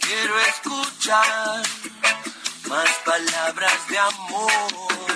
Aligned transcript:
Quiero 0.00 0.40
escuchar 0.40 1.62
más 2.68 2.90
palabras 3.04 3.88
de 3.88 3.98
amor. 3.98 5.15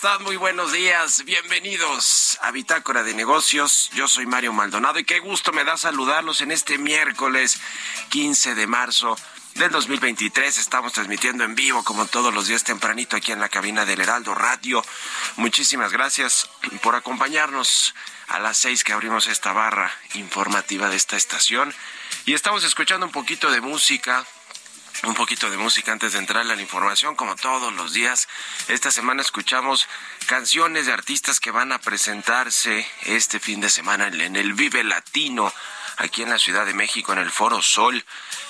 Están? 0.00 0.22
Muy 0.22 0.36
buenos 0.36 0.72
días. 0.72 1.26
Bienvenidos 1.26 2.38
a 2.40 2.50
Bitácora 2.52 3.02
de 3.02 3.12
Negocios. 3.12 3.90
Yo 3.92 4.08
soy 4.08 4.24
Mario 4.24 4.50
Maldonado 4.50 4.98
y 4.98 5.04
qué 5.04 5.18
gusto 5.18 5.52
me 5.52 5.62
da 5.62 5.76
saludarlos 5.76 6.40
en 6.40 6.52
este 6.52 6.78
miércoles 6.78 7.60
15 8.08 8.54
de 8.54 8.66
marzo 8.66 9.14
del 9.56 9.70
2023. 9.70 10.56
Estamos 10.56 10.94
transmitiendo 10.94 11.44
en 11.44 11.54
vivo 11.54 11.84
como 11.84 12.06
todos 12.06 12.32
los 12.32 12.46
días 12.46 12.64
tempranito 12.64 13.14
aquí 13.14 13.32
en 13.32 13.40
la 13.40 13.50
cabina 13.50 13.84
del 13.84 14.00
Heraldo 14.00 14.34
Radio. 14.34 14.82
Muchísimas 15.36 15.92
gracias 15.92 16.48
por 16.82 16.94
acompañarnos 16.94 17.94
a 18.28 18.38
las 18.38 18.56
seis 18.56 18.84
que 18.84 18.94
abrimos 18.94 19.26
esta 19.26 19.52
barra 19.52 19.92
informativa 20.14 20.88
de 20.88 20.96
esta 20.96 21.18
estación. 21.18 21.74
Y 22.24 22.32
estamos 22.32 22.64
escuchando 22.64 23.04
un 23.04 23.12
poquito 23.12 23.50
de 23.50 23.60
música, 23.60 24.24
un 25.04 25.14
poquito 25.14 25.50
de 25.50 25.56
música 25.56 25.92
antes 25.92 26.12
de 26.12 26.18
entrar 26.18 26.42
a 26.42 26.54
la 26.54 26.60
información, 26.60 27.16
como 27.16 27.36
todos 27.36 27.72
los 27.72 27.92
días. 27.92 28.28
Esta 28.68 28.90
semana 28.90 29.22
escuchamos 29.22 29.88
canciones 30.26 30.86
de 30.86 30.92
artistas 30.92 31.40
que 31.40 31.50
van 31.50 31.72
a 31.72 31.78
presentarse 31.78 32.86
este 33.02 33.40
fin 33.40 33.60
de 33.60 33.70
semana 33.70 34.08
en 34.08 34.36
el 34.36 34.52
Vive 34.52 34.84
Latino, 34.84 35.52
aquí 35.96 36.22
en 36.22 36.30
la 36.30 36.38
Ciudad 36.38 36.66
de 36.66 36.74
México, 36.74 37.12
en 37.12 37.18
el 37.18 37.30
Foro 37.30 37.62
Sol, 37.62 38.04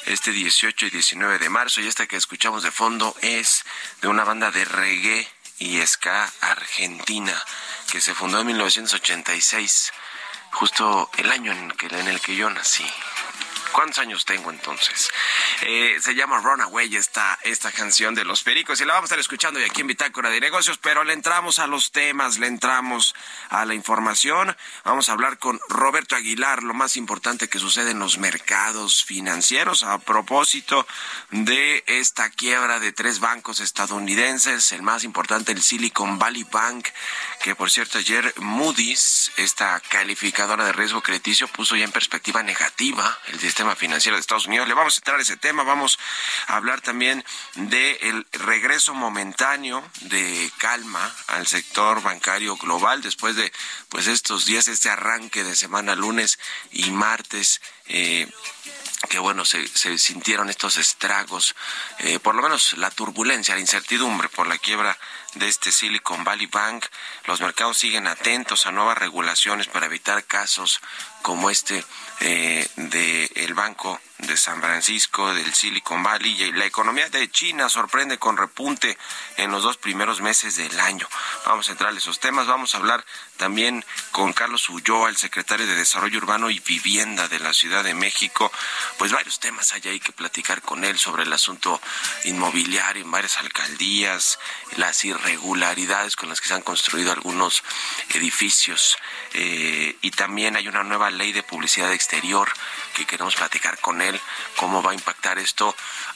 este 0.06 0.32
18 0.32 0.86
y 0.86 0.90
19 0.90 1.38
de 1.38 1.48
marzo. 1.48 1.80
Y 1.80 1.86
esta 1.86 2.06
que 2.06 2.16
escuchamos 2.16 2.62
de 2.62 2.70
fondo 2.70 3.14
es 3.20 3.64
de 4.02 4.08
una 4.08 4.24
banda 4.24 4.50
de 4.50 4.64
reggae 4.64 5.28
y 5.58 5.84
ska 5.86 6.32
argentina, 6.40 7.34
que 7.92 8.00
se 8.00 8.14
fundó 8.14 8.40
en 8.40 8.46
1986, 8.46 9.92
justo 10.52 11.10
el 11.18 11.30
año 11.30 11.52
en, 11.52 11.70
que, 11.72 11.86
en 11.86 12.08
el 12.08 12.20
que 12.20 12.34
yo 12.34 12.50
nací. 12.50 12.86
¿Cuántos 13.72 13.98
años 13.98 14.24
tengo 14.24 14.50
entonces? 14.50 15.10
Eh, 15.62 15.98
se 16.00 16.14
llama 16.14 16.38
Runaway 16.38 16.96
esta, 16.96 17.38
esta 17.42 17.70
canción 17.70 18.14
de 18.14 18.24
los 18.24 18.42
Pericos 18.42 18.80
y 18.80 18.84
la 18.84 18.94
vamos 18.94 19.10
a 19.10 19.14
estar 19.14 19.18
escuchando 19.18 19.60
y 19.60 19.64
aquí 19.64 19.82
en 19.82 19.86
Bitácora 19.86 20.30
de 20.30 20.40
Negocios, 20.40 20.78
pero 20.78 21.04
le 21.04 21.12
entramos 21.12 21.58
a 21.58 21.66
los 21.66 21.92
temas, 21.92 22.38
le 22.38 22.46
entramos 22.46 23.14
a 23.48 23.64
la 23.64 23.74
información. 23.74 24.56
Vamos 24.84 25.08
a 25.08 25.12
hablar 25.12 25.38
con 25.38 25.60
Roberto 25.68 26.16
Aguilar, 26.16 26.62
lo 26.62 26.74
más 26.74 26.96
importante 26.96 27.48
que 27.48 27.58
sucede 27.58 27.92
en 27.92 27.98
los 27.98 28.18
mercados 28.18 29.04
financieros 29.04 29.82
a 29.82 29.98
propósito 29.98 30.86
de 31.30 31.84
esta 31.86 32.30
quiebra 32.30 32.80
de 32.80 32.92
tres 32.92 33.20
bancos 33.20 33.60
estadounidenses, 33.60 34.72
el 34.72 34.82
más 34.82 35.04
importante, 35.04 35.52
el 35.52 35.62
Silicon 35.62 36.18
Valley 36.18 36.44
Bank, 36.50 36.88
que 37.42 37.54
por 37.54 37.70
cierto 37.70 37.98
ayer 37.98 38.32
Moody's, 38.38 39.32
esta 39.36 39.80
calificadora 39.80 40.64
de 40.64 40.72
riesgo 40.72 41.02
crediticio, 41.02 41.48
puso 41.48 41.76
ya 41.76 41.84
en 41.84 41.92
perspectiva 41.92 42.42
negativa 42.42 43.18
el 43.28 43.38
sistema 43.60 43.76
financiero 43.76 44.16
de 44.16 44.22
Estados 44.22 44.46
Unidos. 44.46 44.66
Le 44.68 44.72
vamos 44.72 44.94
a 44.94 45.00
entrar 45.00 45.18
a 45.18 45.22
ese 45.22 45.36
tema, 45.36 45.64
vamos 45.64 45.98
a 46.46 46.56
hablar 46.56 46.80
también 46.80 47.22
del 47.56 48.26
regreso 48.32 48.94
momentáneo 48.94 49.86
de 50.00 50.50
calma 50.56 51.14
al 51.26 51.46
sector 51.46 52.00
bancario 52.00 52.56
global 52.56 53.02
después 53.02 53.36
de 53.36 53.52
pues 53.90 54.06
estos 54.06 54.46
días, 54.46 54.66
este 54.66 54.88
arranque 54.88 55.44
de 55.44 55.54
semana 55.54 55.94
lunes 55.94 56.38
y 56.72 56.90
martes. 56.90 57.60
Eh, 57.88 58.26
que 59.08 59.18
bueno, 59.18 59.44
se, 59.44 59.66
se, 59.66 59.98
sintieron 59.98 60.50
estos 60.50 60.76
estragos, 60.76 61.54
eh, 62.00 62.18
por 62.18 62.34
lo 62.34 62.42
menos 62.42 62.76
la 62.76 62.90
turbulencia, 62.90 63.54
la 63.54 63.60
incertidumbre 63.60 64.28
por 64.28 64.46
la 64.46 64.58
quiebra 64.58 64.98
de 65.34 65.48
este 65.48 65.72
Silicon 65.72 66.22
Valley 66.22 66.46
Bank. 66.46 66.84
Los 67.24 67.40
mercados 67.40 67.78
siguen 67.78 68.06
atentos 68.06 68.66
a 68.66 68.72
nuevas 68.72 68.98
regulaciones 68.98 69.68
para 69.68 69.86
evitar 69.86 70.24
casos 70.24 70.80
como 71.22 71.50
este 71.50 71.84
eh, 72.20 72.68
del 72.76 73.54
Banco 73.54 74.00
de 74.18 74.36
San 74.36 74.60
Francisco, 74.60 75.32
del 75.32 75.52
Silicon 75.54 76.02
Valley. 76.02 76.42
Y 76.42 76.52
la 76.52 76.66
economía 76.66 77.08
de 77.08 77.30
China 77.30 77.68
sorprende 77.68 78.18
con 78.18 78.36
repunte 78.36 78.96
en 79.36 79.50
los 79.50 79.62
dos 79.62 79.76
primeros 79.76 80.20
meses 80.20 80.56
del 80.56 80.78
año. 80.80 81.08
Vamos 81.46 81.68
a 81.68 81.72
entrar 81.72 81.92
a 81.92 81.96
esos 81.96 82.20
temas. 82.20 82.46
Vamos 82.46 82.74
a 82.74 82.78
hablar 82.78 83.04
también 83.36 83.84
con 84.12 84.32
Carlos 84.32 84.68
Ulloa, 84.68 85.08
el 85.08 85.16
secretario 85.16 85.66
de 85.66 85.74
Desarrollo 85.74 86.18
Urbano 86.18 86.50
y 86.50 86.58
Vivienda 86.60 87.28
de 87.28 87.38
la 87.38 87.52
Ciudad 87.52 87.82
de 87.82 87.94
México. 87.94 88.52
Pues 88.98 89.12
varios 89.12 89.40
temas 89.40 89.72
hay 89.72 89.82
ahí 89.86 90.00
que 90.00 90.12
platicar 90.12 90.60
con 90.62 90.84
él 90.84 90.98
sobre 90.98 91.22
el 91.22 91.32
asunto 91.32 91.80
inmobiliario 92.24 93.02
en 93.02 93.10
varias 93.10 93.38
alcaldías, 93.38 94.38
las 94.76 95.04
irregularidades 95.04 96.16
con 96.16 96.28
las 96.28 96.40
que 96.40 96.48
se 96.48 96.54
han 96.54 96.62
construido 96.62 97.12
algunos 97.12 97.62
edificios. 98.10 98.98
Eh, 99.32 99.96
y 100.02 100.10
también 100.10 100.56
hay 100.56 100.68
una 100.68 100.82
nueva 100.82 101.09
ley 101.10 101.32
de 101.32 101.42
publicidad 101.42 101.92
exterior 101.92 102.48
que 102.94 103.06
queremos 103.06 103.36
platicar 103.36 103.78
con 103.78 104.02
él, 104.02 104.20
cómo 104.56 104.82
va 104.82 104.92
a 104.92 104.94
impactar 104.94 105.38
esto 105.38 105.74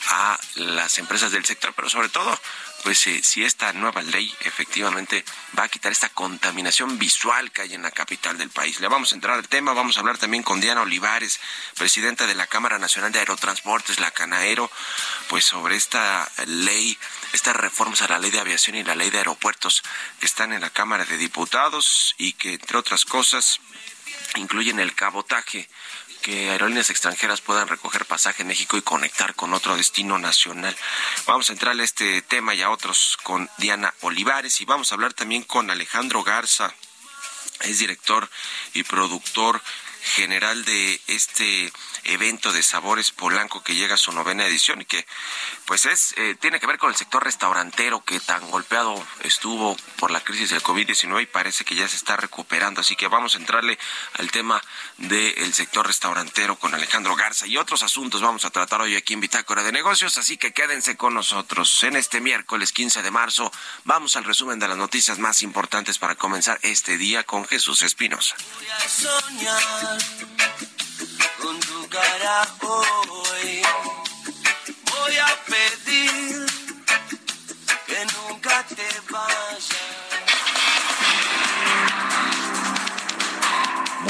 a 0.08 0.38
las 0.56 0.98
empresas 0.98 1.32
del 1.32 1.44
sector, 1.44 1.72
pero 1.74 1.88
sobre 1.88 2.08
todo 2.08 2.38
pues 2.84 3.06
eh, 3.06 3.22
si 3.22 3.42
esta 3.42 3.72
nueva 3.72 4.02
ley 4.02 4.32
efectivamente 4.40 5.24
va 5.58 5.64
a 5.64 5.68
quitar 5.68 5.90
esta 5.90 6.10
contaminación 6.10 6.98
visual 6.98 7.50
que 7.50 7.62
hay 7.62 7.74
en 7.74 7.82
la 7.82 7.90
capital 7.90 8.36
del 8.36 8.50
país. 8.50 8.78
Le 8.78 8.88
vamos 8.88 9.10
a 9.10 9.14
entrar 9.14 9.38
al 9.38 9.48
tema, 9.48 9.72
vamos 9.72 9.96
a 9.96 10.00
hablar 10.00 10.18
también 10.18 10.42
con 10.42 10.60
Diana 10.60 10.82
Olivares, 10.82 11.40
presidenta 11.76 12.26
de 12.26 12.34
la 12.34 12.46
Cámara 12.46 12.78
Nacional 12.78 13.10
de 13.10 13.20
Aerotransportes, 13.20 14.00
la 14.00 14.10
Canaero, 14.10 14.70
pues 15.28 15.46
sobre 15.46 15.76
esta 15.76 16.30
ley, 16.46 16.96
estas 17.32 17.56
reformas 17.56 18.02
a 18.02 18.08
la 18.08 18.18
ley 18.18 18.30
de 18.30 18.40
aviación 18.40 18.76
y 18.76 18.84
la 18.84 18.94
ley 18.94 19.08
de 19.08 19.18
aeropuertos 19.18 19.82
que 20.20 20.26
están 20.26 20.52
en 20.52 20.60
la 20.60 20.70
Cámara 20.70 21.06
de 21.06 21.16
Diputados 21.16 22.14
y 22.18 22.34
que 22.34 22.52
entre 22.52 22.76
otras 22.76 23.06
cosas 23.06 23.60
incluyen 24.36 24.80
el 24.80 24.94
cabotaje 24.94 25.68
que 26.22 26.50
aerolíneas 26.50 26.88
extranjeras 26.88 27.42
puedan 27.42 27.68
recoger 27.68 28.06
pasaje 28.06 28.42
en 28.42 28.48
México 28.48 28.78
y 28.78 28.82
conectar 28.82 29.34
con 29.34 29.52
otro 29.52 29.76
destino 29.76 30.18
nacional. 30.18 30.74
Vamos 31.26 31.50
a 31.50 31.52
entrar 31.52 31.78
a 31.78 31.84
este 31.84 32.22
tema 32.22 32.54
y 32.54 32.62
a 32.62 32.70
otros 32.70 33.18
con 33.22 33.50
Diana 33.58 33.92
Olivares 34.00 34.60
y 34.62 34.64
vamos 34.64 34.90
a 34.90 34.94
hablar 34.94 35.12
también 35.12 35.42
con 35.42 35.70
Alejandro 35.70 36.22
Garza, 36.22 36.74
es 37.60 37.78
director 37.78 38.30
y 38.72 38.82
productor 38.84 39.60
general 40.04 40.64
de 40.64 41.00
este 41.06 41.72
evento 42.04 42.52
de 42.52 42.62
Sabores 42.62 43.10
Polanco 43.10 43.62
que 43.62 43.74
llega 43.74 43.94
a 43.94 43.98
su 43.98 44.12
novena 44.12 44.46
edición 44.46 44.82
y 44.82 44.84
que 44.84 45.06
pues 45.64 45.86
es 45.86 46.14
eh, 46.16 46.36
tiene 46.38 46.60
que 46.60 46.66
ver 46.66 46.78
con 46.78 46.90
el 46.90 46.96
sector 46.96 47.24
restaurantero 47.24 48.04
que 48.04 48.20
tan 48.20 48.50
golpeado 48.50 48.94
estuvo 49.20 49.76
por 49.96 50.10
la 50.10 50.20
crisis 50.20 50.50
del 50.50 50.62
COVID-19 50.62 51.22
y 51.22 51.26
parece 51.26 51.64
que 51.64 51.74
ya 51.74 51.88
se 51.88 51.96
está 51.96 52.16
recuperando. 52.16 52.82
Así 52.82 52.96
que 52.96 53.08
vamos 53.08 53.34
a 53.34 53.38
entrarle 53.38 53.78
al 54.14 54.30
tema 54.30 54.62
del 54.98 55.54
sector 55.54 55.86
restaurantero 55.86 56.56
con 56.56 56.74
Alejandro 56.74 57.16
Garza 57.16 57.46
y 57.46 57.56
otros 57.56 57.82
asuntos 57.82 58.20
vamos 58.20 58.44
a 58.44 58.50
tratar 58.50 58.82
hoy 58.82 58.96
aquí 58.96 59.14
en 59.14 59.20
Bitácora 59.20 59.62
de 59.62 59.72
Negocios. 59.72 60.18
Así 60.18 60.36
que 60.36 60.52
quédense 60.52 60.96
con 60.96 61.14
nosotros. 61.14 61.82
En 61.82 61.96
este 61.96 62.20
miércoles 62.20 62.72
15 62.72 63.02
de 63.02 63.10
marzo 63.10 63.50
vamos 63.84 64.16
al 64.16 64.24
resumen 64.24 64.58
de 64.58 64.68
las 64.68 64.76
noticias 64.76 65.18
más 65.18 65.42
importantes 65.42 65.98
para 65.98 66.14
comenzar 66.14 66.58
este 66.62 66.98
día 66.98 67.24
con 67.24 67.46
Jesús 67.46 67.82
Espinosa. 67.82 68.36
Con 71.40 71.60
tu 71.60 71.88
cara 71.88 72.46
hoy. 72.62 73.62
Voy 74.90 75.16
a 75.16 75.30
pedir 75.46 76.46
que 77.86 78.06
nunca 78.16 78.64
te 78.68 78.88
vayas. 79.10 79.83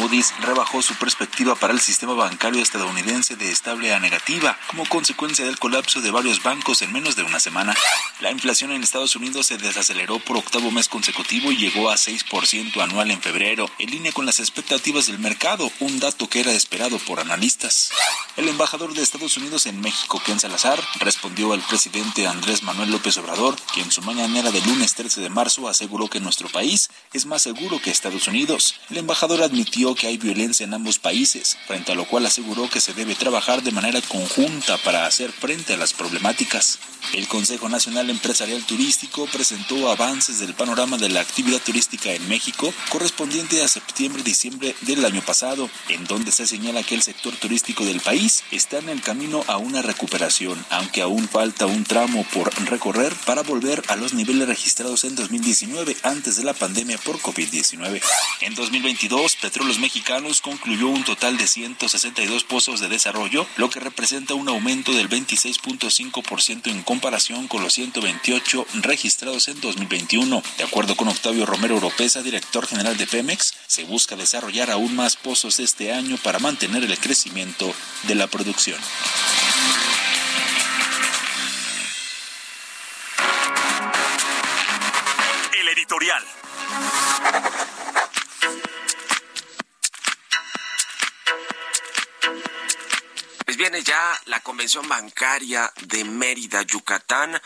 Moody's 0.05 0.35
rebajó 0.41 0.83
su 0.83 0.95
perspectiva 0.97 1.55
para 1.55 1.73
el 1.73 1.81
sistema 1.81 2.13
bancario 2.13 2.63
estadounidense 2.63 3.37
de 3.37 3.51
estable 3.51 3.95
a 3.95 4.01
negativa 4.01 4.59
como 4.67 4.87
consecuencia 4.87 5.47
del 5.47 5.59
colapso 5.59 6.03
de 6.03 6.11
varios 6.11 6.43
bancos 6.43 6.83
en 6.83 6.93
menos 6.93 7.17
de 7.17 7.23
una 7.23 7.41
semana. 7.41 7.75
La 8.21 8.31
inflación 8.31 8.71
en 8.73 8.83
Estados 8.83 9.17
Unidos 9.17 9.47
se 9.47 9.57
desaceleró 9.57 10.19
por 10.19 10.37
octavo 10.37 10.71
mes 10.71 10.89
consecutivo 10.89 11.51
y 11.53 11.57
llegó 11.57 11.89
a 11.89 11.95
6% 11.95 12.83
anual 12.83 13.13
en 13.13 13.23
febrero, 13.23 13.71
en 13.79 13.93
línea 13.93 14.13
con 14.13 14.27
las 14.27 14.41
expectativas 14.41 15.07
del 15.07 15.19
mercado, 15.21 15.73
un 15.81 15.99
dato 15.99 16.29
que 16.29 16.41
era 16.41 16.53
esperado 16.53 16.99
por 16.99 17.19
analistas. 17.19 17.91
El 18.37 18.49
embajador 18.49 18.93
de 18.93 19.03
Estados 19.03 19.39
Unidos 19.39 19.65
en 19.65 19.81
México, 19.81 20.21
Ken 20.27 20.39
Salazar, 20.39 20.79
respondió 21.01 21.55
al 21.55 21.63
presidente 21.63 22.27
Andrés 22.27 22.63
Manuel 22.63 22.91
López 22.91 23.17
Obrador, 23.17 23.57
que 23.73 23.81
en 23.81 23.91
su 23.91 24.03
mañanera 24.03 24.51
del 24.51 24.65
lunes 24.65 24.95
13 24.95 25.23
de 25.23 25.31
marzo 25.31 25.67
aseguró 25.67 26.09
que 26.11 26.21
nuestro 26.21 26.51
país 26.51 26.91
es 27.15 27.25
más 27.25 27.41
seguro 27.41 27.81
que 27.81 27.91
Estados 27.91 28.29
Unidos. 28.29 28.75
El 28.91 28.99
embajador 28.99 29.43
admitió 29.43 29.94
que 29.95 30.07
hay 30.07 30.19
violencia 30.19 30.65
en 30.65 30.75
ambos 30.75 30.99
países, 30.99 31.57
frente 31.67 31.93
a 31.93 31.95
lo 31.95 32.07
cual 32.07 32.27
aseguró 32.27 32.69
que 32.69 32.81
se 32.81 32.95
debe 32.95 33.15
trabajar 33.15 33.63
de 33.63 33.73
manera 33.73 34.01
conjunta 34.03 34.79
para 34.79 35.07
hacer 35.07 35.33
frente 35.33 35.75
a 35.75 35.77
las 35.77 35.93
problemáticas. 35.93 36.79
El 37.13 37.29
Consejo 37.29 37.69
Nacional 37.69 38.11
Empresarial 38.11 38.65
Turístico 38.65 39.27
presentó 39.27 39.91
avances 39.91 40.41
del 40.41 40.55
panorama 40.55 40.97
de 40.97 41.11
la 41.11 41.21
actividad 41.21 41.61
turística 41.61 42.13
en 42.13 42.27
México 42.29 42.73
correspondiente 42.89 43.63
a 43.63 43.69
septiembre-diciembre 43.69 44.75
del 44.81 45.05
año 45.05 45.23
pasado, 45.23 45.69
en 45.89 46.05
donde 46.07 46.33
se 46.33 46.47
señala 46.47 46.83
que 46.83 46.95
el 46.95 47.03
sector 47.03 47.37
turístico 47.37 47.85
del 47.85 48.01
país 48.01 48.43
está 48.51 48.79
en 48.79 48.89
el 48.89 49.01
camino 49.01 49.45
a 49.47 49.59
una 49.59 49.83
recuperación, 49.83 50.65
aunque 50.71 51.03
aún 51.03 51.29
falta 51.29 51.67
un 51.67 51.85
tramo 51.85 52.25
por 52.33 52.53
recorrer 52.69 53.15
para 53.27 53.43
volver 53.43 53.83
a 53.89 53.97
los 53.97 54.15
niveles 54.15 54.49
registrados 54.49 55.05
en 55.05 55.15
2019 55.15 55.97
antes 56.03 56.37
de 56.37 56.45
la 56.45 56.55
pandemia 56.55 56.99
por 56.99 57.21
COVID-19. 57.21 58.03
En 58.41 58.55
2022, 58.55 59.37
Petróleos 59.37 59.79
Mexicanos 59.85 60.41
concluyó 60.41 60.89
un 60.89 61.05
total 61.05 61.37
de 61.37 61.47
162 61.47 62.45
pozos 62.45 62.81
de 62.81 62.89
desarrollo, 62.89 63.47
lo 63.59 63.69
que 63.69 63.81
representa 63.81 64.33
un 64.33 64.49
aumento 64.49 64.93
del 64.93 65.11
26.5% 65.11 66.71
en 66.71 66.83
comparación 66.83 67.49
con 67.49 67.63
los 67.63 67.75
128 67.75 68.67
registrados 68.81 69.49
en 69.49 69.61
2021. 69.61 70.43
De 70.57 70.65
acuerdo 70.65 70.97
con 70.97 71.09
Octavio 71.09 71.45
Romero 71.45 71.77
Oropesa, 71.77 72.23
director 72.23 72.67
general 72.67 72.97
de 72.97 73.07
Pemex, 73.07 73.53
se 73.67 73.85
busca 73.85 74.17
desarrollar 74.17 74.71
aún 74.71 74.97
más 74.97 75.17
pozos 75.17 75.61
este 75.61 75.93
año 75.93 76.17
para 76.17 76.39
mantener 76.39 76.83
el 76.83 76.99
crecimiento 76.99 77.71
de 78.05 78.15
la 78.15 78.27
producción. 78.27 78.81
El 85.61 85.69
editorial. 85.69 86.25
Pues 93.55 93.71
viene 93.71 93.85
ya 93.85 94.21
la 94.27 94.41
convención 94.41 94.89
bancaria 94.89 95.73
de 95.87 96.03
Mérida, 96.03 96.63
Yucatán. 96.63 97.41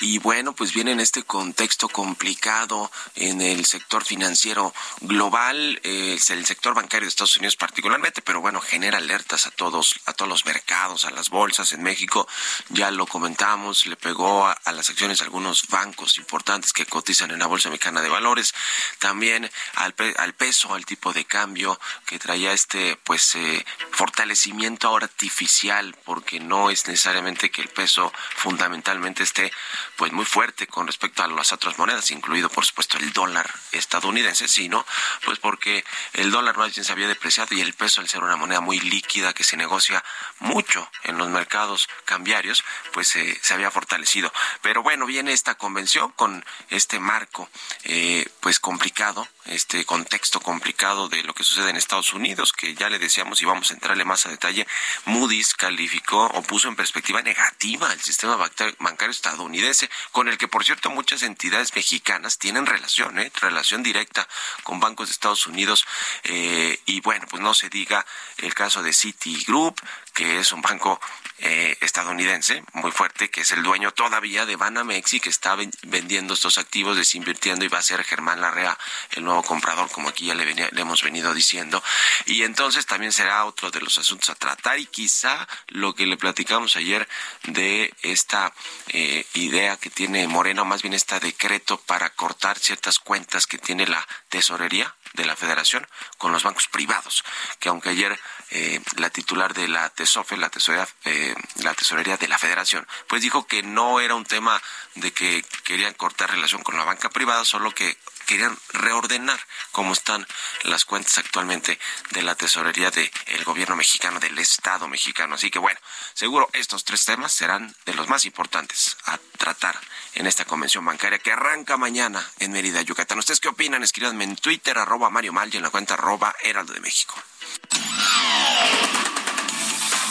Y 0.00 0.18
bueno, 0.18 0.54
pues 0.54 0.72
viene 0.72 0.92
en 0.92 1.00
este 1.00 1.24
contexto 1.24 1.88
complicado 1.88 2.88
en 3.16 3.40
el 3.40 3.66
sector 3.66 4.04
financiero 4.04 4.72
global, 5.00 5.80
eh, 5.82 6.16
el 6.28 6.46
sector 6.46 6.72
bancario 6.72 7.06
de 7.06 7.08
Estados 7.08 7.36
Unidos 7.36 7.56
particularmente, 7.56 8.22
pero 8.22 8.40
bueno, 8.40 8.60
genera 8.60 8.98
alertas 8.98 9.46
a 9.46 9.50
todos, 9.50 9.98
a 10.06 10.12
todos 10.12 10.28
los 10.28 10.46
mercados, 10.46 11.04
a 11.04 11.10
las 11.10 11.30
bolsas 11.30 11.72
en 11.72 11.82
México. 11.82 12.28
Ya 12.68 12.92
lo 12.92 13.06
comentamos, 13.06 13.86
le 13.86 13.96
pegó 13.96 14.46
a, 14.46 14.56
las 14.72 14.88
acciones 14.88 15.18
de 15.18 15.24
algunos 15.24 15.66
bancos 15.66 16.16
importantes 16.18 16.72
que 16.72 16.86
cotizan 16.86 17.32
en 17.32 17.40
la 17.40 17.46
Bolsa 17.46 17.68
Mexicana 17.68 18.00
de 18.00 18.08
Valores, 18.08 18.54
también 19.00 19.50
al, 19.74 19.96
al 20.18 20.34
peso, 20.34 20.74
al 20.74 20.86
tipo 20.86 21.12
de 21.12 21.24
cambio 21.24 21.80
que 22.06 22.20
traía 22.20 22.52
este 22.52 22.96
pues 23.02 23.34
eh, 23.34 23.66
fortalecimiento 23.90 24.94
artificial, 24.94 25.96
porque 26.04 26.38
no 26.38 26.70
es 26.70 26.86
necesariamente 26.86 27.50
que 27.50 27.62
el 27.62 27.68
peso 27.68 28.12
fundamentalmente 28.36 29.24
esté 29.24 29.50
pues 29.98 30.12
muy 30.12 30.24
fuerte 30.24 30.68
con 30.68 30.86
respecto 30.86 31.24
a 31.24 31.26
las 31.26 31.52
otras 31.52 31.76
monedas, 31.76 32.12
incluido 32.12 32.48
por 32.48 32.64
supuesto 32.64 32.98
el 32.98 33.12
dólar 33.12 33.52
estadounidense, 33.72 34.46
sino 34.46 34.86
pues 35.24 35.40
porque 35.40 35.84
el 36.12 36.30
dólar 36.30 36.56
más 36.56 36.72
bien 36.72 36.84
se 36.84 36.92
había 36.92 37.08
depreciado 37.08 37.56
y 37.56 37.60
el 37.60 37.74
peso 37.74 38.00
al 38.00 38.08
ser 38.08 38.22
una 38.22 38.36
moneda 38.36 38.60
muy 38.60 38.78
líquida 38.78 39.32
que 39.32 39.42
se 39.42 39.56
negocia 39.56 40.04
mucho 40.38 40.88
en 41.02 41.18
los 41.18 41.28
mercados 41.30 41.88
cambiarios, 42.04 42.62
pues 42.92 43.16
eh, 43.16 43.40
se 43.42 43.54
había 43.54 43.72
fortalecido. 43.72 44.32
Pero 44.62 44.84
bueno, 44.84 45.04
viene 45.04 45.32
esta 45.32 45.56
convención 45.56 46.12
con 46.12 46.44
este 46.70 47.00
marco 47.00 47.50
eh, 47.82 48.24
pues 48.38 48.60
complicado, 48.60 49.26
este 49.46 49.84
contexto 49.84 50.38
complicado 50.40 51.08
de 51.08 51.24
lo 51.24 51.34
que 51.34 51.42
sucede 51.42 51.70
en 51.70 51.76
Estados 51.76 52.12
Unidos, 52.12 52.52
que 52.52 52.74
ya 52.74 52.88
le 52.88 53.00
decíamos 53.00 53.42
y 53.42 53.46
vamos 53.46 53.72
a 53.72 53.74
entrarle 53.74 54.04
más 54.04 54.26
a 54.26 54.30
detalle, 54.30 54.64
Moody's 55.06 55.54
calificó 55.54 56.26
o 56.26 56.42
puso 56.42 56.68
en 56.68 56.76
perspectiva 56.76 57.20
negativa 57.20 57.92
el 57.92 58.00
sistema 58.00 58.36
bancario 58.78 59.10
estadounidense, 59.10 59.87
con 60.12 60.28
el 60.28 60.38
que 60.38 60.48
por 60.48 60.64
cierto 60.64 60.90
muchas 60.90 61.22
entidades 61.22 61.74
mexicanas 61.74 62.38
tienen 62.38 62.66
relación, 62.66 63.18
¿eh? 63.18 63.30
relación 63.40 63.82
directa 63.82 64.28
con 64.62 64.80
bancos 64.80 65.08
de 65.08 65.12
Estados 65.12 65.46
Unidos 65.46 65.84
eh, 66.24 66.80
y 66.86 67.00
bueno, 67.00 67.26
pues 67.28 67.42
no 67.42 67.54
se 67.54 67.68
diga 67.68 68.04
el 68.38 68.54
caso 68.54 68.82
de 68.82 68.92
Citigroup, 68.92 69.80
que 70.14 70.40
es 70.40 70.52
un 70.52 70.62
banco 70.62 71.00
eh, 71.38 71.76
estadounidense 71.80 72.64
muy 72.72 72.90
fuerte, 72.90 73.30
que 73.30 73.42
es 73.42 73.52
el 73.52 73.62
dueño 73.62 73.92
todavía 73.92 74.44
de 74.44 74.56
Banamex 74.56 75.12
y 75.14 75.20
que 75.20 75.28
está 75.28 75.56
vendiendo 75.82 76.34
estos 76.34 76.58
activos, 76.58 76.96
desinvirtiendo 76.96 77.64
y 77.64 77.68
va 77.68 77.78
a 77.78 77.82
ser 77.82 78.02
Germán 78.02 78.40
Larrea 78.40 78.76
el 79.12 79.22
nuevo 79.22 79.44
comprador, 79.44 79.88
como 79.92 80.08
aquí 80.08 80.26
ya 80.26 80.34
le, 80.34 80.52
le 80.52 80.80
hemos 80.80 81.02
venido 81.04 81.32
diciendo. 81.32 81.82
Y 82.26 82.42
entonces 82.42 82.86
también 82.86 83.12
será 83.12 83.44
otro 83.44 83.70
de 83.70 83.80
los 83.80 83.98
asuntos 83.98 84.30
a 84.30 84.34
tratar 84.34 84.80
y 84.80 84.86
quizá 84.86 85.46
lo 85.68 85.94
que 85.94 86.06
le 86.06 86.16
platicamos 86.16 86.74
ayer 86.74 87.08
de 87.44 87.94
esta 88.02 88.52
eh, 88.88 89.24
idea 89.34 89.76
que 89.78 89.90
tiene 89.90 90.26
Moreno, 90.26 90.64
más 90.64 90.82
bien 90.82 90.94
este 90.94 91.18
decreto 91.20 91.78
para 91.78 92.10
cortar 92.10 92.58
ciertas 92.58 92.98
cuentas 92.98 93.46
que 93.46 93.58
tiene 93.58 93.86
la 93.86 94.06
tesorería 94.28 94.94
de 95.14 95.24
la 95.24 95.36
federación 95.36 95.86
con 96.16 96.32
los 96.32 96.42
bancos 96.42 96.68
privados, 96.68 97.24
que 97.58 97.68
aunque 97.68 97.90
ayer 97.90 98.18
eh, 98.50 98.80
la 98.96 99.10
titular 99.10 99.54
de 99.54 99.68
la 99.68 99.90
TESOFE, 99.90 100.36
la 100.36 100.48
tesorería, 100.48 100.88
eh, 101.04 101.34
la 101.56 101.74
tesorería 101.74 102.16
de 102.16 102.28
la 102.28 102.38
federación, 102.38 102.86
pues 103.06 103.22
dijo 103.22 103.46
que 103.46 103.62
no 103.62 104.00
era 104.00 104.14
un 104.14 104.24
tema 104.24 104.60
de 104.94 105.12
que 105.12 105.44
querían 105.64 105.94
cortar 105.94 106.30
relación 106.30 106.62
con 106.62 106.76
la 106.76 106.84
banca 106.84 107.10
privada, 107.10 107.44
solo 107.44 107.74
que 107.74 107.96
querían 108.28 108.58
reordenar 108.74 109.40
cómo 109.72 109.94
están 109.94 110.26
las 110.64 110.84
cuentas 110.84 111.16
actualmente 111.16 111.78
de 112.10 112.22
la 112.22 112.34
tesorería 112.34 112.90
del 112.90 113.44
gobierno 113.44 113.74
mexicano, 113.74 114.20
del 114.20 114.38
Estado 114.38 114.86
mexicano. 114.86 115.36
Así 115.36 115.50
que 115.50 115.58
bueno, 115.58 115.80
seguro 116.12 116.50
estos 116.52 116.84
tres 116.84 117.06
temas 117.06 117.32
serán 117.32 117.74
de 117.86 117.94
los 117.94 118.08
más 118.08 118.26
importantes 118.26 118.98
a 119.06 119.18
tratar 119.38 119.80
en 120.14 120.26
esta 120.26 120.44
convención 120.44 120.84
bancaria 120.84 121.18
que 121.20 121.32
arranca 121.32 121.76
mañana 121.76 122.22
en 122.38 122.52
Mérida, 122.52 122.82
Yucatán. 122.82 123.18
¿Ustedes 123.18 123.40
qué 123.40 123.48
opinan? 123.48 123.82
Escríbanme 123.82 124.24
en 124.24 124.36
Twitter, 124.36 124.76
arroba 124.76 124.97
Mario 125.08 125.32
Mal 125.32 125.48
y 125.52 125.56
en 125.56 125.62
la 125.62 125.70
cuenta 125.70 125.94
arroba 125.94 126.34
Heraldo 126.42 126.72
de 126.72 126.80
México. 126.80 127.14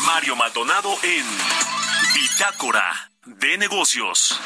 Mario 0.05 0.37
Maldonado 0.37 0.97
en 1.03 1.25
Bitácora 2.15 3.11
de 3.25 3.57
Negocios. 3.57 4.39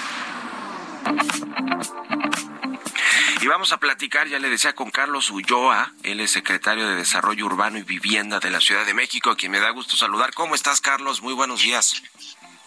Y 3.42 3.48
vamos 3.48 3.72
a 3.72 3.78
platicar, 3.78 4.28
ya 4.28 4.40
le 4.40 4.50
decía, 4.50 4.74
con 4.74 4.92
Carlos 4.92 5.30
Ulloa, 5.30 5.94
él 6.04 6.20
es 6.20 6.32
secretario 6.32 6.88
de 6.88 6.96
Desarrollo 6.96 7.46
Urbano 7.46 7.78
y 7.78 7.84
Vivienda 7.84 8.40
de 8.40 8.52
la 8.52 8.60
Ciudad 8.60 8.86
de 8.86 8.94
México, 8.94 9.30
a 9.32 9.38
quien 9.38 9.52
me 9.52 9.60
da 9.60 9.70
gusto 9.70 9.96
saludar. 9.96 10.34
¿Cómo 10.34 10.56
estás, 10.56 10.82
Carlos? 10.82 11.22
Muy 11.22 11.34
buenos 11.34 11.62
días. 11.62 12.02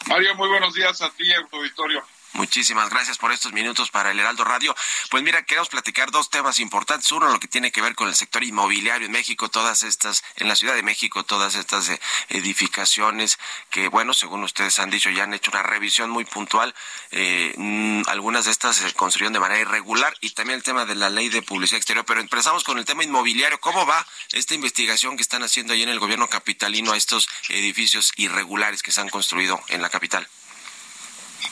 Mario, 0.06 0.34
muy 0.36 0.48
buenos 0.48 0.74
días 0.74 1.00
a 1.02 1.10
ti, 1.10 1.32
auditorio. 1.52 2.04
Muchísimas 2.34 2.90
gracias 2.90 3.16
por 3.16 3.30
estos 3.30 3.52
minutos 3.52 3.92
para 3.92 4.10
el 4.10 4.18
Heraldo 4.18 4.42
Radio. 4.42 4.74
Pues 5.08 5.22
mira, 5.22 5.44
queremos 5.44 5.68
platicar 5.68 6.10
dos 6.10 6.30
temas 6.30 6.58
importantes. 6.58 7.12
Uno, 7.12 7.28
lo 7.28 7.38
que 7.38 7.46
tiene 7.46 7.70
que 7.70 7.80
ver 7.80 7.94
con 7.94 8.08
el 8.08 8.16
sector 8.16 8.42
inmobiliario 8.42 9.06
en 9.06 9.12
México, 9.12 9.48
todas 9.48 9.84
estas, 9.84 10.24
en 10.34 10.48
la 10.48 10.56
Ciudad 10.56 10.74
de 10.74 10.82
México, 10.82 11.22
todas 11.22 11.54
estas 11.54 11.88
eh, 11.90 12.00
edificaciones 12.30 13.38
que, 13.70 13.86
bueno, 13.86 14.14
según 14.14 14.42
ustedes 14.42 14.80
han 14.80 14.90
dicho, 14.90 15.10
ya 15.10 15.22
han 15.22 15.32
hecho 15.32 15.52
una 15.52 15.62
revisión 15.62 16.10
muy 16.10 16.24
puntual. 16.24 16.74
Eh, 17.12 17.54
mm, 17.56 18.02
algunas 18.08 18.46
de 18.46 18.50
estas 18.50 18.76
se 18.76 18.92
construyeron 18.94 19.32
de 19.32 19.38
manera 19.38 19.60
irregular 19.60 20.12
y 20.20 20.30
también 20.30 20.56
el 20.56 20.64
tema 20.64 20.86
de 20.86 20.96
la 20.96 21.10
ley 21.10 21.28
de 21.28 21.40
publicidad 21.40 21.76
exterior. 21.76 22.04
Pero 22.04 22.20
empezamos 22.20 22.64
con 22.64 22.78
el 22.78 22.84
tema 22.84 23.04
inmobiliario. 23.04 23.60
¿Cómo 23.60 23.86
va 23.86 24.04
esta 24.32 24.54
investigación 24.54 25.16
que 25.16 25.22
están 25.22 25.44
haciendo 25.44 25.72
ahí 25.72 25.84
en 25.84 25.88
el 25.88 26.00
gobierno 26.00 26.26
capitalino 26.26 26.92
a 26.92 26.96
estos 26.96 27.28
edificios 27.48 28.12
irregulares 28.16 28.82
que 28.82 28.90
se 28.90 29.00
han 29.00 29.08
construido 29.08 29.62
en 29.68 29.82
la 29.82 29.88
capital? 29.88 30.28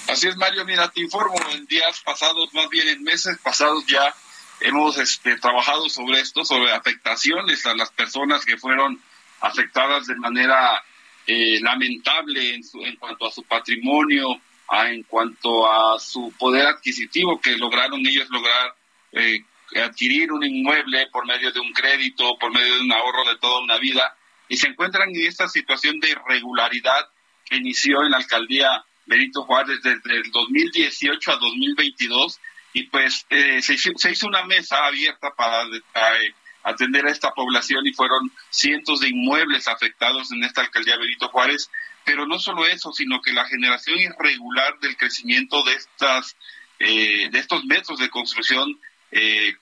Así 0.09 0.29
es, 0.29 0.37
Mario. 0.37 0.65
Mira, 0.65 0.91
te 0.91 1.01
informo, 1.01 1.37
en 1.53 1.67
días 1.67 2.01
pasados, 2.01 2.53
más 2.55 2.69
bien 2.69 2.89
en 2.89 3.03
meses 3.03 3.39
pasados 3.43 3.87
ya 3.87 4.15
hemos 4.61 4.99
este, 4.99 5.37
trabajado 5.37 5.89
sobre 5.89 6.21
esto, 6.21 6.45
sobre 6.45 6.73
afectaciones 6.73 7.67
a 7.67 7.75
las 7.75 7.91
personas 7.91 8.45
que 8.45 8.57
fueron 8.57 9.01
afectadas 9.41 10.07
de 10.07 10.15
manera 10.17 10.83
eh, 11.27 11.61
lamentable 11.61 12.55
en, 12.55 12.65
su, 12.65 12.85
en 12.85 12.97
cuanto 12.97 13.27
a 13.27 13.33
su 13.33 13.43
patrimonio, 13.45 14.41
a, 14.69 14.91
en 14.91 15.03
cuanto 15.05 15.71
a 15.71 15.99
su 15.99 16.33
poder 16.39 16.67
adquisitivo 16.67 17.41
que 17.41 17.57
lograron 17.57 18.07
ellos 18.07 18.29
lograr 18.31 18.75
eh, 19.13 19.45
adquirir 19.81 20.33
un 20.33 20.45
inmueble 20.45 21.07
por 21.11 21.27
medio 21.27 21.53
de 21.53 21.61
un 21.61 21.73
crédito, 21.73 22.37
por 22.39 22.53
medio 22.53 22.75
de 22.75 22.81
un 22.81 22.93
ahorro 22.93 23.25
de 23.25 23.39
toda 23.39 23.61
una 23.61 23.79
vida, 23.79 24.17
y 24.49 24.57
se 24.57 24.69
encuentran 24.69 25.09
en 25.11 25.27
esta 25.27 25.49
situación 25.49 25.99
de 26.01 26.11
irregularidad 26.11 27.09
que 27.45 27.57
inició 27.57 28.03
en 28.03 28.11
la 28.11 28.19
alcaldía 28.19 28.85
Benito 29.07 29.45
Juárez 29.45 29.81
desde 29.83 30.17
el 30.17 30.31
2018 30.31 31.33
a 31.33 31.37
2022 31.37 32.41
y 32.75 32.85
pues 32.85 33.27
eh, 33.31 33.61
se, 33.63 33.75
hizo, 33.75 33.91
se, 33.97 34.13
hizo, 34.13 34.27
una 34.27 34.45
mesa 34.45 34.87
abierta 34.87 35.35
para 35.35 35.65
eh, 35.65 36.35
atender 36.63 37.07
a 37.07 37.11
esta 37.11 37.33
población 37.33 37.87
y 37.87 37.93
fueron 37.93 38.31
cientos 38.51 39.01
de 39.01 39.09
inmuebles 39.09 39.69
afectados 39.69 40.33
en 40.33 40.43
esta 40.45 40.63
alcaldía 40.63 40.97
Benito 40.97 41.29
Juárez, 41.29 41.71
pero 42.05 42.27
no 42.27 42.39
solo 42.39 42.67
eso, 42.67 42.93
sino 42.93 43.21
que 43.21 43.33
la 43.33 43.45
generación 43.47 43.99
irregular 43.99 44.79
del 44.81 44.97
crecimiento 44.97 45.63
de 45.65 45.75
estas 45.75 46.37
eh, 46.79 47.29
de 47.31 47.39
estos 47.39 47.65
metros 47.65 48.01
de 48.01 48.11
construcción 48.11 48.81
eh, 49.13 49.55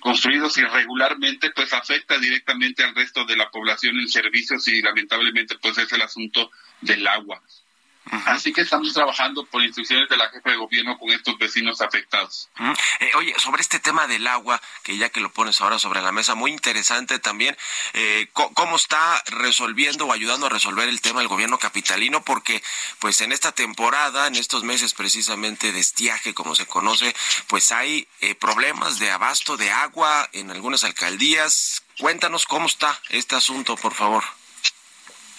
construidos 0.00 0.56
irregularmente, 0.56 1.50
pues 1.50 1.72
afecta 1.74 2.18
directamente 2.18 2.82
al 2.82 2.94
resto 2.94 3.26
de 3.26 3.36
la 3.36 3.50
población 3.50 3.98
en 4.00 4.08
servicios 4.08 4.66
y 4.68 4.80
lamentablemente 4.80 5.58
pues 5.60 5.76
es 5.76 5.92
el 5.92 6.00
asunto 6.00 6.50
del 6.80 7.06
agua. 7.06 7.42
Así 8.26 8.52
que 8.52 8.62
estamos 8.62 8.92
trabajando 8.92 9.44
por 9.46 9.62
instrucciones 9.62 10.08
de 10.08 10.16
la 10.16 10.28
jefa 10.28 10.50
de 10.50 10.56
gobierno 10.56 10.98
con 10.98 11.10
estos 11.10 11.38
vecinos 11.38 11.80
afectados. 11.80 12.48
Eh, 13.00 13.10
oye, 13.16 13.34
sobre 13.38 13.62
este 13.62 13.78
tema 13.78 14.06
del 14.06 14.26
agua, 14.26 14.60
que 14.82 14.96
ya 14.96 15.08
que 15.08 15.20
lo 15.20 15.32
pones 15.32 15.60
ahora 15.60 15.78
sobre 15.78 16.02
la 16.02 16.10
mesa, 16.10 16.34
muy 16.34 16.50
interesante 16.50 17.18
también, 17.20 17.56
eh, 17.92 18.28
¿cómo 18.32 18.76
está 18.76 19.22
resolviendo 19.26 20.06
o 20.06 20.12
ayudando 20.12 20.46
a 20.46 20.50
resolver 20.50 20.88
el 20.88 21.00
tema 21.00 21.20
del 21.20 21.28
gobierno 21.28 21.58
capitalino? 21.58 22.22
Porque 22.22 22.62
pues 22.98 23.20
en 23.20 23.32
esta 23.32 23.52
temporada, 23.52 24.26
en 24.26 24.36
estos 24.36 24.64
meses 24.64 24.94
precisamente 24.94 25.72
de 25.72 25.80
estiaje, 25.80 26.34
como 26.34 26.54
se 26.54 26.66
conoce, 26.66 27.14
pues 27.46 27.70
hay 27.70 28.08
eh, 28.20 28.34
problemas 28.34 28.98
de 28.98 29.10
abasto 29.10 29.56
de 29.56 29.70
agua 29.70 30.28
en 30.32 30.50
algunas 30.50 30.84
alcaldías. 30.84 31.84
Cuéntanos 31.98 32.46
cómo 32.46 32.66
está 32.66 32.98
este 33.10 33.36
asunto, 33.36 33.76
por 33.76 33.94
favor. 33.94 34.24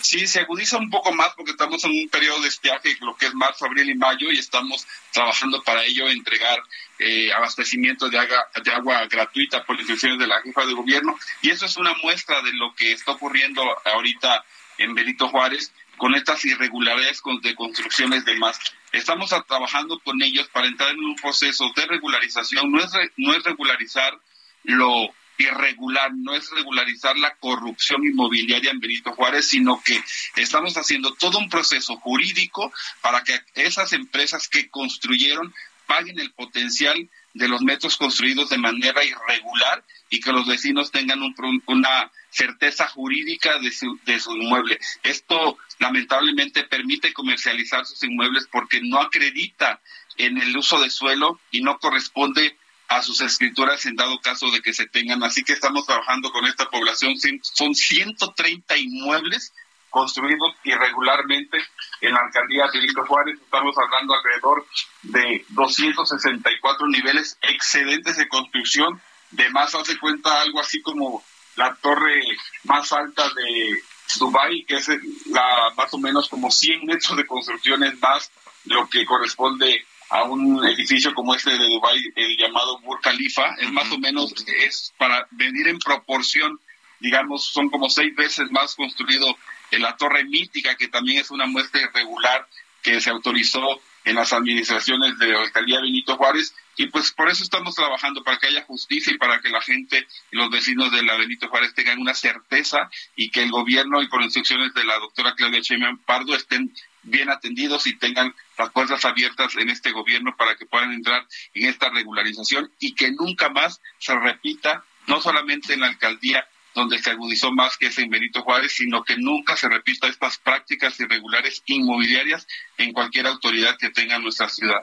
Sí, 0.03 0.27
se 0.27 0.41
agudiza 0.41 0.77
un 0.77 0.89
poco 0.89 1.13
más 1.13 1.33
porque 1.33 1.51
estamos 1.51 1.81
en 1.86 1.91
un 1.91 2.10
periodo 2.10 2.41
de 2.41 2.50
estiaje, 2.50 2.98
lo 3.00 3.15
que 3.15 3.27
es 3.27 3.33
marzo, 3.33 3.65
abril 3.65 3.89
y 3.89 3.95
mayo, 3.95 4.29
y 4.31 4.38
estamos 4.38 4.86
trabajando 5.13 5.63
para 5.63 5.86
ello, 5.86 6.10
entregar 6.10 6.62
eh, 7.00 7.31
abastecimiento 7.31 8.10
de 8.10 8.19
agua, 8.19 8.50
de 8.62 8.72
agua 8.72 9.07
gratuita 9.07 9.63
por 9.63 9.77
instrucciones 9.77 10.19
de 10.19 10.27
la 10.27 10.41
jefa 10.41 10.65
de 10.65 10.74
gobierno. 10.74 11.17
Y 11.41 11.51
eso 11.51 11.65
es 11.65 11.77
una 11.77 11.93
muestra 12.03 12.41
de 12.41 12.51
lo 12.51 12.75
que 12.75 12.91
está 12.91 13.13
ocurriendo 13.13 13.63
ahorita 13.86 14.43
en 14.77 14.93
Benito 14.93 15.29
Juárez 15.29 15.72
con 15.95 16.13
estas 16.15 16.43
irregularidades 16.43 17.22
de 17.41 17.55
construcciones 17.55 18.25
de 18.25 18.36
más. 18.36 18.60
Estamos 18.91 19.29
trabajando 19.48 20.00
con 20.00 20.22
ellos 20.22 20.50
para 20.50 20.67
entrar 20.67 20.91
en 20.91 21.00
un 21.00 21.15
proceso 21.15 21.72
de 21.77 21.86
regularización. 21.86 22.69
No 22.69 22.83
es, 22.83 22.91
no 23.15 23.33
es 23.33 23.43
regularizar 23.43 24.19
lo 24.63 25.13
irregular, 25.38 26.12
no 26.16 26.36
es 26.36 26.50
regularizar 26.52 27.18
la 27.18 27.36
corrupción 27.36 28.04
inmobiliaria 28.06 28.72
en 28.72 28.80
Benito 28.80 29.13
Juárez, 29.13 29.48
sino 29.48 29.82
que 29.84 30.02
estamos 30.36 30.75
haciendo 30.78 31.13
todo 31.13 31.40
un 31.40 31.50
proceso 31.50 31.98
jurídico 31.98 32.72
para 33.02 33.24
que 33.24 33.40
esas 33.56 33.94
empresas 33.94 34.48
que 34.48 34.70
construyeron 34.70 35.54
paguen 35.86 36.20
el 36.20 36.32
potencial 36.32 37.10
de 37.34 37.48
los 37.48 37.62
metros 37.62 37.98
construidos 37.98 38.50
de 38.50 38.58
manera 38.58 39.04
irregular 39.04 39.84
y 40.10 40.20
que 40.20 40.32
los 40.32 40.48
vecinos 40.48 40.92
tengan 40.92 41.20
una 41.66 42.12
certeza 42.30 42.88
jurídica 42.88 43.60
de 43.60 43.72
su, 43.72 44.00
de 44.06 44.20
su 44.20 44.36
inmueble. 44.36 44.80
Esto 45.02 45.58
lamentablemente 45.80 46.63
permite 46.63 47.13
comercializar 47.13 47.86
sus 47.86 48.04
inmuebles 48.04 48.48
porque 48.52 48.82
no 48.82 49.02
acredita 49.02 49.82
en 50.18 50.38
el 50.38 50.56
uso 50.56 50.80
de 50.80 50.90
suelo 50.90 51.40
y 51.52 51.62
no 51.62 51.80
corresponde 51.80 52.58
a 52.88 53.02
sus 53.02 53.22
escrituras 53.22 53.86
en 53.86 53.96
dado 53.96 54.20
caso 54.20 54.52
de 54.52 54.62
que 54.62 54.74
se 54.74 54.88
tengan. 54.88 55.24
Así 55.24 55.44
que 55.44 55.54
estamos 55.54 55.86
trabajando 55.86 56.32
con 56.32 56.46
esta 56.46 56.70
población. 56.70 57.13
Son 57.42 57.74
130 57.74 58.78
inmuebles 58.78 59.54
construidos 59.90 60.56
irregularmente 60.63 61.58
en 62.02 62.13
la 62.13 62.22
alcaldía 62.22 62.66
de 62.72 62.80
Benito 62.80 63.06
Juárez. 63.06 63.40
Estamos 63.40 63.75
hablando 63.78 64.16
alrededor 64.16 64.66
de 65.04 65.46
264 65.50 66.88
niveles 66.88 67.38
excedentes 67.42 68.18
de 68.18 68.28
construcción. 68.28 69.02
De 69.32 69.50
más 69.50 69.74
hace 69.75 69.98
cuenta 70.00 70.42
algo 70.42 70.60
así 70.60 70.82
como 70.82 71.24
la 71.56 71.75
torre 71.75 72.22
más 72.63 72.92
alta 72.92 73.24
de 73.30 73.82
Dubai, 74.18 74.63
que 74.66 74.78
es 74.78 74.90
la 75.28 75.72
más 75.75 75.94
o 75.94 75.98
menos 75.98 76.28
como 76.30 76.52
100 76.52 76.86
metros 76.86 77.18
de 77.18 77.25
construcciones 77.25 78.00
más, 78.00 78.32
lo 78.66 78.88
que 78.90 79.06
corresponde 79.06 79.86
a 80.10 80.24
un 80.24 80.65
edificio 80.65 81.13
como 81.13 81.36
este 81.36 81.51
de 81.51 81.67
Dubai, 81.67 82.00
el 82.15 82.38
llamado 82.38 82.79
Burj 82.79 83.01
Khalifa, 83.01 83.55
es 83.60 83.72
más 83.72 83.91
o 83.91 83.98
menos 83.98 84.33
es 84.65 84.93
para 84.98 85.27
venir 85.31 85.67
en 85.67 85.79
proporción, 85.79 86.60
digamos, 87.00 87.45
son 87.45 87.69
como 87.69 87.89
seis 87.89 88.15
veces 88.15 88.51
más 88.51 88.75
construido 88.75 89.36
en 89.72 89.81
la 89.81 89.98
torre 89.98 90.24
mítica, 90.25 90.75
que 90.75 90.88
también 90.88 91.19
es 91.19 91.31
una 91.31 91.45
muestra 91.48 91.81
irregular 91.81 92.48
que 92.81 93.01
se 93.01 93.10
autorizó 93.10 93.81
en 94.05 94.15
las 94.15 94.33
administraciones 94.33 95.17
de 95.17 95.27
la 95.27 95.39
alcaldía 95.39 95.81
Benito 95.81 96.17
Juárez 96.17 96.53
y 96.75 96.88
pues 96.88 97.12
por 97.12 97.30
eso 97.30 97.44
estamos 97.44 97.75
trabajando 97.75 98.24
para 98.24 98.38
que 98.38 98.48
haya 98.48 98.63
justicia 98.63 99.13
y 99.13 99.18
para 99.18 99.39
que 99.42 99.50
la 99.50 99.62
gente 99.62 100.08
y 100.32 100.36
los 100.36 100.50
vecinos 100.50 100.92
de 100.92 101.03
la 101.03 101.15
Benito 101.15 101.48
Juárez 101.48 101.74
tengan 101.74 102.00
una 102.00 102.13
certeza 102.13 102.89
y 103.15 103.30
que 103.30 103.44
el 103.44 103.51
gobierno 103.51 104.01
y 104.01 104.10
con 104.10 104.24
instrucciones 104.24 104.74
de 104.74 104.84
la 104.84 104.98
doctora 105.00 105.36
Claudia 105.36 105.60
Sheinbaum 105.62 106.00
Pardo 106.00 106.36
estén 106.36 106.74
bien 107.03 107.30
atendidos 107.30 107.86
y 107.88 107.98
tengan 107.98 108.34
las 108.58 108.72
puertas 108.72 109.06
abiertas 109.06 109.56
en 109.58 109.70
este 109.70 109.92
gobierno 109.92 110.36
para 110.38 110.56
que 110.56 110.65
puedan 110.65 110.94
entrar 110.94 111.27
en 111.53 111.68
esta 111.68 111.89
regularización 111.89 112.72
y 112.80 112.96
que 112.96 113.12
nunca 113.12 113.50
más 113.50 113.82
se 114.00 114.15
repita 114.15 114.84
no 115.08 115.22
solamente 115.22 115.74
en 115.74 115.82
la 115.82 115.88
alcaldía 115.88 116.48
donde 116.74 117.00
se 117.00 117.12
agudizó 117.12 117.51
más 117.51 117.77
que 117.77 117.88
ese 117.88 118.01
en 118.01 118.10
Benito 118.10 118.42
Juárez, 118.42 118.74
sino 118.74 119.03
que 119.03 119.18
nunca 119.18 119.56
se 119.56 119.70
repita 119.70 120.08
estas 120.08 120.38
prácticas 120.38 121.00
irregulares 121.00 121.62
inmobiliarias 121.65 122.48
en 122.77 122.94
cualquier 122.94 123.27
autoridad 123.27 123.77
que 123.77 123.89
tenga 123.89 124.20
nuestra 124.20 124.50
ciudad. 124.50 124.82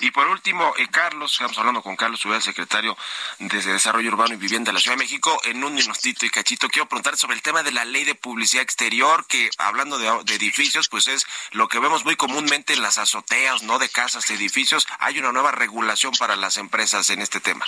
Y 0.00 0.10
por 0.10 0.26
último, 0.28 0.74
eh, 0.78 0.88
Carlos, 0.90 1.32
estamos 1.32 1.56
hablando 1.58 1.82
con 1.82 1.96
Carlos 1.96 2.24
Uriel, 2.24 2.42
secretario 2.42 2.96
de 3.38 3.62
Desarrollo 3.62 4.08
Urbano 4.10 4.34
y 4.34 4.38
Vivienda 4.38 4.70
de 4.70 4.74
la 4.74 4.80
Ciudad 4.80 4.96
de 4.96 5.02
México. 5.02 5.40
En 5.44 5.62
un 5.62 5.74
minutito 5.74 6.26
y 6.26 6.30
cachito, 6.30 6.68
quiero 6.68 6.88
preguntar 6.88 7.16
sobre 7.16 7.36
el 7.36 7.42
tema 7.42 7.62
de 7.62 7.72
la 7.72 7.84
ley 7.84 8.04
de 8.04 8.14
publicidad 8.14 8.62
exterior, 8.62 9.26
que 9.26 9.50
hablando 9.58 9.98
de, 9.98 10.10
de 10.24 10.34
edificios, 10.34 10.88
pues 10.88 11.08
es 11.08 11.26
lo 11.52 11.68
que 11.68 11.78
vemos 11.78 12.04
muy 12.04 12.16
comúnmente 12.16 12.72
en 12.72 12.82
las 12.82 12.98
azoteas, 12.98 13.62
¿no? 13.62 13.78
De 13.78 13.88
casas, 13.88 14.26
de 14.28 14.34
edificios. 14.34 14.86
Hay 14.98 15.18
una 15.18 15.32
nueva 15.32 15.52
regulación 15.52 16.12
para 16.18 16.36
las 16.36 16.56
empresas 16.56 17.10
en 17.10 17.20
este 17.22 17.40
tema. 17.40 17.66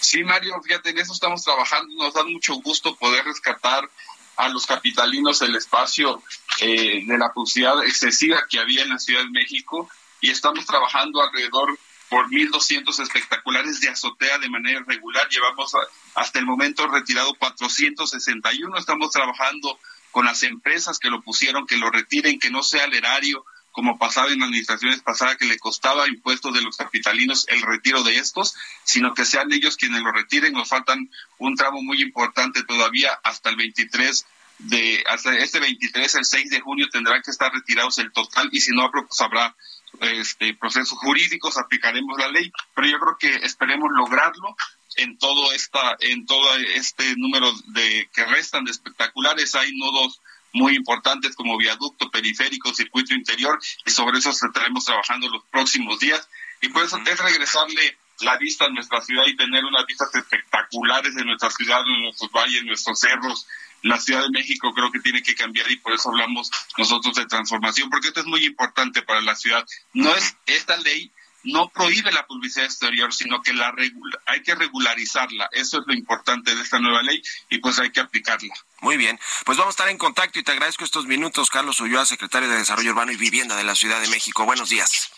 Sí, 0.00 0.22
Mario, 0.24 0.60
fíjate, 0.62 0.90
en 0.90 0.98
eso 0.98 1.12
estamos 1.12 1.42
trabajando. 1.42 1.94
Nos 1.96 2.14
da 2.14 2.24
mucho 2.24 2.54
gusto 2.56 2.96
poder 2.96 3.24
rescatar 3.24 3.88
a 4.36 4.48
los 4.48 4.66
capitalinos 4.66 5.40
el 5.42 5.56
espacio 5.56 6.22
eh, 6.60 7.02
de 7.06 7.18
la 7.18 7.32
publicidad 7.32 7.82
excesiva 7.84 8.46
que 8.48 8.58
había 8.58 8.82
en 8.82 8.90
la 8.90 8.98
Ciudad 8.98 9.22
de 9.22 9.30
México 9.30 9.88
y 10.20 10.30
estamos 10.30 10.66
trabajando 10.66 11.22
alrededor 11.22 11.78
por 12.08 12.28
1.200 12.28 13.00
espectaculares 13.00 13.80
de 13.80 13.88
azotea 13.88 14.38
de 14.38 14.48
manera 14.48 14.84
regular. 14.86 15.28
Llevamos 15.28 15.72
hasta 16.14 16.38
el 16.38 16.46
momento 16.46 16.86
retirado 16.86 17.34
461. 17.34 18.76
Estamos 18.76 19.10
trabajando 19.10 19.78
con 20.12 20.24
las 20.24 20.42
empresas 20.44 20.98
que 20.98 21.10
lo 21.10 21.22
pusieron, 21.22 21.66
que 21.66 21.76
lo 21.76 21.90
retiren, 21.90 22.38
que 22.38 22.50
no 22.50 22.62
sea 22.62 22.84
el 22.84 22.94
erario 22.94 23.44
como 23.76 23.98
pasaba 23.98 24.32
en 24.32 24.42
administraciones 24.42 25.02
pasadas, 25.02 25.36
que 25.36 25.44
le 25.44 25.58
costaba 25.58 26.08
impuestos 26.08 26.54
de 26.54 26.62
los 26.62 26.78
capitalinos 26.78 27.44
el 27.48 27.60
retiro 27.60 28.02
de 28.04 28.16
estos, 28.16 28.54
sino 28.84 29.12
que 29.12 29.26
sean 29.26 29.52
ellos 29.52 29.76
quienes 29.76 30.00
lo 30.00 30.12
retiren. 30.12 30.54
Nos 30.54 30.70
faltan 30.70 31.10
un 31.36 31.56
tramo 31.56 31.82
muy 31.82 32.00
importante 32.00 32.64
todavía 32.64 33.12
hasta 33.22 33.50
el 33.50 33.56
23 33.56 34.24
de, 34.60 35.04
hasta 35.06 35.36
este 35.36 35.60
23, 35.60 36.14
el 36.14 36.24
6 36.24 36.50
de 36.52 36.60
junio 36.60 36.88
tendrán 36.90 37.20
que 37.20 37.30
estar 37.30 37.52
retirados 37.52 37.98
el 37.98 38.10
total 38.12 38.48
y 38.50 38.62
si 38.62 38.70
no, 38.74 38.90
pues 38.90 39.20
habrá 39.20 39.54
este, 40.00 40.54
procesos 40.54 40.98
jurídicos, 40.98 41.58
aplicaremos 41.58 42.18
la 42.18 42.28
ley, 42.28 42.50
pero 42.74 42.88
yo 42.88 42.98
creo 42.98 43.18
que 43.18 43.46
esperemos 43.46 43.90
lograrlo 43.94 44.56
en 44.96 45.18
todo 45.18 45.52
esta, 45.52 45.98
en 46.00 46.24
todo 46.24 46.56
este 46.56 47.14
número 47.18 47.52
de 47.74 48.08
que 48.14 48.24
restan 48.24 48.64
de 48.64 48.70
espectaculares. 48.70 49.54
Hay 49.54 49.76
nodos 49.76 50.22
muy 50.56 50.74
importantes 50.74 51.36
como 51.36 51.56
viaducto, 51.58 52.10
periférico, 52.10 52.74
circuito 52.74 53.14
interior, 53.14 53.58
y 53.84 53.90
sobre 53.90 54.18
eso 54.18 54.30
estaremos 54.30 54.84
trabajando 54.84 55.28
los 55.28 55.44
próximos 55.44 55.98
días. 56.00 56.28
Y 56.62 56.68
por 56.70 56.84
eso 56.84 56.98
es 57.06 57.18
regresarle 57.18 57.98
la 58.20 58.38
vista 58.38 58.64
a 58.64 58.70
nuestra 58.70 59.02
ciudad 59.02 59.24
y 59.26 59.36
tener 59.36 59.64
unas 59.64 59.84
vistas 59.86 60.14
espectaculares 60.14 61.14
de 61.14 61.24
nuestra 61.24 61.50
ciudad, 61.50 61.84
de 61.84 62.02
nuestros 62.02 62.30
valles, 62.32 62.64
nuestros 62.64 62.98
cerros. 62.98 63.46
La 63.82 64.00
Ciudad 64.00 64.22
de 64.22 64.30
México 64.30 64.72
creo 64.72 64.90
que 64.90 65.00
tiene 65.00 65.22
que 65.22 65.34
cambiar 65.34 65.70
y 65.70 65.76
por 65.76 65.92
eso 65.92 66.08
hablamos 66.08 66.50
nosotros 66.78 67.14
de 67.14 67.26
transformación, 67.26 67.90
porque 67.90 68.08
esto 68.08 68.20
es 68.20 68.26
muy 68.26 68.44
importante 68.44 69.02
para 69.02 69.20
la 69.20 69.36
ciudad. 69.36 69.64
No 69.92 70.14
es 70.16 70.36
esta 70.46 70.78
ley 70.78 71.12
no 71.46 71.68
prohíbe 71.68 72.12
la 72.12 72.26
publicidad 72.26 72.66
exterior, 72.66 73.12
sino 73.14 73.42
que 73.42 73.52
la 73.52 73.70
regula, 73.72 74.20
hay 74.26 74.42
que 74.42 74.54
regularizarla. 74.54 75.48
Eso 75.52 75.80
es 75.80 75.84
lo 75.86 75.94
importante 75.94 76.54
de 76.54 76.62
esta 76.62 76.78
nueva 76.78 77.02
ley 77.02 77.22
y 77.48 77.58
pues 77.58 77.78
hay 77.78 77.90
que 77.90 78.00
aplicarla. 78.00 78.54
Muy 78.80 78.96
bien, 78.96 79.18
pues 79.44 79.56
vamos 79.56 79.72
a 79.72 79.76
estar 79.76 79.88
en 79.88 79.98
contacto 79.98 80.38
y 80.38 80.42
te 80.42 80.52
agradezco 80.52 80.84
estos 80.84 81.06
minutos, 81.06 81.50
Carlos 81.50 81.80
Ulloa, 81.80 82.04
secretario 82.04 82.48
de 82.48 82.58
Desarrollo 82.58 82.90
Urbano 82.90 83.12
y 83.12 83.16
Vivienda 83.16 83.56
de 83.56 83.64
la 83.64 83.74
Ciudad 83.74 84.00
de 84.00 84.08
México. 84.08 84.44
Buenos 84.44 84.68
días. 84.68 85.10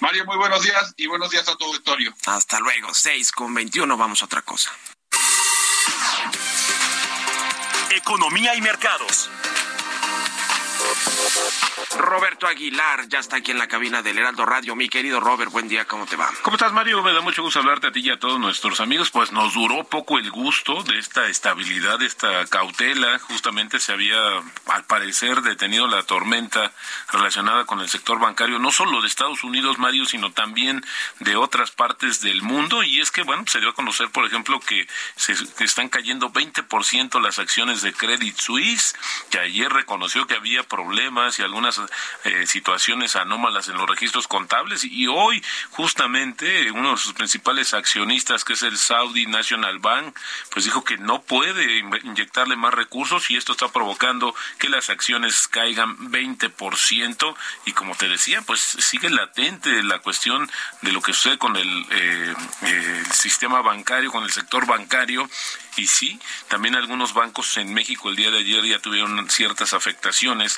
Mario, 0.00 0.24
muy 0.26 0.36
buenos 0.36 0.62
días 0.62 0.94
y 0.96 1.06
buenos 1.06 1.30
días 1.30 1.48
a 1.48 1.56
tu 1.56 1.64
auditorio. 1.64 2.14
Hasta 2.26 2.60
luego, 2.60 2.92
6 2.92 3.32
con 3.32 3.54
21, 3.54 3.96
vamos 3.96 4.22
a 4.22 4.26
otra 4.26 4.42
cosa. 4.42 4.70
Economía 7.90 8.54
y 8.54 8.60
mercados. 8.60 9.30
Roberto 11.98 12.46
Aguilar 12.46 13.08
ya 13.08 13.18
está 13.18 13.36
aquí 13.36 13.50
en 13.50 13.58
la 13.58 13.68
cabina 13.68 14.02
del 14.02 14.18
Heraldo 14.18 14.44
Radio. 14.44 14.76
Mi 14.76 14.88
querido 14.88 15.18
Robert, 15.20 15.50
buen 15.50 15.68
día, 15.68 15.86
¿cómo 15.86 16.06
te 16.06 16.16
va? 16.16 16.30
¿Cómo 16.42 16.56
estás, 16.56 16.72
Mario? 16.72 17.02
Me 17.02 17.12
da 17.12 17.20
mucho 17.20 17.42
gusto 17.42 17.58
hablarte 17.58 17.86
a 17.86 17.92
ti 17.92 18.00
y 18.00 18.10
a 18.10 18.18
todos 18.18 18.38
nuestros 18.38 18.80
amigos. 18.80 19.10
Pues 19.10 19.32
nos 19.32 19.54
duró 19.54 19.84
poco 19.84 20.18
el 20.18 20.30
gusto 20.30 20.82
de 20.82 20.98
esta 20.98 21.26
estabilidad, 21.28 21.98
de 21.98 22.06
esta 22.06 22.46
cautela. 22.46 23.18
Justamente 23.20 23.80
se 23.80 23.92
había, 23.92 24.18
al 24.66 24.84
parecer, 24.86 25.42
detenido 25.42 25.86
la 25.86 26.02
tormenta 26.02 26.72
relacionada 27.12 27.64
con 27.64 27.80
el 27.80 27.88
sector 27.88 28.18
bancario, 28.18 28.58
no 28.58 28.72
solo 28.72 29.00
de 29.00 29.08
Estados 29.08 29.42
Unidos, 29.42 29.78
Mario, 29.78 30.04
sino 30.04 30.32
también 30.32 30.84
de 31.20 31.36
otras 31.36 31.70
partes 31.70 32.20
del 32.20 32.42
mundo. 32.42 32.82
Y 32.82 33.00
es 33.00 33.10
que, 33.10 33.22
bueno, 33.22 33.44
se 33.46 33.60
dio 33.60 33.70
a 33.70 33.74
conocer, 33.74 34.10
por 34.10 34.26
ejemplo, 34.26 34.60
que 34.60 34.86
se 35.16 35.34
están 35.64 35.88
cayendo 35.88 36.30
20% 36.30 37.20
las 37.20 37.38
acciones 37.38 37.82
de 37.82 37.92
Credit 37.92 38.36
Suisse, 38.38 38.94
que 39.30 39.38
ayer 39.38 39.72
reconoció 39.72 40.26
que 40.26 40.34
había 40.34 40.62
problemas 40.66 41.38
y 41.38 41.42
algunas 41.42 41.80
eh, 42.24 42.46
situaciones 42.46 43.16
anómalas 43.16 43.68
en 43.68 43.76
los 43.76 43.88
registros 43.88 44.28
contables. 44.28 44.84
Y 44.84 45.06
hoy 45.06 45.42
justamente 45.70 46.70
uno 46.72 46.92
de 46.92 46.96
sus 46.98 47.12
principales 47.12 47.72
accionistas 47.74 48.44
que 48.44 48.52
es 48.54 48.62
el 48.62 48.76
Saudi 48.76 49.26
National 49.26 49.78
Bank 49.78 50.16
pues 50.50 50.64
dijo 50.64 50.84
que 50.84 50.98
no 50.98 51.22
puede 51.22 51.78
in- 51.78 52.00
inyectarle 52.04 52.56
más 52.56 52.74
recursos 52.74 53.30
y 53.30 53.36
esto 53.36 53.52
está 53.52 53.68
provocando 53.68 54.34
que 54.58 54.68
las 54.68 54.90
acciones 54.90 55.48
caigan 55.48 55.96
20% 56.10 57.34
y 57.66 57.72
como 57.72 57.94
te 57.94 58.08
decía 58.08 58.42
pues 58.42 58.60
sigue 58.60 59.10
latente 59.10 59.82
la 59.82 59.98
cuestión 60.00 60.50
de 60.82 60.92
lo 60.92 61.00
que 61.00 61.12
sucede 61.12 61.38
con 61.38 61.56
el, 61.56 61.86
eh, 61.90 62.34
el 62.62 63.06
sistema 63.12 63.62
bancario 63.62 64.10
con 64.12 64.24
el 64.24 64.30
sector 64.32 64.66
bancario. 64.66 65.28
Y 65.78 65.86
sí 65.88 66.18
también 66.48 66.74
algunos 66.74 67.12
bancos 67.12 67.56
en 67.58 67.74
México 67.74 68.08
el 68.08 68.16
día 68.16 68.30
de 68.30 68.38
ayer 68.38 68.64
ya 68.64 68.78
tuvieron 68.78 69.28
ciertas 69.28 69.74
afectaciones 69.74 70.55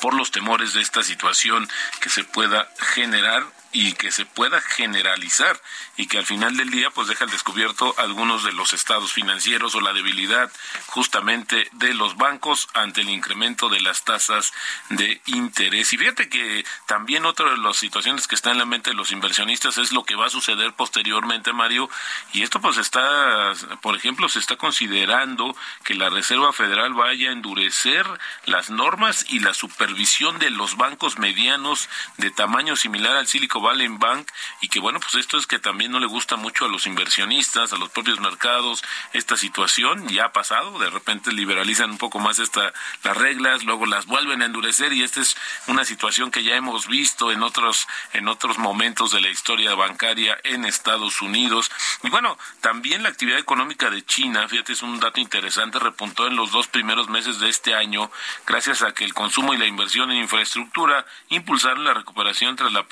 por 0.00 0.14
los 0.14 0.30
temores 0.30 0.72
de 0.72 0.80
esta 0.80 1.02
situación 1.02 1.68
que 2.00 2.10
se 2.10 2.24
pueda 2.24 2.68
generar 2.94 3.44
y 3.72 3.92
que 3.92 4.10
se 4.10 4.24
pueda 4.24 4.60
generalizar 4.60 5.60
y 5.96 6.06
que 6.06 6.18
al 6.18 6.24
final 6.24 6.56
del 6.56 6.70
día 6.70 6.90
pues 6.90 7.08
deja 7.08 7.24
al 7.24 7.30
descubierto 7.30 7.94
algunos 7.98 8.42
de 8.44 8.52
los 8.52 8.72
estados 8.72 9.12
financieros 9.12 9.74
o 9.74 9.80
la 9.80 9.92
debilidad 9.92 10.50
justamente 10.86 11.68
de 11.72 11.92
los 11.92 12.16
bancos 12.16 12.68
ante 12.72 13.02
el 13.02 13.10
incremento 13.10 13.68
de 13.68 13.80
las 13.80 14.04
tasas 14.04 14.52
de 14.88 15.20
interés. 15.26 15.92
Y 15.92 15.98
fíjate 15.98 16.28
que 16.28 16.64
también 16.86 17.26
otra 17.26 17.50
de 17.50 17.58
las 17.58 17.76
situaciones 17.76 18.26
que 18.26 18.34
está 18.34 18.52
en 18.52 18.58
la 18.58 18.64
mente 18.64 18.90
de 18.90 18.96
los 18.96 19.12
inversionistas 19.12 19.76
es 19.76 19.92
lo 19.92 20.04
que 20.04 20.16
va 20.16 20.26
a 20.26 20.30
suceder 20.30 20.72
posteriormente, 20.72 21.52
Mario, 21.52 21.90
y 22.32 22.42
esto 22.42 22.60
pues 22.60 22.78
está, 22.78 23.52
por 23.82 23.96
ejemplo, 23.96 24.28
se 24.28 24.38
está 24.38 24.56
considerando 24.56 25.54
que 25.84 25.94
la 25.94 26.08
Reserva 26.08 26.52
Federal 26.52 26.94
vaya 26.94 27.28
a 27.28 27.32
endurecer 27.32 28.06
las 28.46 28.70
normas 28.70 29.26
y 29.28 29.40
la 29.40 29.52
supervisión 29.52 30.38
de 30.38 30.50
los 30.50 30.76
bancos 30.76 31.18
medianos 31.18 31.88
de 32.16 32.30
tamaño 32.30 32.76
similar 32.76 33.16
al 33.16 33.26
Silicon 33.26 33.57
México 33.58 33.60
Valen 33.60 33.98
Bank 33.98 34.30
y 34.60 34.68
que 34.68 34.80
bueno, 34.80 35.00
pues 35.00 35.14
esto 35.14 35.38
es 35.38 35.46
que 35.46 35.58
también 35.58 35.90
no 35.90 36.00
le 36.00 36.06
gusta 36.06 36.36
mucho 36.36 36.64
a 36.64 36.68
los 36.68 36.86
inversionistas, 36.86 37.72
a 37.72 37.76
los 37.76 37.90
propios 37.90 38.20
mercados 38.20 38.82
esta 39.12 39.36
situación, 39.36 40.08
ya 40.08 40.26
ha 40.26 40.32
pasado, 40.32 40.78
de 40.78 40.90
repente 40.90 41.32
liberalizan 41.32 41.90
un 41.90 41.98
poco 41.98 42.18
más 42.18 42.38
esta 42.38 42.72
las 43.02 43.16
reglas, 43.16 43.64
luego 43.64 43.86
las 43.86 44.06
vuelven 44.06 44.42
a 44.42 44.46
endurecer 44.46 44.92
y 44.92 45.02
esta 45.02 45.20
es 45.20 45.36
una 45.66 45.84
situación 45.84 46.30
que 46.30 46.42
ya 46.42 46.56
hemos 46.56 46.88
visto 46.88 47.32
en 47.32 47.42
otros 47.42 47.86
en 48.12 48.28
otros 48.28 48.58
momentos 48.58 49.12
de 49.12 49.20
la 49.20 49.28
historia 49.28 49.74
bancaria 49.74 50.38
en 50.44 50.64
Estados 50.64 51.20
Unidos. 51.22 51.70
Y 52.02 52.10
bueno, 52.10 52.38
también 52.60 53.02
la 53.02 53.08
actividad 53.08 53.38
económica 53.38 53.90
de 53.90 54.04
China, 54.04 54.48
fíjate, 54.48 54.72
es 54.72 54.82
un 54.82 55.00
dato 55.00 55.20
interesante, 55.20 55.78
repuntó 55.78 56.26
en 56.26 56.36
los 56.36 56.52
dos 56.52 56.68
primeros 56.68 57.08
meses 57.08 57.38
de 57.40 57.48
este 57.48 57.74
año 57.74 58.10
gracias 58.46 58.82
a 58.82 58.92
que 58.92 59.04
el 59.04 59.14
consumo 59.14 59.54
y 59.54 59.58
la 59.58 59.66
inversión 59.66 60.10
en 60.10 60.18
infraestructura 60.18 61.06
impulsaron 61.28 61.84
la 61.84 61.94
recuperación 61.94 62.56
tras 62.56 62.72
la 62.72 62.86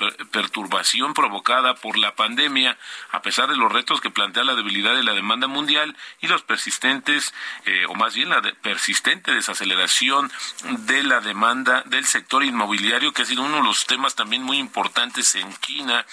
perturbación 0.57 1.13
provocada 1.13 1.75
por 1.75 1.97
la 1.97 2.15
pandemia, 2.15 2.77
a 3.11 3.21
pesar 3.21 3.47
de 3.47 3.55
los 3.55 3.71
retos 3.71 4.01
que 4.01 4.09
plantea 4.09 4.43
la 4.43 4.55
debilidad 4.55 4.95
de 4.95 5.03
la 5.03 5.13
demanda 5.13 5.45
mundial 5.45 5.95
y 6.19 6.27
los 6.27 6.41
persistentes, 6.41 7.31
eh, 7.65 7.85
o 7.87 7.93
más 7.93 8.15
bien 8.15 8.29
la 8.29 8.41
persistente 8.63 9.33
desaceleración 9.33 10.31
de 10.63 11.03
la 11.03 11.19
demanda 11.19 11.83
del 11.85 12.05
sector 12.05 12.43
inmobiliario, 12.43 13.13
que 13.13 13.21
ha 13.21 13.25
sido 13.25 13.43
uno 13.43 13.57
de 13.57 13.63
los 13.63 13.85
temas 13.85 14.15
también 14.15 14.41
muy 14.41 14.57
importantes 14.57 15.35
en 15.35 15.53
China. 15.59 16.05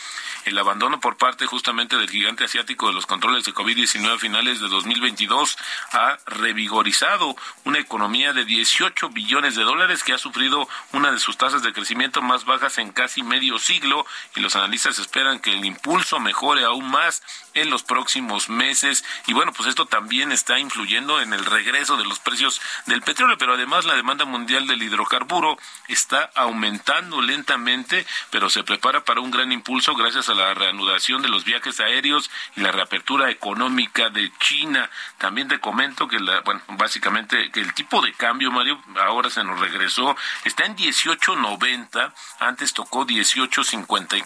El 0.45 0.59
abandono 0.59 1.01
por 1.01 1.17
parte 1.17 1.47
justamente 1.47 1.97
del 1.97 2.11
gigante 2.11 2.45
asiático 2.45 2.89
de 2.89 2.93
los 2.93 3.07
controles 3.07 3.45
de 3.47 3.55
COVID-19 3.55 4.15
a 4.15 4.19
finales 4.19 4.61
de 4.61 4.69
2022 4.69 5.57
ha 5.93 6.19
revigorizado 6.27 7.35
una 7.65 7.79
economía 7.79 8.35
de 8.35 8.45
18 8.45 9.09
billones 9.09 9.57
de 9.57 9.63
dólares 9.63 10.05
que 10.05 10.13
ha 10.13 10.19
sufrido 10.19 10.69
una 10.93 11.13
de 11.13 11.19
sus 11.19 11.39
tasas 11.39 11.63
de 11.63 11.73
crecimiento 11.73 12.21
más 12.21 12.45
bajas 12.45 12.77
en 12.77 12.93
casi 12.93 13.23
medio 13.23 13.59
siglo 13.59 14.05
y 14.37 14.41
los 14.41 14.57
analistas 14.57 14.99
esperan 14.99 15.39
que 15.39 15.53
el 15.53 15.65
impulso 15.65 16.19
mejore 16.19 16.65
aún 16.65 16.91
más 16.91 17.23
en 17.55 17.71
los 17.71 17.83
próximos 17.83 18.49
meses. 18.49 19.05
Y 19.27 19.33
bueno 19.33 19.53
pues 19.53 19.69
esto 19.69 19.87
también 19.87 20.33
está 20.33 20.59
influyendo 20.59 21.21
en 21.21 21.33
el 21.33 21.45
regreso 21.45 21.97
de 21.97 22.05
los 22.05 22.19
precios 22.19 22.61
del 22.87 23.03
petróleo 23.03 23.39
pero 23.39 23.55
además 23.55 23.85
la 23.85 23.95
demanda 23.95 24.25
mundial 24.25 24.67
del 24.67 24.83
hidrocarburo 24.83 25.57
está 25.89 26.31
aumentando 26.35 27.21
lentamente 27.23 28.07
pero 28.31 28.51
se 28.51 28.65
prepara 28.65 29.05
para 29.05 29.21
un 29.21 29.31
gran 29.31 29.53
impulso 29.53 29.95
gracias 29.95 30.29
a 30.29 30.35
la 30.35 30.53
reanudación 30.55 31.23
de 31.23 31.29
los 31.29 31.45
viajes 31.45 31.81
aéreos 31.81 32.31
y 32.57 32.61
la 32.61 32.73
reapertura 32.73 33.31
económica 33.31 34.11
de 34.11 34.33
China. 34.39 34.91
También 35.19 35.49
te 35.49 35.61
comento 35.61 36.09
que 36.09 36.19
la 36.19 36.41
bueno 36.41 36.61
básicamente 36.69 37.51
que 37.53 37.61
el 37.61 37.73
tipo 37.75 38.03
de 38.03 38.13
cambio 38.15 38.51
Mario 38.51 38.83
ahora 39.01 39.31
se 39.31 39.45
nos 39.45 39.61
regresó 39.61 40.17
está 40.45 40.65
en 40.65 40.77
18.90 40.77 42.13
antes 42.41 42.73
tocó 42.73 43.07
18.54 43.07 44.24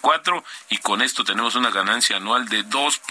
y 0.69 0.79
con 0.79 1.03
esto 1.03 1.25
tenemos 1.25 1.55
una 1.55 1.71
ganancia 1.71 2.17
anual 2.17 2.49
de 2.49 2.63
2 2.63 3.03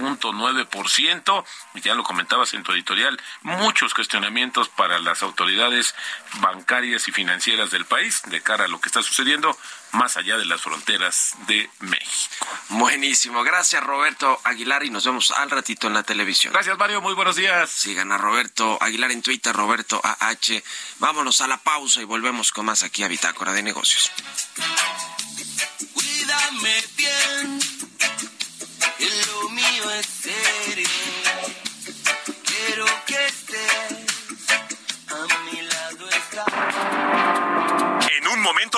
ciento 0.87 1.45
y 1.73 1.81
ya 1.81 1.93
lo 1.93 2.03
comentabas 2.03 2.53
en 2.53 2.63
tu 2.63 2.71
editorial, 2.71 3.19
muchos 3.41 3.93
cuestionamientos 3.93 4.69
para 4.69 4.99
las 4.99 5.21
autoridades 5.23 5.95
bancarias 6.39 7.07
y 7.07 7.11
financieras 7.11 7.71
del 7.71 7.85
país 7.85 8.21
de 8.25 8.41
cara 8.41 8.65
a 8.65 8.67
lo 8.67 8.79
que 8.79 8.87
está 8.87 9.03
sucediendo 9.03 9.57
más 9.91 10.17
allá 10.17 10.37
de 10.37 10.45
las 10.45 10.61
fronteras 10.61 11.35
de 11.47 11.69
México. 11.79 12.47
Buenísimo, 12.69 13.43
gracias 13.43 13.83
Roberto 13.83 14.39
Aguilar 14.43 14.83
y 14.83 14.89
nos 14.89 15.05
vemos 15.05 15.31
al 15.31 15.49
ratito 15.49 15.87
en 15.87 15.93
la 15.93 16.03
televisión. 16.03 16.53
Gracias 16.53 16.77
Mario, 16.77 17.01
muy 17.01 17.13
buenos 17.13 17.35
días. 17.35 17.69
Sigan 17.69 18.11
a 18.11 18.17
Roberto 18.17 18.77
Aguilar 18.81 19.11
en 19.11 19.21
Twitter, 19.21 19.55
Roberto 19.55 20.01
AH. 20.03 20.63
Vámonos 20.99 21.41
a 21.41 21.47
la 21.47 21.57
pausa 21.57 22.01
y 22.01 22.05
volvemos 22.05 22.51
con 22.51 22.65
más 22.65 22.83
aquí 22.83 23.03
a 23.03 23.07
Bitácora 23.07 23.53
de 23.53 23.63
Negocios. 23.63 24.11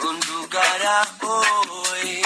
Con 0.00 0.20
tu 0.20 0.48
cara. 0.48 1.08
Voy. 1.20 2.22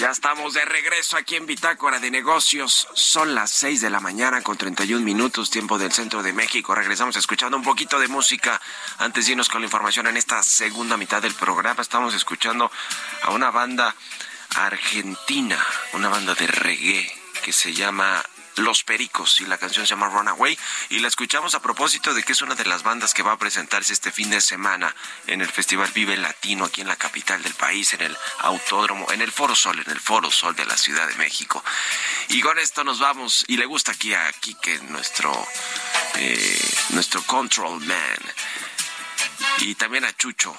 Ya 0.00 0.10
estamos 0.10 0.54
de 0.54 0.64
regreso 0.64 1.16
aquí 1.16 1.36
en 1.36 1.46
Bitácora 1.46 1.98
de 1.98 2.10
Negocios. 2.10 2.86
Son 2.94 3.34
las 3.34 3.50
6 3.50 3.80
de 3.80 3.90
la 3.90 4.00
mañana 4.00 4.42
con 4.42 4.56
31 4.56 5.04
minutos, 5.04 5.50
tiempo 5.50 5.78
del 5.78 5.92
centro 5.92 6.22
de 6.22 6.32
México. 6.32 6.74
Regresamos 6.74 7.16
escuchando 7.16 7.56
un 7.56 7.62
poquito 7.62 7.98
de 7.98 8.06
música 8.06 8.60
antes 8.98 9.26
de 9.26 9.32
irnos 9.32 9.48
con 9.48 9.62
la 9.62 9.66
información 9.66 10.06
en 10.06 10.16
esta 10.16 10.42
segunda 10.42 10.96
mitad 10.96 11.22
del 11.22 11.34
programa. 11.34 11.82
Estamos 11.82 12.14
escuchando 12.14 12.70
a 13.22 13.30
una 13.30 13.50
banda 13.50 13.94
argentina, 14.56 15.58
una 15.94 16.08
banda 16.08 16.34
de 16.34 16.46
reggae 16.46 17.10
que 17.42 17.52
se 17.52 17.72
llama 17.72 18.22
Los 18.56 18.82
Pericos 18.84 19.40
y 19.40 19.46
la 19.46 19.58
canción 19.58 19.86
se 19.86 19.90
llama 19.90 20.08
Runaway 20.08 20.58
y 20.88 21.00
la 21.00 21.08
escuchamos 21.08 21.54
a 21.54 21.60
propósito 21.60 22.14
de 22.14 22.22
que 22.22 22.32
es 22.32 22.42
una 22.42 22.54
de 22.54 22.64
las 22.64 22.82
bandas 22.82 23.12
que 23.12 23.22
va 23.22 23.32
a 23.32 23.38
presentarse 23.38 23.92
este 23.92 24.12
fin 24.12 24.30
de 24.30 24.40
semana 24.40 24.94
en 25.26 25.42
el 25.42 25.48
Festival 25.48 25.90
Vive 25.94 26.16
Latino 26.16 26.64
aquí 26.64 26.80
en 26.80 26.88
la 26.88 26.96
capital 26.96 27.42
del 27.42 27.54
país, 27.54 27.92
en 27.94 28.02
el 28.02 28.16
Autódromo, 28.38 29.06
en 29.12 29.20
el 29.20 29.30
Foro 29.30 29.54
Sol, 29.54 29.82
en 29.84 29.90
el 29.90 30.00
Foro 30.00 30.30
Sol 30.30 30.56
de 30.56 30.64
la 30.64 30.76
Ciudad 30.76 31.06
de 31.06 31.14
México. 31.16 31.62
Y 32.28 32.40
con 32.40 32.58
esto 32.58 32.82
nos 32.82 32.98
vamos 32.98 33.44
y 33.46 33.56
le 33.56 33.66
gusta 33.66 33.92
aquí 33.92 34.14
a 34.14 34.32
Quique, 34.40 34.78
nuestro, 34.88 35.32
eh, 36.14 36.74
nuestro 36.90 37.22
Control 37.24 37.80
Man 37.80 38.18
y 39.58 39.74
también 39.74 40.04
a 40.04 40.16
Chucho, 40.16 40.56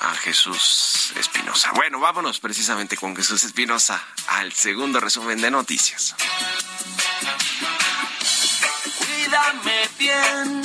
a 0.00 0.14
Jesús 0.14 1.12
Espinosa. 1.16 1.72
Bueno, 1.72 1.98
vámonos 2.00 2.40
precisamente 2.40 2.96
con 2.96 3.16
Jesús 3.16 3.44
Espinosa 3.44 4.02
al 4.28 4.52
segundo 4.52 5.00
resumen 5.00 5.40
de 5.40 5.50
noticias. 5.50 6.14
Bien, 9.98 10.62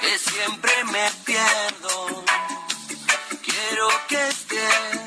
que 0.00 0.18
siempre 0.18 0.72
me 0.92 1.06
pierdo. 1.24 2.24
Quiero 3.42 3.88
que 4.08 4.28
estés 4.28 4.98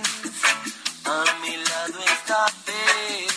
a 1.06 1.24
mi 1.42 1.58
lado 1.58 2.00
esta 2.06 2.46
vez. 2.66 3.32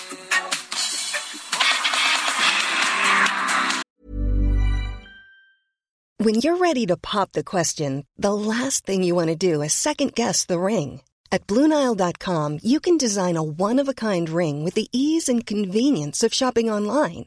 When 6.18 6.34
you're 6.36 6.56
ready 6.56 6.86
to 6.86 6.96
pop 6.96 7.32
the 7.32 7.44
question, 7.44 8.06
the 8.16 8.32
last 8.32 8.86
thing 8.86 9.02
you 9.02 9.14
want 9.14 9.28
to 9.28 9.36
do 9.36 9.60
is 9.62 9.72
second 9.74 10.14
guess 10.14 10.46
the 10.46 10.58
ring. 10.58 11.02
At 11.30 11.46
Bluenile.com, 11.46 12.60
you 12.62 12.80
can 12.80 12.96
design 12.96 13.36
a 13.36 13.42
one 13.42 13.80
of 13.80 13.88
a 13.88 13.94
kind 13.94 14.30
ring 14.30 14.64
with 14.64 14.74
the 14.74 14.88
ease 14.92 15.28
and 15.28 15.44
convenience 15.44 16.22
of 16.22 16.32
shopping 16.32 16.70
online. 16.70 17.26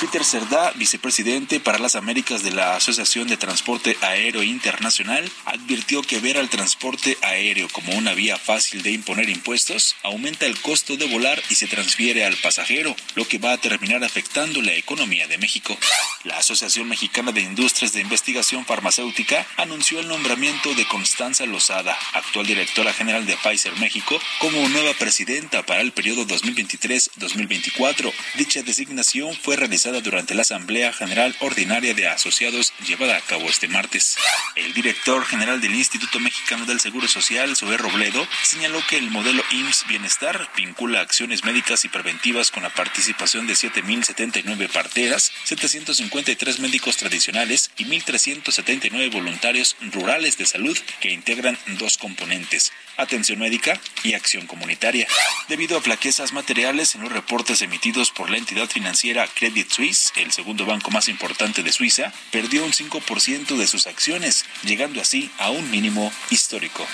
Peter 0.00 0.24
Cerdá, 0.24 0.72
vicepresidente 0.76 1.58
para 1.58 1.80
las 1.80 1.96
Américas 1.96 2.44
de 2.44 2.52
la 2.52 2.76
Asociación 2.76 3.26
de 3.26 3.36
Transporte 3.36 3.96
Aéreo 4.00 4.44
Internacional, 4.44 5.28
advirtió 5.44 6.02
que 6.02 6.20
ver 6.20 6.38
al 6.38 6.48
transporte 6.48 7.18
aéreo 7.22 7.68
como 7.70 7.92
una 7.94 8.14
vía 8.14 8.36
fácil 8.36 8.82
de 8.82 8.92
imponer 8.92 9.28
impuestos 9.28 9.96
aumenta 10.04 10.46
el 10.46 10.60
costo 10.60 10.96
de 10.96 11.06
volar 11.06 11.42
y 11.50 11.56
se 11.56 11.66
transfiere 11.66 12.24
al 12.24 12.36
pasajero, 12.36 12.94
lo 13.16 13.26
que 13.26 13.38
va 13.38 13.52
a 13.52 13.58
terminar 13.58 14.04
afectando 14.04 14.62
la 14.62 14.74
economía 14.74 15.26
de 15.26 15.38
México. 15.38 15.76
La 16.22 16.38
Asociación 16.38 16.88
Mexicana 16.88 17.32
de 17.32 17.40
Industrias 17.40 17.92
de 17.92 18.00
Investigación 18.00 18.64
Farmacéutica 18.64 19.46
anunció 19.56 19.98
el 19.98 20.06
nombramiento 20.06 20.74
de 20.74 20.86
Constanza 20.86 21.44
Lozada, 21.44 21.98
actual 22.12 22.46
directora 22.46 22.92
general 22.92 23.26
de 23.26 23.36
Pfizer 23.36 23.74
México, 23.76 24.20
como 24.38 24.68
nueva 24.68 24.94
presidenta 24.94 25.64
para 25.64 25.80
el 25.80 25.90
periodo 25.90 26.24
2023-2024. 26.26 28.12
Dicha 28.36 28.62
designación 28.62 29.34
fue 29.34 29.56
realizada 29.56 29.87
durante 29.92 30.34
la 30.34 30.42
Asamblea 30.42 30.92
General 30.92 31.34
Ordinaria 31.40 31.94
de 31.94 32.06
Asociados 32.06 32.72
llevada 32.86 33.16
a 33.16 33.20
cabo 33.20 33.48
este 33.48 33.68
martes. 33.68 34.16
El 34.54 34.74
director 34.74 35.24
general 35.24 35.60
del 35.60 35.74
Instituto 35.74 36.20
Mexicano 36.20 36.66
del 36.66 36.80
Seguro 36.80 37.08
Social, 37.08 37.56
Zoé 37.56 37.76
Robledo, 37.76 38.26
señaló 38.42 38.80
que 38.88 38.98
el 38.98 39.10
modelo 39.10 39.42
IMSS 39.50 39.86
Bienestar 39.88 40.48
vincula 40.56 41.00
acciones 41.00 41.44
médicas 41.44 41.84
y 41.84 41.88
preventivas 41.88 42.50
con 42.50 42.62
la 42.62 42.70
participación 42.70 43.46
de 43.46 43.54
7.079 43.54 44.68
parteras, 44.68 45.32
753 45.44 46.60
médicos 46.60 46.96
tradicionales 46.96 47.70
y 47.78 47.84
1.379 47.86 49.10
voluntarios 49.10 49.76
rurales 49.92 50.38
de 50.38 50.46
salud 50.46 50.78
que 51.00 51.12
integran 51.12 51.58
dos 51.78 51.98
componentes, 51.98 52.72
atención 52.98 53.38
médica 53.38 53.80
y 54.02 54.12
acción 54.12 54.46
comunitaria. 54.46 55.06
Debido 55.48 55.78
a 55.78 55.80
flaquezas 55.80 56.34
materiales 56.34 56.94
en 56.94 57.02
los 57.02 57.12
reportes 57.12 57.62
emitidos 57.62 58.10
por 58.10 58.28
la 58.28 58.36
entidad 58.36 58.68
financiera 58.68 59.26
Credit 59.26 59.70
Suisse, 59.70 60.12
el 60.16 60.32
segundo 60.32 60.66
banco 60.66 60.90
más 60.90 61.08
importante 61.08 61.62
de 61.62 61.72
Suiza, 61.72 62.12
perdió 62.30 62.64
un 62.64 62.72
5% 62.72 63.56
de 63.56 63.66
sus 63.66 63.86
acciones, 63.86 64.44
llegando 64.64 65.00
así 65.00 65.30
a 65.38 65.50
un 65.50 65.70
mínimo 65.70 66.12
histórico. 66.30 66.86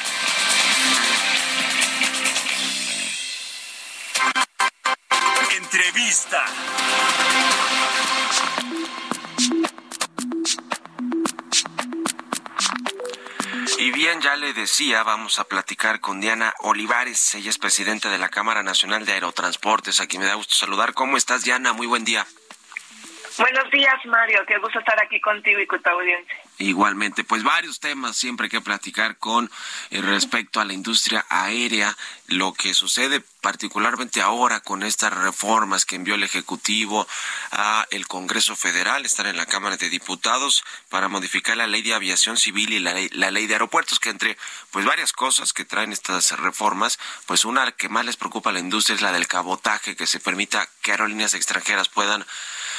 Entrevista. 5.57 6.45
Bien, 14.05 14.21
ya 14.21 14.37
le 14.37 14.53
decía, 14.53 15.03
vamos 15.03 15.38
a 15.38 15.45
platicar 15.45 15.99
con 15.99 16.21
Diana 16.21 16.53
Olivares. 16.59 17.35
Ella 17.37 17.49
es 17.49 17.57
presidenta 17.57 18.11
de 18.11 18.19
la 18.19 18.29
Cámara 18.29 18.62
Nacional 18.62 19.07
de 19.07 19.12
Aerotransportes. 19.12 19.99
Aquí 19.99 20.19
me 20.19 20.27
da 20.27 20.35
gusto 20.35 20.55
saludar. 20.55 20.93
¿Cómo 20.93 21.17
estás, 21.17 21.43
Diana? 21.43 21.73
Muy 21.73 21.87
buen 21.87 22.05
día. 22.05 22.27
Buenos 23.38 23.71
días, 23.71 23.95
Mario. 24.05 24.40
Qué 24.47 24.59
gusto 24.59 24.79
estar 24.79 25.03
aquí 25.03 25.19
contigo 25.23 25.59
y 25.59 25.67
con 25.67 25.83
tu 25.83 25.88
audiencia. 25.88 26.37
Igualmente, 26.59 27.25
pues 27.25 27.43
varios 27.45 27.81
temas 27.81 28.14
siempre 28.14 28.51
que 28.51 28.61
platicar 28.61 29.17
con 29.17 29.51
eh, 29.90 30.03
respecto 30.03 30.61
a 30.61 30.67
la 30.67 30.75
industria 30.75 31.25
aérea, 31.31 31.97
lo 32.27 32.53
que 32.53 32.75
sucede 32.75 33.23
particularmente 33.45 34.23
ahora 34.23 34.61
con 34.61 34.83
estas 34.83 35.13
reformas 35.13 35.85
que 35.85 35.97
envió 35.97 36.15
el 36.15 36.23
Ejecutivo 36.23 37.07
a 37.53 37.87
el 37.91 38.07
Congreso 38.07 38.57
Federal, 38.57 39.05
están 39.05 39.27
en 39.27 39.37
la 39.37 39.45
Cámara 39.45 39.77
de 39.77 39.91
Diputados 39.91 40.65
para 40.89 41.09
modificar 41.09 41.55
la 41.55 41.67
ley 41.67 41.83
de 41.83 41.93
aviación 41.93 42.39
civil 42.39 42.73
y 42.73 42.79
la 42.79 42.95
ley, 42.95 43.11
la 43.13 43.31
ley 43.31 43.47
de 43.47 43.53
aeropuertos, 43.53 44.01
que 44.01 44.09
entre 44.09 44.39
pues 44.71 44.87
varias 44.87 45.13
cosas 45.13 45.53
que 45.53 45.67
traen 45.67 45.93
estas 45.93 46.31
reformas, 46.41 46.99
pues 47.27 47.45
una 47.45 47.71
que 47.73 47.91
más 47.91 48.07
les 48.07 48.17
preocupa 48.17 48.49
a 48.49 48.55
la 48.55 48.61
industria 48.61 48.95
es 48.95 49.03
la 49.03 49.13
del 49.13 49.29
cabotaje, 49.29 49.95
que 49.95 50.07
se 50.07 50.21
permita 50.21 50.67
que 50.81 50.93
aerolíneas 50.93 51.35
extranjeras 51.35 51.91
puedan 51.91 52.25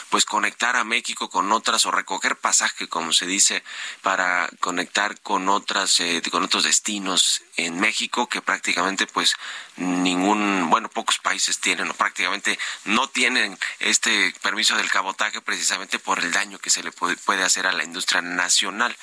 pues 0.09 0.25
conectar 0.25 0.75
a 0.75 0.83
México 0.83 1.29
con 1.29 1.51
otras 1.51 1.85
o 1.85 1.91
recoger 1.91 2.37
pasaje, 2.37 2.87
como 2.87 3.13
se 3.13 3.25
dice, 3.25 3.63
para 4.01 4.49
conectar 4.59 5.19
con 5.21 5.49
otras 5.49 5.99
eh, 5.99 6.21
con 6.31 6.43
otros 6.43 6.63
destinos 6.63 7.43
en 7.57 7.79
México 7.79 8.27
que 8.27 8.41
prácticamente 8.41 9.07
pues 9.07 9.35
ningún, 9.77 10.69
bueno, 10.69 10.89
pocos 10.89 11.19
países 11.19 11.59
tienen 11.59 11.89
o 11.89 11.93
prácticamente 11.93 12.57
no 12.85 13.07
tienen 13.07 13.57
este 13.79 14.33
permiso 14.41 14.77
del 14.77 14.89
cabotaje 14.89 15.41
precisamente 15.41 15.99
por 15.99 16.19
el 16.19 16.31
daño 16.31 16.59
que 16.59 16.69
se 16.69 16.83
le 16.83 16.91
puede, 16.91 17.43
hacer 17.43 17.67
a 17.67 17.73
la 17.73 17.83
industria 17.83 18.21
nacional. 18.21 18.95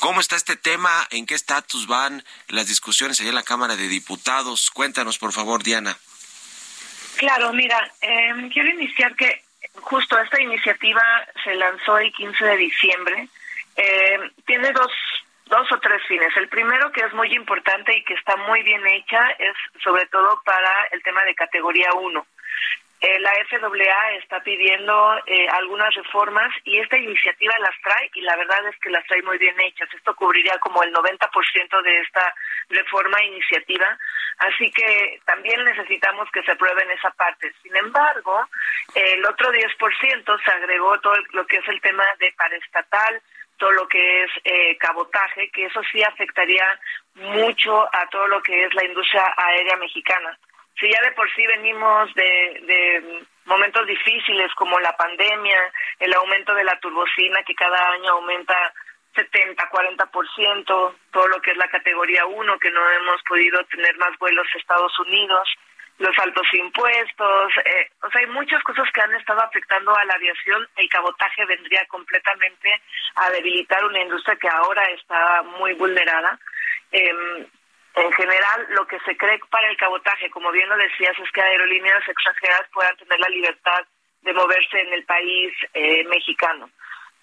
¿Cómo 0.00 0.20
está 0.20 0.36
este 0.36 0.56
tema? 0.56 1.06
¿En 1.10 1.26
qué 1.26 1.34
estatus 1.34 1.86
van 1.86 2.24
las 2.48 2.66
discusiones 2.66 3.20
allá 3.20 3.30
en 3.30 3.34
la 3.34 3.42
Cámara 3.42 3.76
de 3.76 3.88
Diputados? 3.88 4.70
Cuéntanos, 4.70 5.18
por 5.18 5.32
favor, 5.32 5.62
Diana. 5.62 5.96
Claro, 7.16 7.52
mira, 7.52 7.92
eh, 8.00 8.48
quiero 8.52 8.70
iniciar 8.70 9.14
que 9.14 9.42
justo 9.74 10.18
esta 10.18 10.40
iniciativa 10.40 11.02
se 11.44 11.54
lanzó 11.54 11.98
el 11.98 12.12
15 12.12 12.44
de 12.44 12.56
diciembre. 12.56 13.28
Eh, 13.76 14.18
tiene 14.46 14.72
dos, 14.72 14.90
dos 15.46 15.70
o 15.72 15.78
tres 15.78 16.02
fines. 16.06 16.36
El 16.36 16.48
primero, 16.48 16.90
que 16.92 17.02
es 17.02 17.12
muy 17.14 17.32
importante 17.34 17.96
y 17.96 18.04
que 18.04 18.14
está 18.14 18.36
muy 18.36 18.62
bien 18.62 18.86
hecha, 18.86 19.30
es 19.38 19.54
sobre 19.82 20.06
todo 20.06 20.40
para 20.44 20.84
el 20.90 21.02
tema 21.02 21.24
de 21.24 21.34
categoría 21.34 21.90
1. 21.94 22.26
Eh, 22.98 23.20
la 23.20 23.30
FAA 23.50 24.12
está 24.22 24.40
pidiendo 24.40 25.18
eh, 25.26 25.46
algunas 25.50 25.94
reformas 25.94 26.50
y 26.64 26.78
esta 26.78 26.96
iniciativa 26.96 27.52
las 27.60 27.74
trae 27.82 28.10
y 28.14 28.22
la 28.22 28.34
verdad 28.36 28.66
es 28.68 28.76
que 28.80 28.88
las 28.88 29.06
trae 29.06 29.22
muy 29.22 29.36
bien 29.36 29.54
hechas. 29.60 29.88
Esto 29.92 30.16
cubriría 30.16 30.58
como 30.58 30.82
el 30.82 30.92
90% 30.94 31.82
de 31.82 32.00
esta 32.00 32.34
reforma 32.70 33.22
iniciativa, 33.22 33.98
así 34.38 34.70
que 34.70 35.20
también 35.26 35.62
necesitamos 35.64 36.30
que 36.32 36.42
se 36.42 36.52
apruebe 36.52 36.84
en 36.84 36.90
esa 36.92 37.10
parte. 37.10 37.52
Sin 37.62 37.76
embargo, 37.76 38.48
el 38.94 39.24
otro 39.26 39.52
10% 39.52 40.44
se 40.44 40.50
agregó 40.50 40.98
todo 41.00 41.16
lo 41.32 41.46
que 41.46 41.58
es 41.58 41.68
el 41.68 41.80
tema 41.82 42.04
de 42.18 42.32
paraestatal, 42.32 43.22
todo 43.56 43.72
lo 43.72 43.88
que 43.88 44.24
es 44.24 44.30
eh, 44.44 44.76
cabotaje, 44.78 45.50
que 45.50 45.66
eso 45.66 45.80
sí 45.90 46.02
afectaría 46.02 46.64
mucho 47.14 47.88
a 47.92 48.08
todo 48.10 48.28
lo 48.28 48.42
que 48.42 48.64
es 48.64 48.74
la 48.74 48.84
industria 48.84 49.22
aérea 49.36 49.76
mexicana. 49.76 50.38
Si 50.78 50.90
ya 50.90 51.00
de 51.02 51.12
por 51.12 51.30
sí 51.34 51.46
venimos 51.46 52.12
de, 52.14 52.60
de 52.66 53.24
momentos 53.46 53.86
difíciles 53.86 54.52
como 54.54 54.78
la 54.80 54.94
pandemia, 54.96 55.72
el 56.00 56.12
aumento 56.14 56.54
de 56.54 56.64
la 56.64 56.78
turbocina 56.80 57.42
que 57.44 57.54
cada 57.54 57.92
año 57.92 58.12
aumenta 58.12 58.72
70, 59.14 59.70
40%, 59.70 60.94
todo 61.10 61.28
lo 61.28 61.40
que 61.40 61.52
es 61.52 61.56
la 61.56 61.68
categoría 61.68 62.26
1, 62.26 62.58
que 62.58 62.70
no 62.70 62.90
hemos 62.90 63.22
podido 63.22 63.64
tener 63.64 63.96
más 63.96 64.16
vuelos 64.18 64.46
a 64.54 64.58
Estados 64.58 64.98
Unidos, 65.00 65.48
los 65.98 66.18
altos 66.18 66.46
impuestos, 66.52 67.52
eh, 67.64 67.88
o 68.02 68.10
sea, 68.10 68.20
hay 68.20 68.26
muchas 68.26 68.62
cosas 68.62 68.90
que 68.92 69.00
han 69.00 69.14
estado 69.14 69.40
afectando 69.40 69.96
a 69.96 70.04
la 70.04 70.14
aviación. 70.14 70.66
El 70.76 70.88
cabotaje 70.88 71.44
vendría 71.46 71.86
completamente 71.86 72.82
a 73.14 73.30
debilitar 73.30 73.84
una 73.84 74.00
industria 74.00 74.36
que 74.36 74.48
ahora 74.48 74.84
está 74.90 75.42
muy 75.58 75.72
vulnerada. 75.74 76.38
Eh, 76.92 77.46
en 77.96 78.12
general, 78.12 78.66
lo 78.70 78.86
que 78.86 79.00
se 79.00 79.16
cree 79.16 79.40
para 79.50 79.70
el 79.70 79.76
cabotaje, 79.78 80.28
como 80.28 80.52
bien 80.52 80.68
lo 80.68 80.76
decías, 80.76 81.18
es 81.18 81.30
que 81.32 81.40
aerolíneas 81.40 82.06
extranjeras 82.06 82.68
puedan 82.72 82.94
tener 82.98 83.18
la 83.18 83.28
libertad 83.30 83.86
de 84.20 84.34
moverse 84.34 84.80
en 84.80 84.92
el 84.92 85.04
país 85.04 85.52
eh, 85.72 86.04
mexicano. 86.04 86.68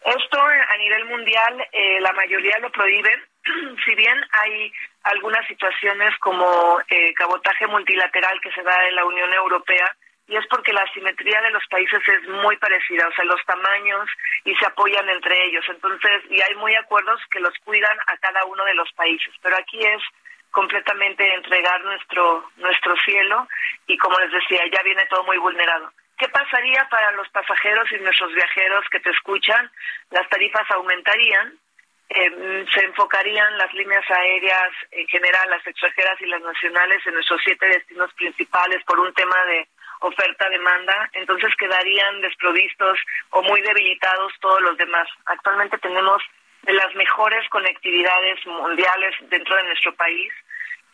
Esto 0.06 0.38
a 0.42 0.78
nivel 0.78 1.06
mundial, 1.06 1.66
eh, 1.72 2.02
la 2.02 2.12
mayoría 2.12 2.58
lo 2.60 2.70
prohíben, 2.72 3.24
si 3.86 3.96
bien 3.96 4.22
hay 4.32 4.72
algunas 5.04 5.48
situaciones 5.48 6.18
como 6.20 6.82
eh, 6.90 7.14
cabotaje 7.14 7.68
multilateral 7.68 8.40
que 8.42 8.52
se 8.52 8.64
da 8.64 8.88
en 8.88 8.96
la 8.96 9.06
Unión 9.06 9.34
Europea, 9.34 9.96
y 10.28 10.36
es 10.36 10.46
porque 10.48 10.74
la 10.74 10.86
simetría 10.94 11.42
de 11.42 11.52
los 11.52 11.66
países 11.68 12.02
es 12.08 12.28
muy 12.28 12.58
parecida, 12.58 13.08
o 13.08 13.14
sea, 13.14 13.26
los 13.26 13.44
tamaños 13.46 14.10
y 14.46 14.56
se 14.56 14.66
apoyan 14.66 15.08
entre 15.10 15.46
ellos. 15.46 15.66
Entonces, 15.68 16.24
y 16.30 16.42
hay 16.42 16.56
muy 16.56 16.74
acuerdos 16.76 17.20
que 17.30 17.42
los 17.42 17.54
cuidan 17.66 17.98
a 18.08 18.18
cada 18.18 18.46
uno 18.46 18.64
de 18.64 18.74
los 18.74 18.92
países. 18.94 19.34
Pero 19.42 19.58
aquí 19.58 19.84
es 19.84 20.02
completamente 20.52 21.34
entregar 21.34 21.84
nuestro 21.84 22.50
nuestro 22.58 22.96
cielo 23.04 23.48
y 23.88 23.98
como 23.98 24.18
les 24.20 24.32
decía 24.32 24.62
ya 24.72 24.84
viene 24.84 25.06
todo 25.08 25.24
muy 25.24 25.38
vulnerado 25.38 25.92
qué 26.18 26.28
pasaría 26.30 26.88
para 26.90 27.12
los 27.12 27.28
pasajeros 27.30 27.92
y 27.92 27.98
nuestros 27.98 28.34
viajeros 28.34 28.86
que 28.90 29.00
te 29.00 29.10
escuchan 29.10 29.70
las 30.12 30.28
tarifas 30.30 30.70
aumentarían 30.72 31.54
eh, 32.10 32.66
se 32.72 32.86
enfocarían 32.86 33.58
las 33.58 33.74
líneas 33.74 34.06
aéreas 34.10 34.72
en 34.92 35.08
general 35.08 35.50
las 35.50 35.66
extranjeras 35.66 36.20
y 36.22 36.28
las 36.28 36.42
nacionales 36.42 37.02
en 37.06 37.14
nuestros 37.16 37.42
siete 37.44 37.66
destinos 37.68 38.14
principales 38.14 38.84
por 38.86 39.00
un 39.00 39.14
tema 39.14 39.44
de 39.46 39.68
oferta 40.02 40.50
demanda 40.50 41.10
entonces 41.14 41.56
quedarían 41.58 42.22
desprovistos 42.22 43.00
o 43.32 43.42
muy 43.42 43.62
debilitados 43.62 44.34
todos 44.40 44.62
los 44.62 44.78
demás. 44.78 45.08
Actualmente 45.26 45.78
tenemos 45.78 46.22
de 46.64 46.74
las 46.74 46.94
mejores 46.96 47.48
conectividades 47.50 48.46
mundiales 48.46 49.16
dentro 49.30 49.56
de 49.56 49.64
nuestro 49.64 49.94
país. 49.96 50.32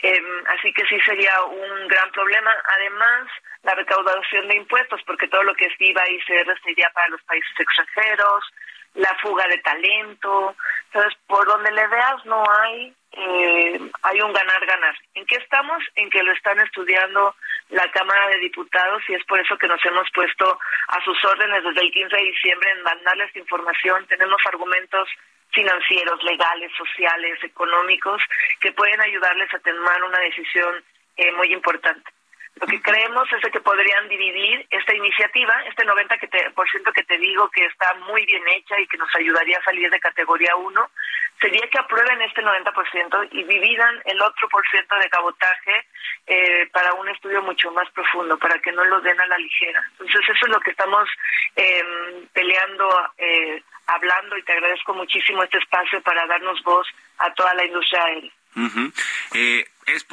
Eh, 0.02 0.22
así 0.48 0.72
que 0.74 0.86
sí 0.86 1.00
sería 1.02 1.44
un 1.44 1.88
gran 1.88 2.10
problema. 2.12 2.52
Además, 2.78 3.28
la 3.64 3.76
recaudación 3.76 4.48
de 4.48 4.56
impuestos, 4.56 5.02
porque 5.06 5.28
todo 5.28 5.44
lo 5.44 5.54
que 5.56 5.66
es 5.66 5.74
IVA 5.80 6.10
y 6.10 6.16
ICR 6.16 6.62
sería 6.64 6.90
para 6.94 7.10
los 7.10 7.22
países 7.24 7.52
extranjeros, 7.60 8.44
la 8.96 9.14
fuga 9.22 9.48
de 9.48 9.58
talento. 9.60 10.56
Entonces, 10.86 11.20
por 11.28 11.46
donde 11.46 11.72
le 11.72 11.88
veas, 11.88 12.26
no 12.26 12.44
hay, 12.50 12.96
eh, 13.12 13.80
hay 14.04 14.22
un 14.22 14.34
ganar-ganar. 14.34 14.96
¿En 15.16 15.26
qué 15.26 15.36
estamos? 15.38 15.84
En 15.96 16.10
que 16.10 16.24
lo 16.24 16.32
están 16.32 16.60
estudiando 16.60 17.36
la 17.70 17.90
Cámara 17.92 18.28
de 18.30 18.40
Diputados 18.40 19.04
y 19.08 19.14
es 19.14 19.24
por 19.26 19.40
eso 19.40 19.58
que 19.58 19.68
nos 19.68 19.84
hemos 19.86 20.08
puesto 20.14 20.60
a 20.88 21.04
sus 21.04 21.24
órdenes 21.26 21.64
desde 21.64 21.82
el 21.82 21.92
15 21.92 22.16
de 22.16 22.24
diciembre 22.24 22.72
en 22.72 22.84
mandarles 22.84 23.36
información. 23.36 24.06
Tenemos 24.08 24.42
argumentos 24.46 25.10
financieros, 25.52 26.24
legales, 26.24 26.72
sociales, 26.78 27.44
económicos, 27.44 28.22
que 28.62 28.72
pueden 28.72 29.02
ayudarles 29.02 29.52
a 29.54 29.60
tomar 29.60 30.04
una 30.04 30.20
decisión 30.20 30.84
eh, 31.18 31.32
muy 31.34 31.52
importante. 31.52 32.12
Lo 32.60 32.68
que 32.68 32.82
creemos 32.82 33.28
es 33.32 33.52
que 33.52 33.60
podrían 33.62 34.10
dividir 34.10 34.66
esta 34.70 34.94
iniciativa, 34.94 35.54
este 35.68 35.86
90% 35.86 36.20
que 36.20 36.28
te, 36.28 36.52
por 36.52 36.70
ciento 36.70 36.92
que 36.92 37.04
te 37.04 37.18
digo 37.18 37.50
que 37.50 37.66
está 37.66 37.94
muy 38.08 38.26
bien 38.26 38.44
hecha 38.50 38.80
y 38.80 38.88
que 38.88 38.98
nos 38.98 39.14
ayudaría 39.16 39.58
a 39.58 39.64
salir 39.64 39.90
de 39.90 40.00
categoría 40.00 40.56
1, 40.56 40.90
sería 41.40 41.68
que 41.72 41.80
aprueben 41.80 42.22
este 42.22 42.42
90% 42.42 43.30
y 43.32 43.44
dividan 43.44 44.02
el 44.06 44.22
otro 44.22 44.50
por 44.50 44.68
ciento 44.70 44.96
de 44.96 45.10
cabotaje 45.10 45.86
eh, 46.28 46.68
para 46.74 46.94
un 46.94 47.08
estudio 47.10 47.42
mucho 47.42 47.72
más 47.72 47.90
profundo, 47.92 48.38
para 48.38 48.60
que 48.60 48.74
no 48.74 48.84
lo 48.84 49.00
den 49.02 49.20
a 49.22 49.28
la 49.28 49.38
ligera. 49.38 49.82
Entonces 49.92 50.22
eso 50.28 50.46
es 50.46 50.52
lo 50.52 50.60
que 50.60 50.72
estamos 50.72 51.08
eh, 51.56 51.84
peleando, 52.34 52.90
eh, 53.18 53.64
hablando 53.88 54.38
y 54.38 54.44
te 54.44 54.52
agradezco 54.52 54.94
muchísimo 54.94 55.44
este 55.44 55.60
espacio 55.60 56.02
para 56.02 56.26
darnos 56.28 56.62
voz 56.64 56.88
a 57.20 57.34
toda 57.34 57.54
la 57.54 57.66
industria 57.66 58.04
aérea. 58.04 58.32
¿Es 59.34 59.66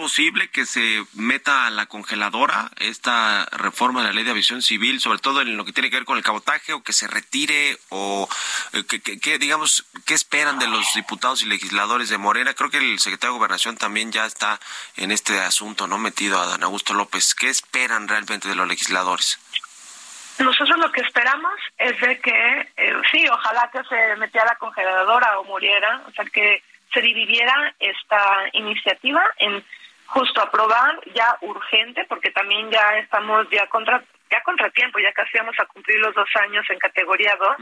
posible 0.06 0.46
que 0.50 0.66
se 0.66 1.04
meta 1.14 1.66
a 1.66 1.70
la 1.70 1.86
congeladora 1.86 2.70
esta 2.78 3.44
reforma 3.46 4.02
de 4.02 4.06
la 4.06 4.12
ley 4.12 4.22
de 4.22 4.30
aviación 4.30 4.62
civil, 4.62 5.00
sobre 5.00 5.18
todo 5.18 5.40
en 5.40 5.56
lo 5.56 5.64
que 5.64 5.72
tiene 5.72 5.90
que 5.90 5.96
ver 5.96 6.04
con 6.04 6.16
el 6.16 6.22
cabotaje, 6.22 6.72
o 6.74 6.84
que 6.84 6.92
se 6.92 7.08
retire, 7.08 7.76
o 7.88 8.28
eh, 8.72 8.84
que, 8.84 9.38
digamos, 9.40 9.84
qué 10.06 10.14
esperan 10.14 10.60
de 10.60 10.68
los 10.68 10.94
diputados 10.94 11.42
y 11.42 11.46
legisladores 11.46 12.08
de 12.08 12.18
Morena? 12.18 12.54
Creo 12.54 12.70
que 12.70 12.78
el 12.78 13.00
secretario 13.00 13.32
de 13.32 13.38
Gobernación 13.38 13.76
también 13.78 14.12
ya 14.12 14.26
está 14.26 14.60
en 14.96 15.10
este 15.10 15.40
asunto, 15.40 15.88
¿no? 15.88 15.98
Metido 15.98 16.40
a 16.40 16.46
Dan 16.46 16.62
Augusto 16.62 16.94
López. 16.94 17.34
¿Qué 17.34 17.48
esperan 17.48 18.06
realmente 18.06 18.46
de 18.46 18.54
los 18.54 18.68
legisladores? 18.68 19.40
Nosotros 20.38 20.78
lo 20.78 20.92
que 20.92 21.00
esperamos 21.00 21.58
es 21.78 22.00
de 22.00 22.20
que, 22.20 22.72
eh, 22.76 22.92
sí, 23.10 23.26
ojalá 23.28 23.68
que 23.72 23.82
se 23.88 24.16
metiera 24.20 24.46
a 24.46 24.52
la 24.52 24.58
congeladora 24.58 25.40
o 25.40 25.44
muriera, 25.44 26.04
o 26.06 26.12
sea, 26.12 26.24
que 26.26 26.62
se 26.94 27.00
dividiera 27.00 27.74
esta 27.80 28.44
iniciativa 28.52 29.24
en 29.38 29.64
justo 30.06 30.40
aprobar 30.40 30.98
ya 31.14 31.36
urgente, 31.40 32.04
porque 32.08 32.30
también 32.30 32.70
ya 32.70 32.98
estamos 32.98 33.48
ya 33.50 33.66
contra 33.68 34.02
ya 34.28 34.42
contratiempo, 34.42 34.98
ya 34.98 35.12
casi 35.12 35.38
vamos 35.38 35.54
a 35.60 35.66
cumplir 35.66 36.00
los 36.00 36.12
dos 36.12 36.28
años 36.42 36.64
en 36.68 36.80
categoría 36.80 37.36
2. 37.36 37.56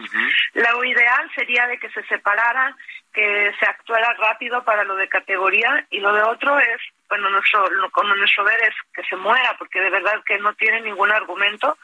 Lo 0.54 0.82
ideal 0.84 1.30
sería 1.34 1.66
de 1.66 1.78
que 1.78 1.90
se 1.90 2.02
separara, 2.04 2.74
que 3.12 3.52
se 3.60 3.66
actuara 3.66 4.14
rápido 4.14 4.64
para 4.64 4.82
lo 4.84 4.96
de 4.96 5.06
categoría 5.08 5.86
y 5.90 6.00
lo 6.00 6.14
de 6.14 6.22
otro 6.22 6.58
es, 6.58 6.80
bueno, 7.10 7.28
nuestro, 7.28 7.68
lo- 7.68 7.90
con 7.90 8.08
nuestro 8.08 8.44
ver 8.44 8.62
es 8.62 8.74
que 8.94 9.02
se 9.04 9.14
muera, 9.16 9.54
porque 9.58 9.78
de 9.78 9.90
verdad 9.90 10.22
que 10.24 10.38
no 10.38 10.54
tiene 10.54 10.80
ningún 10.80 11.12
argumento. 11.12 11.76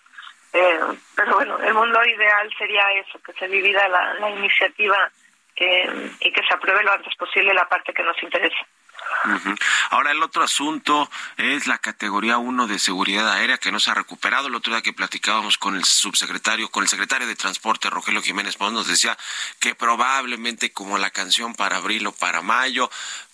Eh, 0.55 0.81
pero 1.15 1.35
bueno, 1.35 1.59
el 1.59 1.75
mundo 1.75 2.03
ideal 2.05 2.51
sería 2.57 2.91
eso, 2.93 3.21
que 3.23 3.35
se 3.35 3.49
divida 3.49 3.87
la, 3.87 4.15
la 4.15 4.31
iniciativa 4.31 5.11
y 6.21 6.33
que 6.33 6.43
se 6.47 6.55
apruebe 6.55 6.83
lo 6.83 6.93
antes 6.93 7.15
posible 7.17 7.53
la 7.53 7.69
parte 7.69 7.93
que 7.93 8.03
nos 8.03 8.21
interesa. 8.23 8.67
Ahora 9.91 10.13
el 10.13 10.23
otro 10.23 10.43
asunto 10.43 11.11
es 11.37 11.67
la 11.67 11.79
categoría 11.79 12.39
1 12.39 12.67
de 12.67 12.79
seguridad 12.79 13.31
aérea 13.31 13.59
que 13.59 13.71
no 13.71 13.79
se 13.79 13.91
ha 13.91 13.95
recuperado. 13.95 14.49
El 14.49 14.55
otro 14.55 14.73
día 14.73 14.83
que 14.83 14.93
platicábamos 14.93 15.59
con 15.59 15.77
el 15.77 15.85
subsecretario, 15.85 16.71
con 16.71 16.85
el 16.85 16.89
secretario 16.89 17.27
de 17.27 17.37
Transporte, 17.37 17.91
Rogelio 17.91 18.23
Jiménez 18.23 18.57
Pons, 18.57 18.73
nos 18.73 18.87
decía 18.87 19.17
que 19.59 19.75
probablemente 19.75 20.73
como 20.73 20.97
la 20.97 21.11
canción 21.11 21.55
para 21.55 21.77
abril 21.77 22.07
o 22.07 22.13
para 22.13 22.41
mayo, 22.41 22.91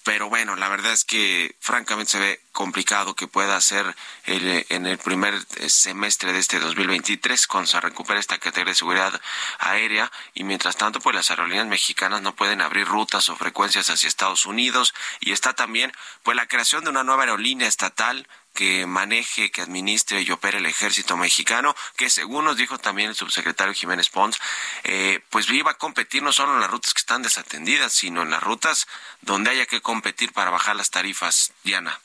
pero 0.07 0.29
bueno, 0.29 0.55
la 0.55 0.69
verdad 0.69 0.92
es 0.92 1.05
que 1.05 1.57
francamente 1.59 2.12
se 2.12 2.21
ve 2.21 2.40
complicado 2.53 3.16
que 3.16 3.27
pueda 3.27 3.61
ser 3.61 3.97
el, 4.27 4.47
eh, 4.47 4.66
en 4.69 4.87
el 4.87 4.99
primer 4.99 5.35
eh, 5.35 5.69
semestre 5.69 6.33
de 6.33 6.38
este 6.38 6.61
2023 6.61 7.49
cuando 7.49 7.66
se 7.66 7.81
recupere 7.81 8.21
esta 8.21 8.38
categoría 8.38 8.71
de 8.71 8.79
seguridad 8.79 9.21
aérea 9.59 10.12
y 10.33 10.45
mientras 10.45 10.77
tanto 10.77 11.01
pues 11.01 11.16
las 11.16 11.31
aerolíneas 11.31 11.66
mexicanas 11.66 12.23
no 12.23 12.37
pueden 12.37 12.61
abrir 12.61 12.87
rutas 12.87 13.29
o 13.31 13.37
frecuencias 13.37 13.90
hacia 13.90 14.07
Estados 14.07 14.47
Unidos 14.47 14.95
y 15.19 15.33
está 15.33 15.55
también 15.55 15.92
pues 16.23 16.37
la 16.37 16.47
creación 16.47 16.85
de 16.85 16.90
una 16.90 17.03
nueva 17.03 17.25
aerolínea 17.25 17.66
estatal 17.66 18.29
que 18.57 18.87
maneje, 18.87 19.53
que 19.53 19.62
administre 19.62 20.23
y 20.23 20.31
opere 20.33 20.59
el 20.59 20.66
ejército 20.66 21.16
mexicano, 21.16 21.77
que 21.97 22.11
según 22.11 22.47
nos 22.47 22.57
dijo 22.57 22.79
también 22.79 23.11
el 23.11 23.14
subsecretario 23.14 23.75
Jiménez 23.75 24.09
Pons, 24.09 24.40
eh, 24.83 25.21
pues 25.31 25.49
iba 25.51 25.71
a 25.71 25.75
competir 25.75 26.25
no 26.25 26.33
solo 26.33 26.55
en 26.55 26.61
las 26.61 26.71
rutas 26.71 26.92
que 26.92 27.01
están 27.01 27.23
desatendidas, 27.23 27.92
sino 27.92 28.23
en 28.23 28.31
las 28.31 28.42
rutas 28.42 28.88
donde 29.21 29.51
haya 29.51 29.66
que 29.66 29.81
competir 29.81 30.33
para 30.33 30.51
bajar 30.51 30.75
las 30.75 30.90
tarifas, 30.90 31.53
Diana. 31.62 32.01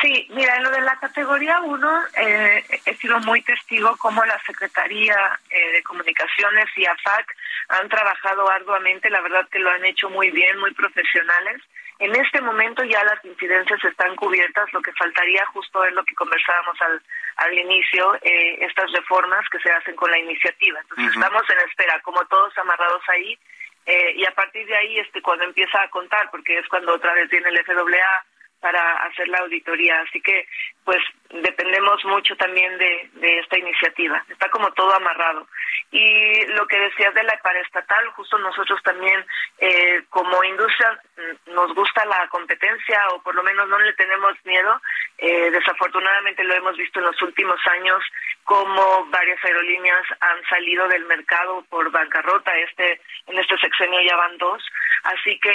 Sí, 0.00 0.26
mira, 0.30 0.56
en 0.56 0.62
lo 0.62 0.70
de 0.70 0.80
la 0.80 0.96
categoría 0.98 1.60
1 1.60 2.06
eh, 2.16 2.80
he 2.84 2.96
sido 2.96 3.18
muy 3.20 3.42
testigo 3.42 3.96
cómo 3.96 4.24
la 4.24 4.40
Secretaría 4.44 5.40
eh, 5.50 5.72
de 5.72 5.82
Comunicaciones 5.82 6.66
y 6.76 6.84
AFAC 6.84 7.36
han 7.68 7.88
trabajado 7.88 8.48
arduamente, 8.50 9.10
la 9.10 9.20
verdad 9.20 9.48
que 9.50 9.58
lo 9.58 9.70
han 9.70 9.84
hecho 9.84 10.10
muy 10.10 10.30
bien, 10.30 10.58
muy 10.58 10.72
profesionales. 10.74 11.62
En 11.98 12.14
este 12.14 12.42
momento 12.42 12.84
ya 12.84 13.02
las 13.04 13.24
incidencias 13.24 13.82
están 13.84 14.14
cubiertas, 14.16 14.70
lo 14.72 14.82
que 14.82 14.92
faltaría 14.92 15.44
justo 15.46 15.82
es 15.84 15.94
lo 15.94 16.04
que 16.04 16.14
conversábamos 16.14 16.80
al, 16.82 17.02
al 17.36 17.58
inicio, 17.58 18.14
eh, 18.16 18.58
estas 18.60 18.92
reformas 18.92 19.48
que 19.50 19.58
se 19.60 19.70
hacen 19.70 19.96
con 19.96 20.10
la 20.10 20.18
iniciativa. 20.18 20.78
Entonces 20.80 21.14
estamos 21.14 21.42
en 21.48 21.68
espera, 21.68 22.00
como 22.02 22.22
todos 22.26 22.56
amarrados 22.58 23.02
ahí, 23.08 23.38
eh, 23.86 24.12
y 24.16 24.26
a 24.26 24.32
partir 24.32 24.66
de 24.66 24.76
ahí 24.76 24.98
este 24.98 25.22
cuando 25.22 25.44
empieza 25.44 25.80
a 25.80 25.88
contar, 25.88 26.30
porque 26.30 26.58
es 26.58 26.68
cuando 26.68 26.92
otra 26.92 27.14
vez 27.14 27.30
viene 27.30 27.48
el 27.48 27.64
FAA 27.64 28.24
para 28.60 29.04
hacer 29.04 29.28
la 29.28 29.38
auditoría. 29.38 30.00
Así 30.00 30.20
que, 30.20 30.46
pues, 30.86 31.02
dependemos 31.42 32.02
mucho 32.04 32.36
también 32.36 32.78
de, 32.78 33.10
de 33.14 33.38
esta 33.40 33.58
iniciativa. 33.58 34.24
Está 34.30 34.48
como 34.50 34.72
todo 34.72 34.94
amarrado. 34.94 35.48
Y 35.90 36.46
lo 36.46 36.66
que 36.66 36.78
decías 36.78 37.12
de 37.14 37.24
la 37.24 37.38
paraestatal, 37.42 38.06
justo 38.10 38.38
nosotros 38.38 38.80
también, 38.82 39.24
eh, 39.58 40.04
como 40.10 40.42
industria, 40.44 41.00
mm, 41.16 41.54
nos 41.54 41.74
gusta 41.74 42.04
la 42.06 42.28
competencia 42.28 43.08
o 43.10 43.22
por 43.22 43.34
lo 43.34 43.42
menos 43.42 43.68
no 43.68 43.78
le 43.78 43.92
tenemos 43.94 44.32
miedo. 44.44 44.80
Eh, 45.18 45.50
desafortunadamente 45.50 46.44
lo 46.44 46.54
hemos 46.54 46.76
visto 46.76 47.00
en 47.00 47.06
los 47.06 47.20
últimos 47.22 47.58
años 47.66 48.02
como 48.44 49.06
varias 49.06 49.42
aerolíneas 49.44 50.04
han 50.20 50.42
salido 50.48 50.86
del 50.88 51.04
mercado 51.06 51.64
por 51.68 51.90
bancarrota. 51.90 52.56
Este 52.58 53.00
en 53.26 53.38
este 53.38 53.58
sexenio 53.58 54.00
ya 54.02 54.16
van 54.16 54.38
dos. 54.38 54.62
Así 55.02 55.38
que 55.40 55.50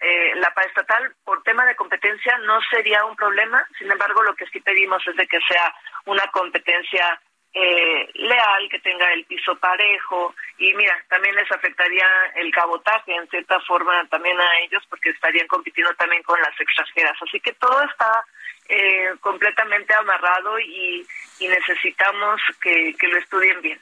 eh, 0.00 0.34
la 0.36 0.52
paraestatal, 0.52 1.14
por 1.24 1.42
tema 1.42 1.64
de 1.64 1.76
competencia, 1.76 2.38
no 2.38 2.60
sería 2.70 3.04
un 3.04 3.16
problema. 3.16 3.66
Sin 3.78 3.90
embargo, 3.90 4.22
lo 4.22 4.34
que 4.34 4.44
pedimos 4.66 5.06
es 5.06 5.16
de 5.16 5.26
que 5.28 5.38
sea 5.48 5.72
una 6.04 6.26
competencia 6.32 7.20
eh, 7.54 8.10
leal, 8.14 8.68
que 8.68 8.80
tenga 8.80 9.10
el 9.14 9.24
piso 9.24 9.56
parejo. 9.56 10.34
Y 10.58 10.74
mira, 10.74 10.94
también 11.08 11.34
les 11.36 11.50
afectaría 11.50 12.06
el 12.34 12.52
cabotaje 12.52 13.14
en 13.14 13.26
cierta 13.28 13.58
forma 13.60 14.06
también 14.08 14.38
a 14.38 14.58
ellos 14.60 14.82
porque 14.90 15.10
estarían 15.10 15.46
compitiendo 15.46 15.94
también 15.94 16.22
con 16.22 16.38
las 16.40 16.60
extranjeras. 16.60 17.16
Así 17.22 17.40
que 17.40 17.54
todo 17.54 17.80
está 17.82 18.24
eh, 18.68 19.14
completamente 19.20 19.94
amarrado 19.94 20.58
y, 20.58 21.06
y 21.38 21.48
necesitamos 21.48 22.42
que, 22.60 22.94
lo 23.00 23.18
estudien 23.18 23.62
bien. 23.62 23.80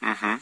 Ujú. 0.00 0.40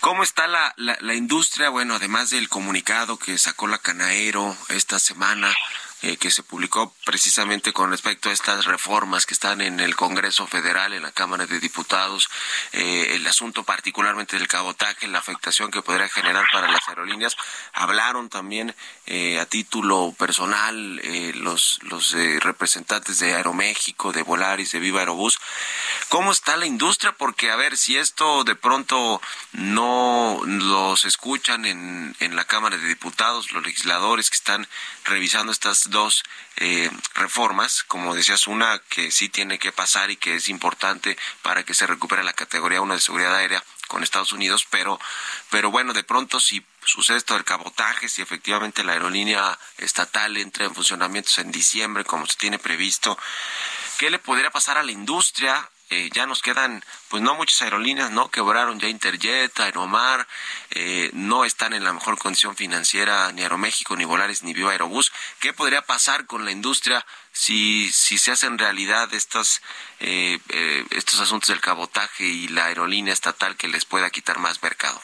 ¿Cómo 0.00 0.22
está 0.22 0.46
la, 0.46 0.72
la, 0.76 0.96
la 1.00 1.14
industria? 1.14 1.68
Bueno, 1.68 1.96
además 1.96 2.30
del 2.30 2.48
comunicado 2.48 3.18
que 3.18 3.36
sacó 3.38 3.66
la 3.66 3.78
Canaero 3.78 4.54
esta 4.70 4.98
semana, 4.98 5.52
eh, 6.02 6.16
que 6.16 6.30
se 6.30 6.42
publicó 6.42 6.94
precisamente 7.04 7.72
con 7.72 7.90
respecto 7.90 8.28
a 8.28 8.32
estas 8.32 8.66
reformas 8.66 9.24
que 9.24 9.34
están 9.34 9.60
en 9.60 9.80
el 9.80 9.96
Congreso 9.96 10.46
Federal, 10.46 10.92
en 10.92 11.02
la 11.02 11.12
Cámara 11.12 11.46
de 11.46 11.58
Diputados, 11.58 12.28
eh, 12.72 13.14
el 13.14 13.26
asunto 13.26 13.64
particularmente 13.64 14.38
del 14.38 14.48
cabotaje, 14.48 15.08
la 15.08 15.18
afectación 15.18 15.70
que 15.70 15.82
podría 15.82 16.08
generar 16.08 16.46
para 16.52 16.70
las 16.70 16.86
aerolíneas. 16.88 17.36
Hablaron 17.72 18.28
también 18.28 18.74
eh, 19.06 19.40
a 19.40 19.46
título 19.46 20.14
personal 20.18 21.00
eh, 21.02 21.32
los, 21.34 21.78
los 21.82 22.12
representantes 22.40 23.18
de 23.18 23.34
Aeroméxico, 23.34 24.12
de 24.12 24.22
Volaris, 24.22 24.72
de 24.72 24.80
Viva 24.80 25.00
Aerobús. 25.00 25.38
¿Cómo 26.08 26.32
está 26.32 26.56
la 26.56 26.66
industria? 26.66 27.12
Porque, 27.12 27.50
a 27.50 27.56
ver, 27.56 27.76
si 27.76 27.96
esto 27.96 28.44
de 28.44 28.54
pronto 28.54 29.20
no 29.52 30.40
los 30.44 31.04
escuchan 31.04 31.64
en, 31.64 32.14
en 32.20 32.36
la 32.36 32.44
Cámara 32.44 32.76
de 32.76 32.86
Diputados, 32.86 33.52
los 33.52 33.64
legisladores 33.64 34.30
que 34.30 34.36
están 34.36 34.68
revisando 35.04 35.52
estas 35.52 35.90
dos 35.96 36.24
eh, 36.56 36.90
reformas, 37.14 37.82
como 37.84 38.14
decías, 38.14 38.46
una 38.46 38.78
que 38.90 39.10
sí 39.10 39.30
tiene 39.30 39.58
que 39.58 39.72
pasar 39.72 40.10
y 40.10 40.16
que 40.16 40.34
es 40.34 40.48
importante 40.50 41.16
para 41.40 41.64
que 41.64 41.72
se 41.72 41.86
recupere 41.86 42.22
la 42.22 42.34
categoría 42.34 42.82
1 42.82 42.92
de 42.92 43.00
seguridad 43.00 43.34
aérea 43.34 43.64
con 43.88 44.02
Estados 44.02 44.32
Unidos, 44.32 44.66
pero, 44.68 45.00
pero 45.48 45.70
bueno, 45.70 45.94
de 45.94 46.04
pronto 46.04 46.38
si 46.38 46.62
sucede 46.84 47.16
esto 47.16 47.34
del 47.34 47.44
cabotaje, 47.44 48.08
si 48.08 48.20
efectivamente 48.20 48.84
la 48.84 48.92
aerolínea 48.92 49.58
estatal 49.78 50.36
entra 50.36 50.66
en 50.66 50.74
funcionamiento 50.74 51.30
en 51.38 51.50
diciembre, 51.50 52.04
como 52.04 52.26
se 52.26 52.36
tiene 52.36 52.58
previsto, 52.58 53.16
¿Qué 53.98 54.10
le 54.10 54.18
podría 54.18 54.50
pasar 54.50 54.76
a 54.76 54.82
la 54.82 54.92
industria? 54.92 55.70
Eh, 55.90 56.10
ya 56.12 56.26
nos 56.26 56.42
quedan, 56.42 56.82
pues 57.08 57.22
no 57.22 57.34
muchas 57.34 57.62
aerolíneas, 57.62 58.10
¿no? 58.10 58.30
Quebraron 58.30 58.80
ya 58.80 58.88
Interjet, 58.88 59.58
Aeromar, 59.60 60.26
eh, 60.70 61.10
no 61.12 61.44
están 61.44 61.72
en 61.72 61.84
la 61.84 61.92
mejor 61.92 62.18
condición 62.18 62.56
financiera 62.56 63.30
ni 63.32 63.42
Aeroméxico, 63.42 63.94
ni 63.96 64.04
Volaris, 64.04 64.42
ni 64.42 64.52
Viva 64.52 64.72
Aerobús. 64.72 65.12
¿Qué 65.40 65.52
podría 65.52 65.82
pasar 65.82 66.26
con 66.26 66.44
la 66.44 66.50
industria 66.50 67.06
si, 67.32 67.90
si 67.92 68.18
se 68.18 68.32
hacen 68.32 68.58
realidad 68.58 69.12
estas, 69.14 69.62
eh, 70.00 70.38
eh, 70.48 70.84
estos 70.90 71.20
asuntos 71.20 71.50
del 71.50 71.60
cabotaje 71.60 72.24
y 72.24 72.48
la 72.48 72.66
aerolínea 72.66 73.12
estatal 73.12 73.56
que 73.56 73.68
les 73.68 73.84
pueda 73.84 74.10
quitar 74.10 74.38
más 74.38 74.62
mercado? 74.62 75.00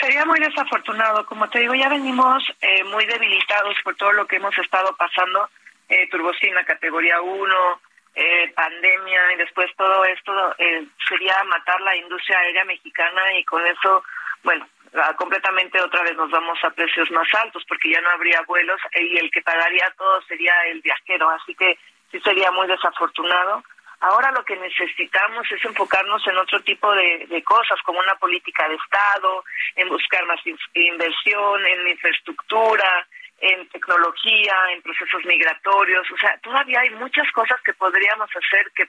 Sería 0.00 0.24
muy 0.24 0.40
desafortunado. 0.40 1.24
Como 1.26 1.48
te 1.48 1.60
digo, 1.60 1.74
ya 1.74 1.88
venimos 1.88 2.42
eh, 2.60 2.84
muy 2.84 3.06
debilitados 3.06 3.76
por 3.84 3.94
todo 3.96 4.12
lo 4.12 4.26
que 4.26 4.36
hemos 4.36 4.56
estado 4.58 4.94
pasando. 4.96 5.48
Eh, 5.88 6.08
turbocina 6.10 6.64
categoría 6.64 7.20
1, 7.20 7.80
eh, 8.14 8.52
pandemia 8.54 9.32
y 9.32 9.36
después 9.36 9.70
todo 9.76 10.04
esto 10.04 10.54
eh, 10.58 10.84
sería 11.08 11.42
matar 11.44 11.80
la 11.80 11.96
industria 11.96 12.38
aérea 12.38 12.64
mexicana 12.64 13.32
y 13.38 13.44
con 13.44 13.66
eso, 13.66 14.04
bueno, 14.42 14.68
ah, 14.94 15.14
completamente 15.16 15.80
otra 15.80 16.02
vez 16.02 16.14
nos 16.16 16.30
vamos 16.30 16.58
a 16.62 16.70
precios 16.70 17.10
más 17.10 17.28
altos 17.34 17.64
porque 17.68 17.90
ya 17.90 18.00
no 18.00 18.10
habría 18.10 18.42
vuelos 18.42 18.80
y 18.94 19.16
el 19.18 19.30
que 19.30 19.42
pagaría 19.42 19.92
todo 19.96 20.20
sería 20.22 20.54
el 20.66 20.80
viajero. 20.82 21.30
Así 21.30 21.54
que 21.54 21.78
sí 22.10 22.20
sería 22.20 22.50
muy 22.50 22.66
desafortunado. 22.68 23.62
Ahora 24.00 24.32
lo 24.32 24.44
que 24.44 24.56
necesitamos 24.56 25.46
es 25.52 25.64
enfocarnos 25.64 26.26
en 26.26 26.36
otro 26.36 26.60
tipo 26.64 26.92
de, 26.92 27.24
de 27.28 27.42
cosas, 27.44 27.80
como 27.84 28.00
una 28.00 28.16
política 28.16 28.68
de 28.68 28.74
Estado, 28.74 29.44
en 29.76 29.88
buscar 29.88 30.26
más 30.26 30.44
in- 30.44 30.58
inversión, 30.74 31.64
en 31.64 31.86
infraestructura, 31.86 33.06
en 33.42 33.68
tecnología, 33.70 34.54
en 34.72 34.80
procesos 34.82 35.24
migratorios. 35.24 36.08
O 36.12 36.16
sea, 36.16 36.38
todavía 36.38 36.80
hay 36.80 36.90
muchas 36.90 37.30
cosas 37.32 37.60
que 37.62 37.74
podríamos 37.74 38.30
hacer 38.30 38.70
que, 38.74 38.88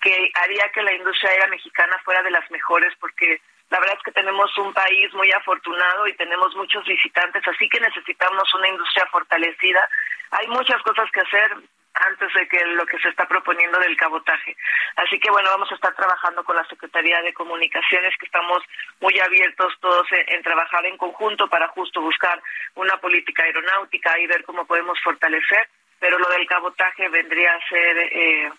que 0.00 0.32
haría 0.34 0.68
que 0.70 0.82
la 0.82 0.94
industria 0.94 1.30
aérea 1.30 1.46
mexicana 1.48 2.00
fuera 2.02 2.22
de 2.22 2.30
las 2.30 2.50
mejores, 2.50 2.92
porque 2.98 3.40
la 3.68 3.78
verdad 3.80 3.96
es 3.98 4.02
que 4.02 4.12
tenemos 4.12 4.56
un 4.56 4.72
país 4.72 5.12
muy 5.12 5.30
afortunado 5.32 6.06
y 6.06 6.16
tenemos 6.16 6.56
muchos 6.56 6.84
visitantes, 6.86 7.46
así 7.46 7.68
que 7.68 7.80
necesitamos 7.80 8.52
una 8.54 8.68
industria 8.68 9.06
fortalecida. 9.12 9.86
Hay 10.30 10.48
muchas 10.48 10.82
cosas 10.82 11.10
que 11.12 11.20
hacer 11.20 11.56
antes 11.94 12.32
de 12.34 12.48
que 12.48 12.64
lo 12.66 12.86
que 12.86 12.98
se 12.98 13.08
está 13.08 13.26
proponiendo 13.26 13.78
del 13.78 13.96
cabotaje. 13.96 14.56
Así 14.96 15.18
que 15.18 15.30
bueno, 15.30 15.50
vamos 15.50 15.70
a 15.70 15.74
estar 15.74 15.94
trabajando 15.94 16.42
con 16.44 16.56
la 16.56 16.64
Secretaría 16.66 17.20
de 17.22 17.34
Comunicaciones, 17.34 18.14
que 18.18 18.26
estamos 18.26 18.62
muy 19.00 19.18
abiertos 19.20 19.74
todos 19.80 20.06
en, 20.10 20.42
trabajar 20.42 20.84
en 20.86 20.96
conjunto 20.96 21.48
para 21.48 21.68
justo 21.68 22.00
buscar 22.00 22.40
una 22.74 22.96
política 22.98 23.44
aeronáutica 23.44 24.18
y 24.18 24.26
ver 24.26 24.44
cómo 24.44 24.66
podemos 24.66 24.98
fortalecer, 25.02 25.68
pero 26.00 26.18
lo 26.18 26.28
del 26.30 26.46
cabotaje 26.46 27.08
vendría 27.08 27.52
a 27.52 27.68
ser 27.68 27.98
eh, 27.98 28.50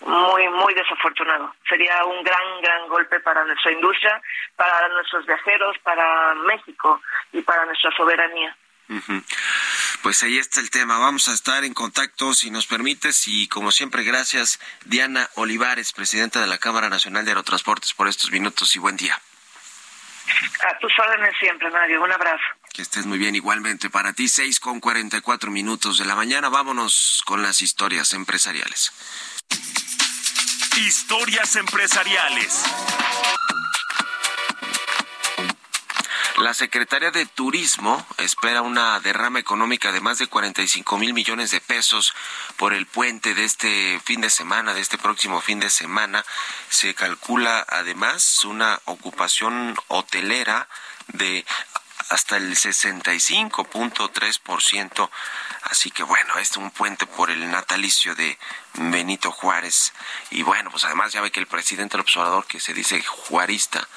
muy, 0.00 0.48
muy 0.48 0.74
desafortunado. 0.74 1.54
Sería 1.68 2.04
un 2.04 2.22
gran, 2.22 2.60
gran 2.62 2.88
golpe 2.88 3.18
para 3.20 3.44
nuestra 3.44 3.72
industria, 3.72 4.20
para 4.56 4.88
nuestros 4.88 5.26
viajeros, 5.26 5.76
para 5.78 6.34
México 6.34 7.00
y 7.32 7.42
para 7.42 7.64
nuestra 7.64 7.90
soberanía. 7.92 8.56
Pues 10.02 10.22
ahí 10.22 10.38
está 10.38 10.60
el 10.60 10.70
tema. 10.70 10.98
Vamos 10.98 11.28
a 11.28 11.34
estar 11.34 11.64
en 11.64 11.74
contacto, 11.74 12.32
si 12.34 12.50
nos 12.50 12.66
permites, 12.66 13.28
y 13.28 13.48
como 13.48 13.70
siempre, 13.70 14.02
gracias 14.02 14.58
Diana 14.84 15.28
Olivares, 15.34 15.92
presidenta 15.92 16.40
de 16.40 16.46
la 16.46 16.58
Cámara 16.58 16.88
Nacional 16.88 17.24
de 17.24 17.32
Aerotransportes, 17.32 17.92
por 17.92 18.08
estos 18.08 18.30
minutos 18.30 18.74
y 18.76 18.78
buen 18.78 18.96
día. 18.96 19.20
A 20.70 20.78
tus 20.78 20.92
órdenes 20.98 21.34
siempre, 21.38 21.70
Mario. 21.70 22.02
Un 22.02 22.12
abrazo. 22.12 22.44
Que 22.72 22.82
estés 22.82 23.06
muy 23.06 23.18
bien 23.18 23.34
igualmente. 23.34 23.88
Para 23.90 24.12
ti, 24.12 24.28
seis 24.28 24.60
con 24.60 24.80
cuarenta 24.80 25.16
y 25.16 25.20
cuatro 25.20 25.50
minutos 25.50 25.98
de 25.98 26.04
la 26.04 26.14
mañana. 26.14 26.48
Vámonos 26.48 27.22
con 27.24 27.42
las 27.42 27.62
historias 27.62 28.12
empresariales. 28.12 28.92
Historias 30.76 31.56
empresariales. 31.56 32.62
La 36.38 36.54
Secretaría 36.54 37.10
de 37.10 37.26
Turismo 37.26 38.06
espera 38.16 38.62
una 38.62 39.00
derrama 39.00 39.40
económica 39.40 39.90
de 39.90 40.00
más 40.00 40.18
de 40.18 40.28
45 40.28 40.96
mil 40.96 41.12
millones 41.12 41.50
de 41.50 41.60
pesos 41.60 42.14
por 42.56 42.74
el 42.74 42.86
puente 42.86 43.34
de 43.34 43.42
este 43.42 44.00
fin 44.04 44.20
de 44.20 44.30
semana, 44.30 44.72
de 44.72 44.80
este 44.80 44.98
próximo 44.98 45.40
fin 45.40 45.58
de 45.58 45.68
semana. 45.68 46.24
Se 46.70 46.94
calcula 46.94 47.66
además 47.68 48.44
una 48.44 48.80
ocupación 48.84 49.74
hotelera 49.88 50.68
de 51.08 51.44
hasta 52.08 52.36
el 52.36 52.54
65.3%. 52.54 55.10
Así 55.62 55.90
que 55.90 56.04
bueno, 56.04 56.38
este 56.38 56.52
es 56.52 56.58
un 56.58 56.70
puente 56.70 57.04
por 57.06 57.30
el 57.30 57.50
natalicio 57.50 58.14
de 58.14 58.38
Benito 58.74 59.32
Juárez. 59.32 59.92
Y 60.30 60.44
bueno, 60.44 60.70
pues 60.70 60.84
además 60.84 61.12
ya 61.12 61.20
ve 61.20 61.32
que 61.32 61.40
el 61.40 61.48
presidente 61.48 61.96
del 61.96 62.02
observador, 62.02 62.46
que 62.46 62.60
se 62.60 62.74
dice 62.74 63.02
juarista, 63.02 63.88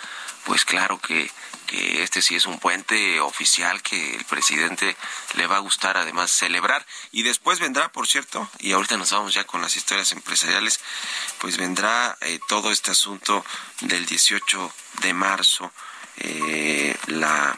pues 0.44 0.66
claro 0.66 1.00
que, 1.00 1.30
que 1.72 2.04
este 2.04 2.22
sí 2.22 2.36
es 2.36 2.46
un 2.46 2.60
puente 2.60 3.22
oficial 3.22 3.82
que 3.82 4.16
el 4.16 4.26
presidente 4.26 4.98
le 5.36 5.48
va 5.48 5.56
a 5.56 5.60
gustar 5.60 5.96
además 5.96 6.30
celebrar. 6.30 6.86
Y 7.14 7.24
después 7.24 7.62
vendrá, 7.62 7.90
por 7.94 8.08
cierto, 8.08 8.50
y 8.60 8.74
ahorita 8.74 8.98
nos 8.98 9.12
vamos 9.12 9.34
ya 9.34 9.46
con 9.46 9.62
las 9.62 9.78
historias 9.78 10.12
empresariales, 10.12 10.82
pues 11.40 11.56
vendrá 11.56 12.18
eh, 12.20 12.40
todo 12.50 12.72
este 12.72 12.92
asunto 12.92 13.46
del 13.80 14.06
18 14.06 14.74
de 15.02 15.14
marzo, 15.14 15.72
eh, 16.18 16.94
la, 17.08 17.58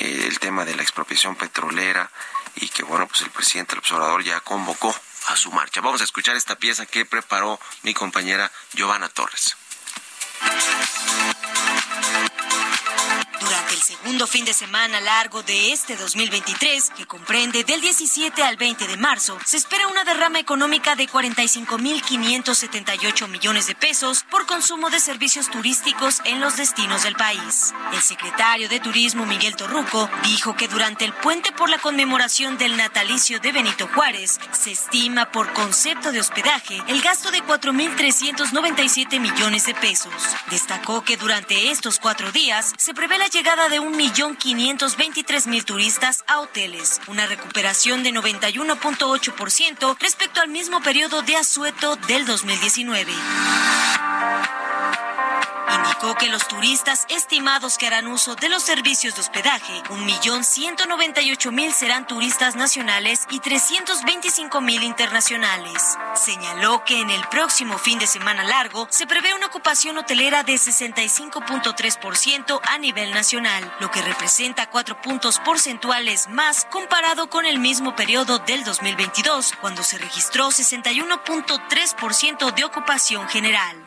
eh, 0.00 0.26
el 0.28 0.38
tema 0.40 0.66
de 0.66 0.76
la 0.76 0.82
expropiación 0.82 1.34
petrolera 1.34 2.10
y 2.56 2.68
que 2.68 2.82
bueno, 2.82 3.08
pues 3.08 3.22
el 3.22 3.30
presidente 3.30 3.70
del 3.70 3.78
observador 3.78 4.22
ya 4.22 4.40
convocó 4.40 4.94
a 5.28 5.36
su 5.36 5.50
marcha. 5.52 5.80
Vamos 5.80 6.02
a 6.02 6.04
escuchar 6.04 6.36
esta 6.36 6.56
pieza 6.56 6.84
que 6.84 7.06
preparó 7.06 7.58
mi 7.82 7.94
compañera 7.94 8.52
Giovanna 8.74 9.08
Torres. 9.08 9.56
Segundo 13.84 14.26
fin 14.26 14.46
de 14.46 14.54
semana 14.54 14.98
largo 15.02 15.42
de 15.42 15.70
este 15.70 15.94
2023, 15.94 16.92
que 16.96 17.04
comprende 17.04 17.64
del 17.64 17.82
17 17.82 18.42
al 18.42 18.56
20 18.56 18.86
de 18.86 18.96
marzo, 18.96 19.38
se 19.44 19.58
espera 19.58 19.88
una 19.88 20.04
derrama 20.04 20.38
económica 20.38 20.96
de 20.96 21.06
45.578 21.06 23.28
millones 23.28 23.66
de 23.66 23.74
pesos 23.74 24.24
por 24.30 24.46
consumo 24.46 24.88
de 24.88 25.00
servicios 25.00 25.50
turísticos 25.50 26.22
en 26.24 26.40
los 26.40 26.56
destinos 26.56 27.02
del 27.02 27.14
país. 27.14 27.74
El 27.92 28.00
secretario 28.00 28.70
de 28.70 28.80
Turismo 28.80 29.26
Miguel 29.26 29.54
Torruco 29.54 30.08
dijo 30.22 30.56
que 30.56 30.66
durante 30.66 31.04
el 31.04 31.12
puente 31.12 31.52
por 31.52 31.68
la 31.68 31.76
conmemoración 31.76 32.56
del 32.56 32.78
natalicio 32.78 33.38
de 33.38 33.52
Benito 33.52 33.86
Juárez, 33.88 34.40
se 34.52 34.72
estima 34.72 35.30
por 35.30 35.52
concepto 35.52 36.10
de 36.10 36.20
hospedaje 36.20 36.82
el 36.88 37.02
gasto 37.02 37.30
de 37.30 37.42
4.397 37.42 39.20
millones 39.20 39.66
de 39.66 39.74
pesos. 39.74 40.14
Destacó 40.50 41.04
que 41.04 41.18
durante 41.18 41.70
estos 41.70 41.98
cuatro 41.98 42.32
días 42.32 42.72
se 42.78 42.94
prevé 42.94 43.18
la 43.18 43.26
llegada 43.26 43.68
de 43.68 43.73
1.523.000 43.80 45.64
turistas 45.64 46.24
a 46.26 46.40
hoteles, 46.40 47.00
una 47.06 47.26
recuperación 47.26 48.02
de 48.02 48.10
91.8% 48.10 49.96
respecto 50.00 50.40
al 50.40 50.48
mismo 50.48 50.82
periodo 50.82 51.22
de 51.22 51.36
asueto 51.36 51.96
del 52.08 52.26
2019. 52.26 53.12
Indicó 55.74 56.14
que 56.14 56.28
los 56.28 56.46
turistas 56.46 57.04
estimados 57.08 57.78
que 57.78 57.88
harán 57.88 58.06
uso 58.06 58.36
de 58.36 58.48
los 58.48 58.62
servicios 58.62 59.16
de 59.16 59.22
hospedaje, 59.22 59.82
1.198.000 59.90 61.72
serán 61.72 62.06
turistas 62.06 62.54
nacionales 62.54 63.26
y 63.30 63.40
325.000 63.40 64.84
internacionales. 64.84 65.98
Señaló 66.14 66.84
que 66.84 67.00
en 67.00 67.10
el 67.10 67.26
próximo 67.28 67.76
fin 67.78 67.98
de 67.98 68.06
semana 68.06 68.44
largo 68.44 68.86
se 68.90 69.08
prevé 69.08 69.34
una 69.34 69.46
ocupación 69.46 69.98
hotelera 69.98 70.44
de 70.44 70.54
65.3% 70.54 72.60
a 72.62 72.78
nivel 72.78 73.12
nacional, 73.12 73.74
lo 73.80 73.90
que 73.90 74.02
representa 74.02 74.70
cuatro 74.70 75.02
puntos 75.02 75.40
porcentuales 75.40 76.28
más 76.28 76.66
comparado 76.66 77.28
con 77.28 77.46
el 77.46 77.58
mismo 77.58 77.96
periodo 77.96 78.38
del 78.38 78.62
2022, 78.62 79.54
cuando 79.60 79.82
se 79.82 79.98
registró 79.98 80.46
61.3% 80.48 82.54
de 82.54 82.64
ocupación 82.64 83.28
general. 83.28 83.84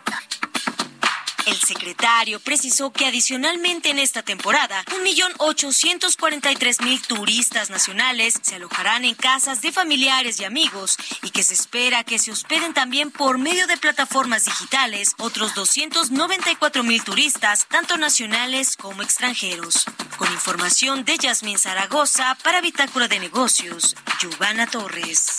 El 1.48 1.56
secretario 1.56 2.40
precisó 2.42 2.92
que 2.92 3.06
adicionalmente 3.06 3.90
en 3.90 4.00
esta 4.00 4.22
temporada, 4.22 4.84
1.843.000 4.88 7.08
turistas 7.08 7.70
nacionales 7.70 8.34
se 8.42 8.56
alojarán 8.56 9.06
en 9.06 9.16
casas 9.16 9.62
de 9.62 9.72
familiares 9.72 10.42
y 10.42 10.44
amigos 10.44 10.98
y 11.24 11.30
que 11.30 11.44
se 11.44 11.54
espera 11.54 12.04
que 12.04 12.20
se 12.20 12.34
hospeden 12.34 12.74
también 12.74 13.12
por 13.12 13.38
medio 13.38 13.66
de 13.66 13.78
plataformas 13.78 14.44
digitales 14.44 15.16
otros 15.20 15.56
294.000 15.56 17.04
turistas, 17.06 17.66
tanto 17.70 17.96
nacionales 17.96 18.76
como 18.76 19.02
extranjeros. 19.02 19.86
Con 20.18 20.30
información 20.34 21.06
de 21.06 21.18
Yasmín 21.18 21.58
Zaragoza 21.58 22.36
para 22.44 22.60
Bitácora 22.60 23.08
de 23.08 23.20
Negocios, 23.20 23.96
Giovanna 24.20 24.68
Torres. 24.68 25.38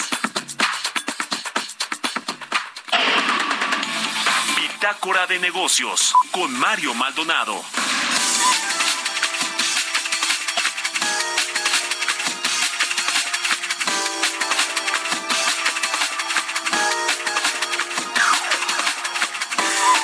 Bitácora 4.80 5.26
de 5.26 5.40
Negocios 5.40 6.14
con 6.30 6.56
Mario 6.56 6.94
Maldonado. 6.94 7.60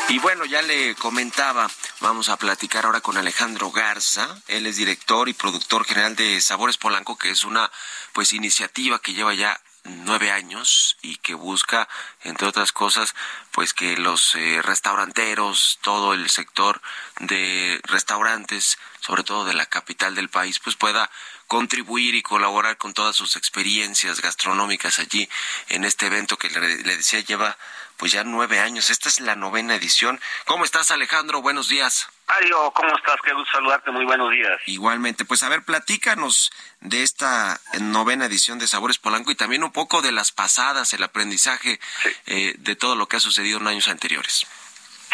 Y 0.08 0.18
bueno, 0.18 0.44
ya 0.44 0.60
le 0.62 0.96
comentaba, 0.96 1.70
vamos 2.00 2.28
a 2.28 2.36
platicar 2.36 2.84
ahora 2.84 3.00
con 3.00 3.16
Alejandro 3.16 3.70
Garza, 3.70 4.42
él 4.48 4.66
es 4.66 4.74
director 4.74 5.28
y 5.28 5.34
productor 5.34 5.84
general 5.84 6.16
de 6.16 6.40
Sabores 6.40 6.78
Polanco, 6.78 7.16
que 7.16 7.30
es 7.30 7.44
una 7.44 7.70
pues 8.12 8.32
iniciativa 8.32 8.98
que 8.98 9.14
lleva 9.14 9.34
ya 9.34 9.60
nueve 9.84 10.30
años 10.30 10.96
y 11.02 11.16
que 11.16 11.34
busca, 11.34 11.88
entre 12.22 12.48
otras 12.48 12.72
cosas, 12.72 13.14
pues 13.50 13.74
que 13.74 13.96
los 13.96 14.34
eh, 14.34 14.60
restauranteros, 14.62 15.78
todo 15.82 16.14
el 16.14 16.30
sector 16.30 16.80
de 17.20 17.80
restaurantes, 17.84 18.78
sobre 19.04 19.22
todo 19.22 19.44
de 19.44 19.52
la 19.52 19.66
capital 19.66 20.14
del 20.14 20.30
país, 20.30 20.58
pues 20.60 20.76
pueda 20.76 21.10
contribuir 21.46 22.14
y 22.14 22.22
colaborar 22.22 22.78
con 22.78 22.94
todas 22.94 23.14
sus 23.14 23.36
experiencias 23.36 24.22
gastronómicas 24.22 24.98
allí 24.98 25.28
en 25.68 25.84
este 25.84 26.06
evento 26.06 26.38
que 26.38 26.48
le, 26.48 26.82
le 26.82 26.96
decía 26.96 27.20
lleva 27.20 27.56
pues 27.98 28.12
ya 28.12 28.24
nueve 28.24 28.60
años. 28.60 28.88
Esta 28.88 29.08
es 29.08 29.20
la 29.20 29.36
novena 29.36 29.74
edición. 29.74 30.20
¿Cómo 30.46 30.64
estás, 30.64 30.90
Alejandro? 30.90 31.42
Buenos 31.42 31.68
días. 31.68 32.08
Mario, 32.26 32.72
¿cómo 32.74 32.96
estás? 32.96 33.16
Qué 33.22 33.34
gusto 33.34 33.52
saludarte. 33.52 33.90
Muy 33.90 34.06
buenos 34.06 34.30
días. 34.30 34.58
Igualmente, 34.66 35.26
pues 35.26 35.42
a 35.42 35.50
ver, 35.50 35.62
platícanos 35.64 36.50
de 36.80 37.02
esta 37.02 37.60
novena 37.80 38.24
edición 38.24 38.58
de 38.58 38.66
Sabores 38.66 38.98
Polanco 38.98 39.30
y 39.30 39.34
también 39.34 39.62
un 39.62 39.72
poco 39.72 40.00
de 40.00 40.12
las 40.12 40.32
pasadas, 40.32 40.94
el 40.94 41.02
aprendizaje 41.02 41.78
eh, 42.26 42.54
de 42.58 42.76
todo 42.76 42.96
lo 42.96 43.06
que 43.06 43.16
ha 43.16 43.20
sucedido 43.20 43.58
en 43.58 43.66
años 43.66 43.88
anteriores. 43.88 44.46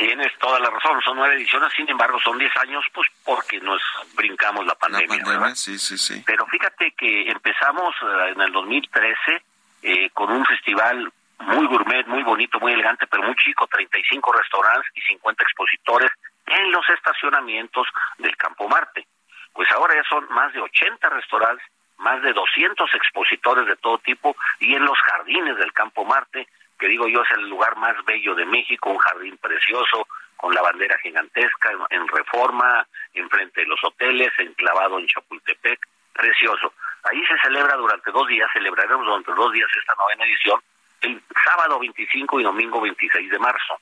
Tienes 0.00 0.32
toda 0.38 0.58
la 0.58 0.70
razón, 0.70 0.98
son 1.02 1.18
nueve 1.18 1.34
ediciones, 1.34 1.70
sin 1.76 1.86
embargo 1.86 2.18
son 2.24 2.38
diez 2.38 2.56
años, 2.56 2.82
pues 2.94 3.06
porque 3.22 3.60
nos 3.60 3.82
brincamos 4.14 4.64
la 4.64 4.74
pandemia. 4.74 5.22
La 5.38 5.54
sí, 5.54 5.78
sí, 5.78 5.98
sí. 5.98 6.22
Pero 6.24 6.46
fíjate 6.46 6.92
que 6.92 7.28
empezamos 7.30 7.94
eh, 8.00 8.32
en 8.34 8.40
el 8.40 8.50
2013 8.50 9.42
eh, 9.82 10.08
con 10.14 10.32
un 10.32 10.42
festival 10.46 11.12
muy 11.40 11.66
gourmet, 11.66 12.06
muy 12.06 12.22
bonito, 12.22 12.58
muy 12.60 12.72
elegante, 12.72 13.06
pero 13.08 13.24
muy 13.24 13.34
chico, 13.36 13.66
35 13.66 14.32
restaurantes 14.32 14.90
y 14.94 15.02
50 15.02 15.42
expositores 15.42 16.10
en 16.46 16.72
los 16.72 16.88
estacionamientos 16.88 17.86
del 18.16 18.34
Campo 18.38 18.68
Marte. 18.68 19.06
Pues 19.52 19.70
ahora 19.72 19.94
ya 19.96 20.08
son 20.08 20.26
más 20.30 20.50
de 20.54 20.62
80 20.62 21.10
restaurantes, 21.10 21.66
más 21.98 22.22
de 22.22 22.32
200 22.32 22.94
expositores 22.94 23.66
de 23.66 23.76
todo 23.76 23.98
tipo 23.98 24.34
y 24.60 24.74
en 24.74 24.82
los 24.82 24.98
jardines 24.98 25.58
del 25.58 25.74
Campo 25.74 26.06
Marte, 26.06 26.48
que 26.80 26.88
digo 26.88 27.06
yo 27.06 27.22
es 27.22 27.30
el 27.32 27.48
lugar 27.48 27.76
más 27.76 27.94
bello 28.06 28.34
de 28.34 28.46
México, 28.46 28.90
un 28.90 28.98
jardín 28.98 29.36
precioso 29.36 30.08
con 30.36 30.54
la 30.54 30.62
bandera 30.62 30.98
gigantesca 31.02 31.70
en, 31.70 32.00
en 32.00 32.08
Reforma, 32.08 32.86
enfrente 33.12 33.60
de 33.60 33.66
los 33.66 33.78
hoteles, 33.84 34.30
enclavado 34.38 34.98
en 34.98 35.06
Chapultepec, 35.06 35.78
precioso. 36.14 36.72
Ahí 37.04 37.22
se 37.26 37.38
celebra 37.42 37.76
durante 37.76 38.10
dos 38.10 38.26
días, 38.26 38.48
celebraremos 38.52 39.04
durante 39.04 39.32
dos 39.32 39.52
días 39.52 39.68
esta 39.78 39.94
novena 39.94 40.24
edición, 40.24 40.60
el 41.02 41.22
sábado 41.44 41.78
25 41.78 42.40
y 42.40 42.42
domingo 42.42 42.80
26 42.80 43.30
de 43.30 43.38
marzo. 43.38 43.78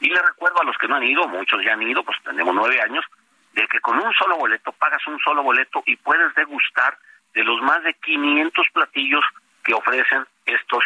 Y 0.00 0.08
le 0.08 0.22
recuerdo 0.22 0.62
a 0.62 0.64
los 0.64 0.76
que 0.78 0.88
no 0.88 0.96
han 0.96 1.02
ido, 1.02 1.28
muchos 1.28 1.62
ya 1.62 1.74
han 1.74 1.82
ido, 1.82 2.02
pues 2.02 2.16
tenemos 2.24 2.54
nueve 2.54 2.80
años, 2.80 3.04
de 3.52 3.66
que 3.66 3.80
con 3.80 3.98
un 3.98 4.12
solo 4.14 4.36
boleto 4.36 4.72
pagas 4.72 5.06
un 5.06 5.18
solo 5.18 5.42
boleto 5.42 5.82
y 5.84 5.96
puedes 5.96 6.34
degustar 6.34 6.96
de 7.34 7.44
los 7.44 7.60
más 7.62 7.82
de 7.82 7.92
500 7.94 8.66
platillos 8.72 9.24
que 9.64 9.74
ofrecen 9.74 10.24
estos 10.46 10.82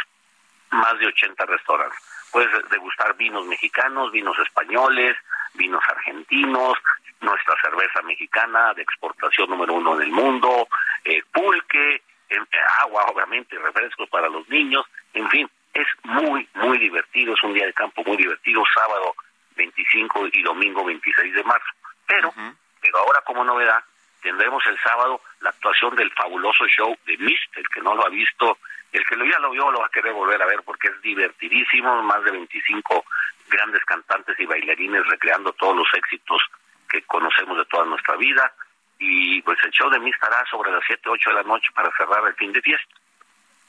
más 0.75 0.99
de 0.99 1.07
80 1.07 1.47
restaurantes. 1.47 1.99
Puedes 2.31 2.51
degustar 2.71 3.17
vinos 3.17 3.47
mexicanos, 3.47 4.13
vinos 4.13 4.39
españoles, 4.39 5.17
vinos 5.55 5.83
argentinos, 5.89 6.77
nuestra 7.21 7.55
cerveza 7.61 8.03
mexicana 8.03 8.75
de 8.75 8.83
exportación 8.83 9.51
número 9.51 9.75
uno 9.75 9.97
del 9.97 10.11
mundo, 10.11 10.69
eh, 11.05 11.23
pulque, 11.33 12.03
eh, 12.29 12.39
agua, 12.81 13.05
obviamente, 13.07 13.59
refrescos 13.59 14.09
para 14.09 14.29
los 14.29 14.49
niños, 14.49 14.85
en 15.13 15.29
fin, 15.31 15.49
es 15.73 15.87
muy, 16.05 16.49
muy 16.55 16.79
divertido, 16.79 17.35
es 17.35 17.43
un 17.43 17.53
día 17.53 17.67
de 17.67 17.73
campo 17.73 18.03
muy 18.05 18.17
divertido, 18.17 18.63
sábado 18.75 19.15
25 19.57 20.29
y 20.33 20.43
domingo 20.43 20.85
26 20.85 21.35
de 21.35 21.45
marzo. 21.45 21.67
Pero, 22.07 22.33
pero 22.81 22.99
ahora 22.99 23.21
como 23.27 23.45
novedad, 23.45 23.83
tendremos 24.23 24.65
el 24.67 24.79
sábado 24.79 25.21
la 25.41 25.51
actuación 25.51 25.97
del 25.97 26.11
fabuloso 26.13 26.67
show 26.69 26.97
de 27.07 27.17
Mist, 27.19 27.57
el 27.57 27.69
que 27.69 27.81
no 27.81 27.95
lo 27.95 28.07
ha 28.07 28.11
visto, 28.11 28.59
el 28.97 29.05
que 29.07 29.17
lo 29.17 29.25
ya 29.25 29.39
lo 29.41 29.51
vio 29.51 29.71
lo 29.71 29.81
va 29.81 29.87
a 29.87 29.91
querer 29.91 30.13
volver 30.13 30.41
a 30.41 30.47
ver 30.47 30.63
porque 30.65 30.89
es 30.89 31.03
divertidísimo, 31.03 32.03
más 32.03 32.23
de 32.25 32.31
25 32.31 33.05
grandes 33.49 33.85
cantantes 33.85 34.39
y 34.39 34.47
bailarines 34.47 35.07
recreando 35.07 35.53
todos 35.53 35.77
los 35.77 35.89
éxitos 35.95 36.41
que 36.89 37.03
conocemos 37.03 37.59
de 37.59 37.65
toda 37.67 37.85
nuestra 37.87 38.17
vida 38.17 38.53
y 38.99 39.43
pues 39.43 39.59
el 39.65 39.71
show 39.71 39.91
de 39.91 39.99
Mist 39.99 40.15
estará 40.15 40.45
sobre 40.47 40.71
las 40.71 40.83
7, 40.87 41.03
8 41.09 41.31
de 41.31 41.37
la 41.37 41.43
noche 41.43 41.69
para 41.75 41.91
cerrar 41.97 42.27
el 42.27 42.35
fin 42.35 42.53
de 42.53 42.63
fiesta. 42.63 42.95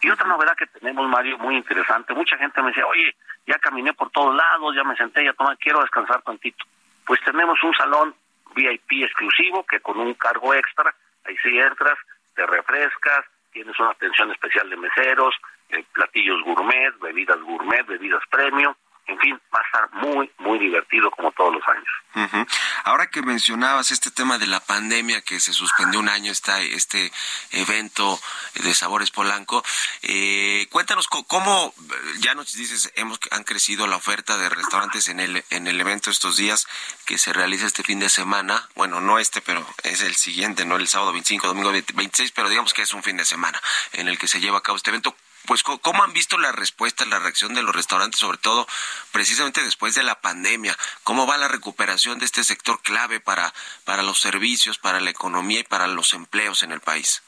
Y 0.02 0.10
otra 0.10 0.28
novedad 0.28 0.56
que 0.56 0.68
tenemos, 0.68 1.08
Mario, 1.10 1.38
muy 1.40 1.56
interesante, 1.56 2.14
mucha 2.14 2.38
gente 2.38 2.62
me 2.62 2.70
dice, 2.70 2.84
oye, 2.84 3.16
ya 3.48 3.58
caminé 3.58 3.94
por 3.94 4.12
todos 4.12 4.36
lados, 4.36 4.76
ya 4.76 4.84
me 4.84 4.96
senté, 4.96 5.26
ya 5.26 5.34
tomé, 5.34 5.58
quiero 5.58 5.82
descansar 5.82 6.22
tantito. 6.22 6.64
Pues 7.06 7.20
tenemos 7.24 7.62
un 7.64 7.74
salón 7.74 8.16
VIP 8.56 9.04
exclusivo 9.04 9.66
que 9.66 9.80
con 9.80 10.00
un 10.00 10.14
cargo 10.14 10.54
extra, 10.54 10.94
ahí 11.26 11.36
sí 11.42 11.58
entras, 11.58 11.98
te 12.36 12.46
refrescas, 12.46 13.26
tienes 13.56 13.80
una 13.80 13.91
atención 13.91 14.30
especial 14.32 14.70
de 14.70 14.76
meseros, 14.76 15.34
eh, 15.70 15.84
platillos 15.93 16.43
gourmet, 16.43 16.91
bebidas 16.99 17.39
gourmet, 17.39 17.88
bebidas 17.88 18.22
premium, 18.30 18.76
en 19.08 19.20
fin, 19.20 19.39
va 19.53 19.60
a 19.60 19.66
estar 19.66 19.93
muy, 19.93 20.32
muy 20.39 20.60
divertido 20.60 21.12
como 21.12 21.32
todos 21.32 21.53
los 21.53 21.64
años. 21.68 22.47
Ahora 22.86 23.08
que 23.08 23.22
mencionabas 23.22 23.91
este 23.91 24.10
tema 24.10 24.38
de 24.38 24.47
la 24.47 24.62
pandemia, 24.62 25.22
que 25.22 25.39
se 25.39 25.51
suspendió 25.51 25.99
un 25.99 26.08
año 26.08 26.32
esta, 26.32 26.62
este 26.62 27.12
evento 27.51 28.20
de 28.64 28.74
Sabores 28.74 29.12
Polanco, 29.12 29.64
eh, 30.01 30.68
cuéntanos 30.72 31.08
cómo, 31.08 31.74
ya 32.20 32.34
nos 32.34 32.53
dices, 32.53 32.91
hemos, 32.95 33.20
han 33.32 33.43
crecido 33.43 33.86
la 33.88 33.97
oferta 33.97 34.38
de 34.38 34.49
restaurantes 34.49 35.10
en 35.10 35.20
el, 35.20 35.43
en 35.49 35.68
el 35.68 35.80
evento 35.80 36.10
estos 36.10 36.38
días 36.38 36.68
que 37.06 37.18
se 37.18 37.34
realiza 37.34 37.66
este 37.66 37.84
fin 37.84 37.99
de 37.99 38.10
semana, 38.10 38.70
bueno, 38.76 39.01
no 39.01 39.20
este, 39.20 39.41
pero 39.41 39.66
es 39.84 40.01
el 40.01 40.16
siguiente, 40.16 40.66
no 40.66 40.78
el 40.78 40.88
sábado 40.88 41.12
25, 41.12 41.47
domingo 41.47 41.72
20 41.72 41.93
26, 41.93 42.32
pero 42.32 42.49
digamos 42.49 42.74
que 42.74 42.84
es 42.84 42.93
un 42.93 43.03
fin 43.03 43.18
de 43.18 43.26
semana 43.26 43.62
en 43.93 44.08
el 44.08 44.18
que 44.18 44.28
se 44.28 44.39
lleva 44.39 44.60
a 44.60 44.62
cabo 44.62 44.78
este 44.78 44.89
evento 44.89 45.16
pues 45.46 45.64
cómo 45.64 46.04
han 46.04 46.14
visto 46.14 46.38
la 46.38 46.52
respuesta, 46.52 47.06
la 47.06 47.20
reacción 47.20 47.54
de 47.54 47.64
los 47.64 47.76
restaurantes, 47.76 48.20
sobre 48.20 48.38
todo 48.38 48.68
precisamente 49.12 49.64
después 49.64 49.96
de 49.96 50.04
la 50.04 50.20
pandemia, 50.22 50.76
cómo 51.04 51.28
va 51.28 51.38
la 51.38 51.48
recuperación 51.48 52.20
de 52.20 52.26
este 52.26 52.43
sector 52.43 52.82
clave 52.82 53.20
para 53.20 53.54
para 53.86 54.04
los 54.04 54.20
servicios, 54.20 54.78
para 54.78 55.00
la 55.00 55.10
economía 55.10 55.60
y 55.60 55.64
para 55.64 55.88
los 55.88 56.14
empleos 56.14 56.64
en 56.64 56.72
el 56.72 56.82
país. 56.82 57.24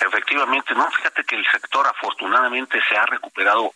Efectivamente, 0.00 0.74
no, 0.74 0.90
fíjate 0.90 1.24
que 1.24 1.36
el 1.36 1.46
sector 1.46 1.86
afortunadamente 1.86 2.80
se 2.88 2.96
ha 2.96 3.06
recuperado, 3.06 3.72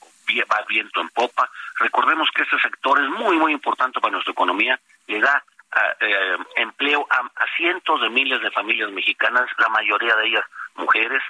va 0.51 0.65
viento 0.69 1.01
en 1.01 1.09
popa. 1.09 1.51
Recordemos 1.79 2.29
que 2.35 2.43
este 2.43 2.59
sector 2.59 3.03
es 3.03 3.09
muy, 3.09 3.37
muy 3.37 3.53
importante 3.53 4.01
para 4.01 4.13
nuestra 4.13 4.33
economía, 4.33 4.79
le 5.07 5.19
da 5.19 5.43
ah, 5.73 5.95
eh, 5.99 6.37
empleo 6.57 7.07
a 7.11 7.47
cientos 7.57 8.01
de 8.03 8.11
miles 8.11 8.41
de 8.43 8.51
familias 8.51 8.91
mexicanas, 8.91 9.49
la 9.59 9.69
mayoría 9.71 10.15
de 10.17 10.27
ellas 10.27 10.45
mujeres, 10.77 11.23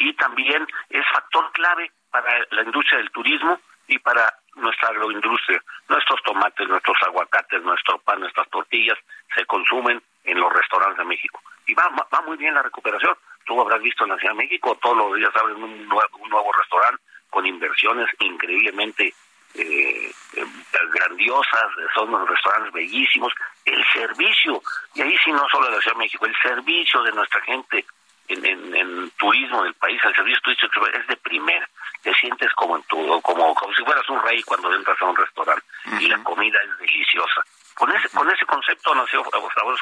y 0.00 0.12
también 0.14 0.66
es 0.88 1.04
factor 1.12 1.52
clave 1.52 1.92
para 2.10 2.32
la 2.50 2.62
industria 2.62 2.98
del 2.98 3.10
turismo 3.12 3.60
y 3.86 3.98
para 3.98 4.32
nuestra 4.56 4.88
agroindustria. 4.88 5.62
Nuestros 5.88 6.20
tomates, 6.24 6.68
nuestros 6.68 6.96
aguacates, 7.02 7.62
nuestro 7.62 7.98
pan, 8.00 8.20
nuestras 8.20 8.48
tortillas 8.50 8.98
se 9.34 9.44
consumen 9.46 10.02
en 10.24 10.38
los 10.40 10.52
restaurantes 10.52 10.98
de 10.98 11.04
México. 11.04 11.40
Y 11.66 11.74
va, 11.74 11.88
va- 11.88 12.22
muy 12.26 12.36
bien 12.36 12.54
la 12.54 12.62
recuperación. 12.62 13.16
Tú 13.46 13.60
habrás 13.60 13.80
visto 13.82 14.04
en 14.04 14.10
la 14.10 14.18
Ciudad 14.18 14.34
de 14.34 14.42
México, 14.42 14.76
todos 14.82 14.96
los 14.96 15.16
días 15.16 15.30
abren 15.36 15.62
un 15.62 15.88
nuevo, 15.88 16.16
un 16.18 16.28
nuevo 16.30 16.52
restaurante 16.52 17.02
con 17.30 17.46
inversiones 17.46 18.08
increíblemente 18.18 19.14
eh, 19.54 20.12
eh, 20.34 20.44
grandiosas, 20.92 21.64
son 21.94 22.08
unos 22.14 22.28
restaurantes 22.28 22.72
bellísimos. 22.72 23.32
El 23.64 23.84
servicio, 23.92 24.62
y 24.94 25.02
ahí 25.02 25.16
sí 25.24 25.32
no 25.32 25.46
solo 25.48 25.66
de 25.66 25.76
la 25.76 25.80
Ciudad 25.80 25.96
de 25.96 26.04
México, 26.04 26.26
el 26.26 26.36
servicio 26.42 27.02
de 27.02 27.12
nuestra 27.12 27.40
gente 27.42 27.84
en, 28.30 28.46
en, 28.46 28.76
en 28.76 29.10
turismo 29.18 29.62
del 29.64 29.74
país, 29.74 30.00
el 30.04 30.14
servicio 30.14 30.40
turístico 30.42 30.86
es 30.86 31.06
de 31.06 31.16
primera. 31.16 31.68
Te 32.02 32.14
sientes 32.14 32.50
como 32.54 32.76
en 32.76 32.82
tu, 32.84 32.96
como, 33.22 33.54
como 33.54 33.74
si 33.74 33.84
fueras 33.84 34.08
un 34.08 34.22
rey 34.22 34.42
cuando 34.42 34.72
entras 34.74 35.00
a 35.02 35.04
un 35.04 35.16
restaurante 35.16 35.66
y 35.98 36.06
la 36.06 36.22
comida 36.22 36.58
es 36.62 36.78
deliciosa. 36.78 37.42
Con 37.74 37.90
ese, 37.94 38.08
con 38.10 38.30
ese 38.30 38.46
concepto 38.46 38.94
nació 38.94 39.24
Sabores 39.54 39.80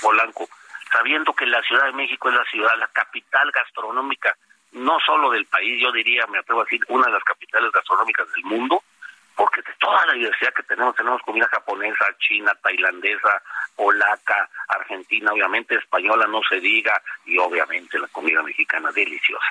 Polanco, 0.00 0.48
sabiendo 0.92 1.32
que 1.34 1.46
la 1.46 1.62
Ciudad 1.62 1.86
de 1.86 1.92
México 1.92 2.28
es 2.28 2.34
la 2.34 2.44
ciudad, 2.44 2.70
la 2.78 2.88
capital 2.88 3.50
gastronómica, 3.50 4.36
no 4.72 4.98
solo 5.04 5.30
del 5.30 5.46
país, 5.46 5.82
yo 5.82 5.90
diría, 5.92 6.26
me 6.28 6.38
atrevo 6.38 6.60
a 6.60 6.64
decir, 6.64 6.80
una 6.88 7.06
de 7.06 7.12
las 7.12 7.24
capitales 7.24 7.72
gastronómicas 7.72 8.30
del 8.32 8.44
mundo, 8.44 8.82
porque 9.38 9.62
de 9.62 9.72
toda 9.78 10.04
la 10.06 10.14
diversidad 10.14 10.52
que 10.52 10.64
tenemos, 10.64 10.96
tenemos 10.96 11.22
comida 11.22 11.48
japonesa, 11.50 12.04
china, 12.18 12.52
tailandesa, 12.60 13.40
polaca, 13.76 14.50
argentina, 14.68 15.30
obviamente 15.32 15.76
española, 15.76 16.26
no 16.26 16.40
se 16.48 16.58
diga, 16.58 17.00
y 17.24 17.38
obviamente 17.38 17.98
la 18.00 18.08
comida 18.08 18.42
mexicana 18.42 18.90
deliciosa. 18.90 19.46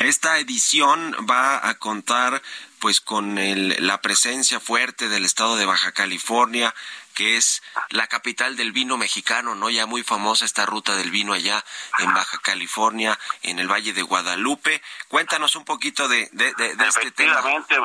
Esta 0.00 0.38
edición 0.38 1.16
va 1.28 1.66
a 1.66 1.74
contar 1.78 2.42
pues 2.78 3.00
con 3.00 3.38
el- 3.38 3.74
la 3.86 4.02
presencia 4.02 4.60
fuerte 4.60 5.08
del 5.08 5.24
estado 5.24 5.56
de 5.56 5.64
Baja 5.64 5.92
California, 5.92 6.74
que 7.14 7.38
es 7.38 7.62
la 7.88 8.06
capital 8.08 8.56
del 8.56 8.72
vino 8.72 8.98
mexicano, 8.98 9.54
¿no? 9.54 9.70
Ya 9.70 9.86
muy 9.86 10.02
famosa 10.02 10.44
esta 10.44 10.66
ruta 10.66 10.94
del 10.94 11.10
vino 11.10 11.32
allá 11.32 11.64
en 12.00 12.12
Baja 12.12 12.38
California, 12.42 13.18
en 13.42 13.58
el 13.58 13.68
Valle 13.72 13.94
de 13.94 14.02
Guadalupe. 14.02 14.82
Cuéntanos 15.08 15.56
un 15.56 15.64
poquito 15.64 16.08
de, 16.08 16.28
de, 16.32 16.52
de- 16.58 16.76
de 16.76 16.88
este 16.88 17.10
tema. 17.12 17.38
Efectivamente, 17.38 17.76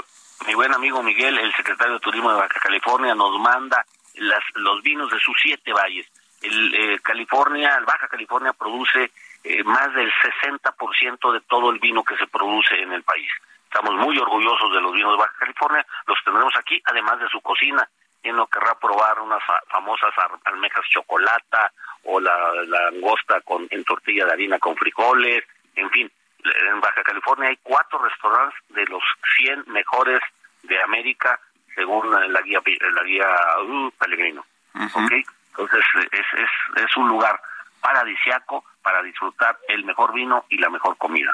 mi 0.48 0.54
buen 0.54 0.74
amigo 0.74 1.04
Miguel, 1.04 1.38
el 1.38 1.54
secretario 1.54 1.94
de 1.96 2.00
Turismo 2.00 2.32
de 2.32 2.38
Baja 2.40 2.60
California, 2.62 3.14
nos 3.16 3.38
manda 3.40 3.86
las, 4.16 4.44
los 4.56 4.82
vinos 4.82 5.10
de 5.12 5.20
sus 5.20 5.36
siete 5.42 5.72
valles. 5.74 6.08
El, 6.42 6.74
eh, 6.76 7.00
California, 7.04 7.80
Baja 7.86 8.08
California 8.08 8.54
produce 8.54 9.12
eh, 9.44 9.64
más 9.64 9.94
del 9.94 10.12
60% 10.12 11.34
de 11.34 11.42
todo 11.42 11.72
el 11.72 11.80
vino 11.80 12.04
que 12.04 12.16
se 12.18 12.28
produce 12.28 12.82
en 12.82 12.94
el 12.94 13.04
país. 13.04 13.30
Estamos 13.66 13.94
muy 13.96 14.18
orgullosos 14.18 14.74
de 14.74 14.82
los 14.82 14.94
vinos 14.94 15.12
de 15.14 15.18
Baja 15.20 15.36
California, 15.40 15.86
los 16.08 16.18
tendremos 16.24 16.54
aquí, 16.58 16.82
además 16.86 17.20
de 17.20 17.28
su 17.30 17.42
cocina. 17.42 17.88
Quien 18.22 18.36
no 18.36 18.48
querrá 18.48 18.78
probar 18.80 19.20
unas 19.22 19.42
fa- 19.46 19.62
famosas 19.70 20.12
almejas 20.46 20.84
chocolata 20.90 21.72
o 22.04 22.20
la, 22.20 22.36
la 22.68 22.88
angosta 22.90 23.40
con, 23.42 23.68
en 23.70 23.84
tortilla 23.86 24.26
de 24.26 24.34
harina 24.34 24.60
con 24.60 24.76
frijoles, 24.76 25.44
en 25.76 25.90
fin. 25.92 26.12
En 26.44 26.80
Baja 26.82 27.04
California 27.04 27.50
hay 27.50 27.58
cuatro 27.64 28.00
restaurantes 28.00 28.58
de 28.70 28.86
los 28.86 29.04
100 29.38 29.66
mejores 29.68 30.22
de 30.64 30.82
América, 30.82 31.40
según 31.76 32.10
la 32.12 32.42
guía, 32.42 32.60
la 32.94 33.04
guía 33.04 33.28
uh, 33.66 33.92
Pellegrino. 34.00 34.46
Entonces 34.74 35.84
es, 36.12 36.26
es, 36.40 36.84
es 36.84 36.98
un 36.98 37.08
lugar 37.10 37.40
paradisiaco 37.82 38.64
para 38.82 39.02
disfrutar 39.04 39.58
el 39.68 39.84
mejor 39.86 40.14
vino 40.14 40.46
y 40.50 40.58
la 40.58 40.70
mejor 40.70 40.98
comida. 40.98 41.32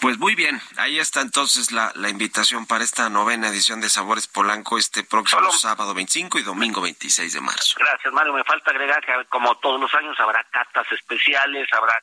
Pues 0.00 0.18
muy 0.18 0.34
bien, 0.34 0.60
ahí 0.76 0.98
está 0.98 1.20
entonces 1.20 1.72
la, 1.72 1.90
la 1.94 2.08
invitación 2.08 2.66
para 2.66 2.84
esta 2.84 3.08
novena 3.08 3.48
edición 3.48 3.80
de 3.80 3.88
Sabores 3.88 4.28
Polanco 4.28 4.78
este 4.78 5.02
próximo 5.04 5.40
Solo- 5.40 5.52
sábado 5.52 5.94
25 5.94 6.38
y 6.38 6.42
domingo 6.42 6.80
26 6.82 7.32
de 7.32 7.40
marzo. 7.40 7.76
Gracias, 7.78 8.12
Mario. 8.12 8.32
Me 8.34 8.44
falta 8.44 8.70
agregar 8.70 9.04
que, 9.04 9.12
como 9.28 9.54
todos 9.56 9.80
los 9.80 9.92
años, 9.94 10.18
habrá 10.20 10.44
catas 10.44 10.86
especiales, 10.92 11.66
habrá 11.72 11.94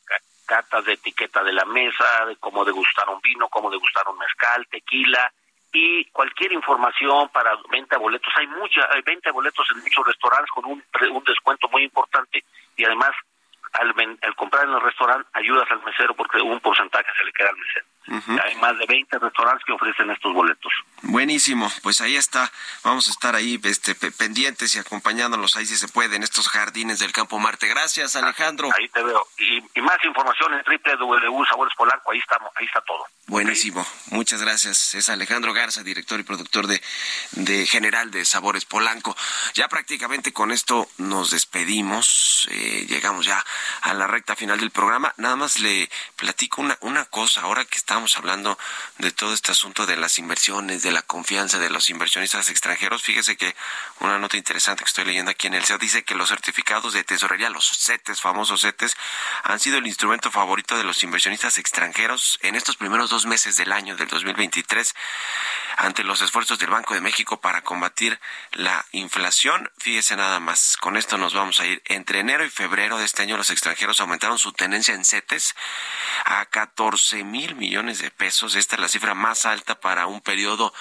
catas 0.45 0.85
de 0.85 0.93
etiqueta 0.93 1.43
de 1.43 1.53
la 1.53 1.65
mesa, 1.65 2.25
de 2.27 2.35
cómo 2.37 2.65
degustar 2.65 3.09
un 3.09 3.21
vino, 3.21 3.49
cómo 3.49 3.69
degustar 3.69 4.07
un 4.09 4.17
mezcal, 4.17 4.67
tequila 4.67 5.31
y 5.71 6.05
cualquier 6.11 6.53
información 6.53 7.29
para 7.29 7.57
venta 7.69 7.95
de 7.95 8.01
boletos. 8.01 8.31
Hay 8.37 8.47
mucha, 8.47 8.87
hay 8.91 9.01
venta 9.01 9.29
de 9.29 9.33
boletos 9.33 9.67
en 9.73 9.81
muchos 9.81 10.05
restaurantes 10.05 10.51
con 10.51 10.65
un, 10.65 10.83
un 11.11 11.23
descuento 11.23 11.67
muy 11.69 11.83
importante 11.83 12.43
y 12.77 12.85
además 12.85 13.11
al, 13.73 13.93
al 14.21 14.35
comprar 14.35 14.65
en 14.65 14.73
el 14.73 14.81
restaurante 14.81 15.27
ayudas 15.33 15.69
al 15.71 15.83
mesero 15.83 16.13
porque 16.13 16.39
un 16.39 16.59
porcentaje 16.59 17.09
se 17.17 17.25
le 17.25 17.33
queda 17.33 17.49
al 17.49 17.57
mesero. 17.57 17.85
Hay 18.07 18.55
más 18.55 18.77
de 18.77 18.85
20 18.85 19.17
restaurantes 19.19 19.63
que 19.65 19.71
ofrecen 19.73 20.09
estos 20.11 20.33
boletos. 20.33 20.71
Buenísimo, 21.03 21.71
pues 21.81 22.01
ahí 22.01 22.15
está. 22.15 22.51
Vamos 22.83 23.07
a 23.07 23.11
estar 23.11 23.35
ahí 23.35 23.59
este, 23.63 23.95
pe- 23.95 24.11
pendientes 24.11 24.75
y 24.75 24.79
acompañándolos 24.79 25.55
ahí 25.55 25.65
si 25.65 25.75
se 25.77 25.87
puede 25.87 26.15
en 26.15 26.23
estos 26.23 26.47
jardines 26.49 26.99
del 26.99 27.11
Campo 27.11 27.39
Marte. 27.39 27.67
Gracias, 27.67 28.15
Alejandro. 28.15 28.69
Ahí 28.77 28.87
te 28.89 29.01
veo. 29.03 29.27
Y, 29.37 29.57
y 29.79 29.81
más 29.81 29.97
información 30.03 30.53
en 30.53 30.63
www.sabores 30.99 31.73
Polanco, 31.75 32.11
ahí 32.11 32.19
está, 32.19 32.37
ahí 32.55 32.65
está 32.65 32.81
todo. 32.81 33.05
Buenísimo, 33.27 33.85
muchas 34.11 34.41
gracias. 34.41 34.93
Es 34.95 35.07
Alejandro 35.09 35.53
Garza, 35.53 35.81
director 35.81 36.19
y 36.19 36.23
productor 36.23 36.67
de, 36.67 36.81
de 37.31 37.65
General 37.65 38.11
de 38.11 38.25
Sabores 38.25 38.65
Polanco. 38.65 39.15
Ya 39.53 39.67
prácticamente 39.69 40.33
con 40.33 40.51
esto 40.51 40.87
nos 40.97 41.31
despedimos, 41.31 42.47
eh, 42.51 42.85
llegamos 42.87 43.25
ya 43.25 43.43
a 43.81 43.93
la 43.93 44.07
recta 44.07 44.35
final 44.35 44.59
del 44.59 44.71
programa. 44.71 45.13
Nada 45.17 45.35
más 45.35 45.59
le 45.59 45.89
platico 46.15 46.61
una, 46.61 46.77
una 46.81 47.05
cosa, 47.05 47.41
ahora 47.41 47.63
que 47.65 47.77
estamos 47.93 48.17
hablando 48.17 48.57
de 48.97 49.11
todo 49.11 49.35
este 49.35 49.51
asunto 49.51 49.85
de 49.85 49.97
las 49.97 50.17
inversiones, 50.17 50.81
de 50.81 50.91
la 50.91 51.03
confianza 51.03 51.59
de 51.59 51.69
los 51.69 51.91
inversionistas 51.91 52.49
extranjeros. 52.49 53.03
Fíjese 53.03 53.37
que 53.37 53.55
una 53.99 54.17
nota 54.17 54.35
interesante 54.35 54.83
que 54.83 54.87
estoy 54.87 55.05
leyendo 55.05 55.29
aquí 55.29 55.45
en 55.45 55.53
el 55.53 55.63
CEO 55.63 55.77
dice 55.77 56.03
que 56.03 56.15
los 56.15 56.29
certificados 56.29 56.93
de 56.93 57.03
tesorería, 57.03 57.51
los 57.51 57.69
CETES, 57.69 58.19
famosos 58.19 58.61
CETES, 58.61 58.97
han 59.43 59.59
sido 59.59 59.77
el 59.77 59.85
instrumento 59.85 60.31
favorito 60.31 60.75
de 60.75 60.83
los 60.83 61.03
inversionistas 61.03 61.59
extranjeros 61.59 62.39
en 62.41 62.55
estos 62.55 62.77
primeros 62.77 63.11
dos 63.11 63.27
meses 63.27 63.57
del 63.57 63.71
año 63.71 63.95
del 63.95 64.07
2023 64.07 64.95
ante 65.77 66.03
los 66.03 66.21
esfuerzos 66.21 66.57
del 66.57 66.71
Banco 66.71 66.95
de 66.95 67.01
México 67.01 67.39
para 67.41 67.61
combatir 67.61 68.19
la 68.53 68.85
inflación. 68.91 69.69
Fíjese 69.77 70.15
nada 70.15 70.39
más, 70.39 70.77
con 70.77 70.97
esto 70.97 71.19
nos 71.19 71.35
vamos 71.35 71.59
a 71.59 71.67
ir. 71.67 71.83
Entre 71.85 72.19
enero 72.19 72.43
y 72.43 72.49
febrero 72.49 72.97
de 72.97 73.05
este 73.05 73.21
año 73.21 73.37
los 73.37 73.51
extranjeros 73.51 74.01
aumentaron 74.01 74.39
su 74.39 74.51
tenencia 74.51 74.95
en 74.95 75.05
CETES 75.05 75.53
a 76.25 76.45
14 76.45 77.23
mil 77.23 77.53
millones 77.55 77.82
de 77.83 78.11
pesos. 78.11 78.55
Esta 78.55 78.75
es 78.75 78.81
la 78.81 78.87
cifra 78.87 79.13
más 79.13 79.45
alta 79.45 79.79
para 79.79 80.07
un 80.07 80.21
periodo 80.21 80.73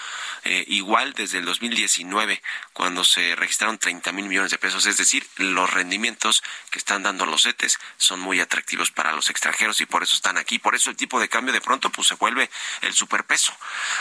eh, 0.45 0.65
igual 0.69 1.15
desde 1.15 1.39
el 1.39 1.45
2019, 1.45 2.41
cuando 2.73 3.03
se 3.03 3.35
registraron 3.35 3.77
30 3.77 4.13
mil 4.13 4.27
millones 4.29 4.53
de 4.53 4.59
pesos. 4.59 4.87
Es 4.87 4.99
decir, 4.99 5.27
los 5.37 5.73
rendimientos 5.73 6.45
que 6.71 6.79
están 6.79 7.03
dando 7.03 7.27
los 7.27 7.43
CETES 7.43 7.79
son 7.97 8.21
muy 8.21 8.39
atractivos 8.39 8.93
para 8.93 9.13
los 9.13 9.31
extranjeros 9.31 9.81
y 9.81 9.87
por 9.87 10.05
eso 10.05 10.15
están 10.15 10.39
aquí. 10.39 10.61
Por 10.61 10.77
eso 10.77 10.91
el 10.91 10.97
tipo 10.97 11.19
de 11.19 11.29
cambio 11.29 11.53
de 11.53 11.61
pronto 11.61 11.91
pues 11.91 12.07
se 12.07 12.15
vuelve 12.15 12.49
el 12.83 12.95
superpeso. 12.95 13.53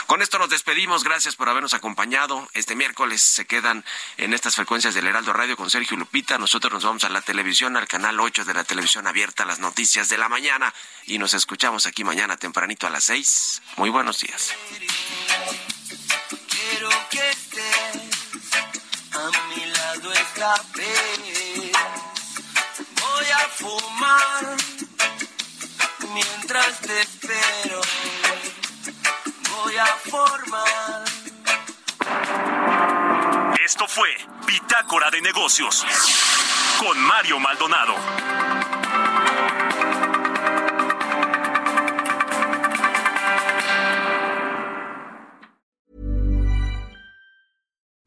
Con 0.06 0.22
esto 0.22 0.38
nos 0.38 0.50
despedimos. 0.50 1.02
Gracias 1.02 1.34
por 1.34 1.48
habernos 1.48 1.74
acompañado. 1.74 2.48
Este 2.54 2.76
miércoles 2.76 3.20
se 3.20 3.46
quedan 3.46 3.84
en 4.16 4.32
estas 4.32 4.54
frecuencias 4.54 4.94
del 4.94 5.08
Heraldo 5.08 5.32
Radio 5.32 5.56
con 5.56 5.70
Sergio 5.70 5.96
Lupita. 5.96 6.38
Nosotros 6.38 6.72
nos 6.72 6.84
vamos 6.84 7.02
a 7.02 7.08
la 7.08 7.20
televisión, 7.20 7.76
al 7.76 7.88
canal 7.88 8.20
8 8.20 8.44
de 8.44 8.54
la 8.54 8.62
televisión 8.62 9.08
abierta, 9.08 9.44
las 9.44 9.58
noticias 9.58 10.08
de 10.08 10.18
la 10.18 10.28
mañana. 10.28 10.72
Y 11.06 11.18
nos 11.18 11.34
escuchamos 11.34 11.86
aquí 11.86 12.04
mañana 12.04 12.36
tempranito 12.36 12.86
a 12.86 12.90
las 12.92 13.04
6. 13.04 13.62
Muy 13.76 13.88
buenos 13.90 14.20
días. 14.20 14.52
Quiero 16.48 16.90
que 17.10 17.30
estés 17.30 18.02
a 19.12 19.30
mi 19.48 19.64
lado 19.64 20.12
esta 20.12 20.54
vez. 20.74 21.72
Voy 23.00 23.26
a 23.34 23.48
fumar 23.48 24.56
mientras 26.12 26.80
te 26.80 27.00
espero. 27.00 27.80
Voy 29.56 29.76
a 29.76 29.86
formar. 29.86 31.04
Esto 33.64 33.88
fue 33.88 34.10
Bitácora 34.46 35.10
de 35.10 35.22
Negocios 35.22 35.86
con 36.78 37.00
Mario 37.00 37.40
Maldonado. 37.40 38.61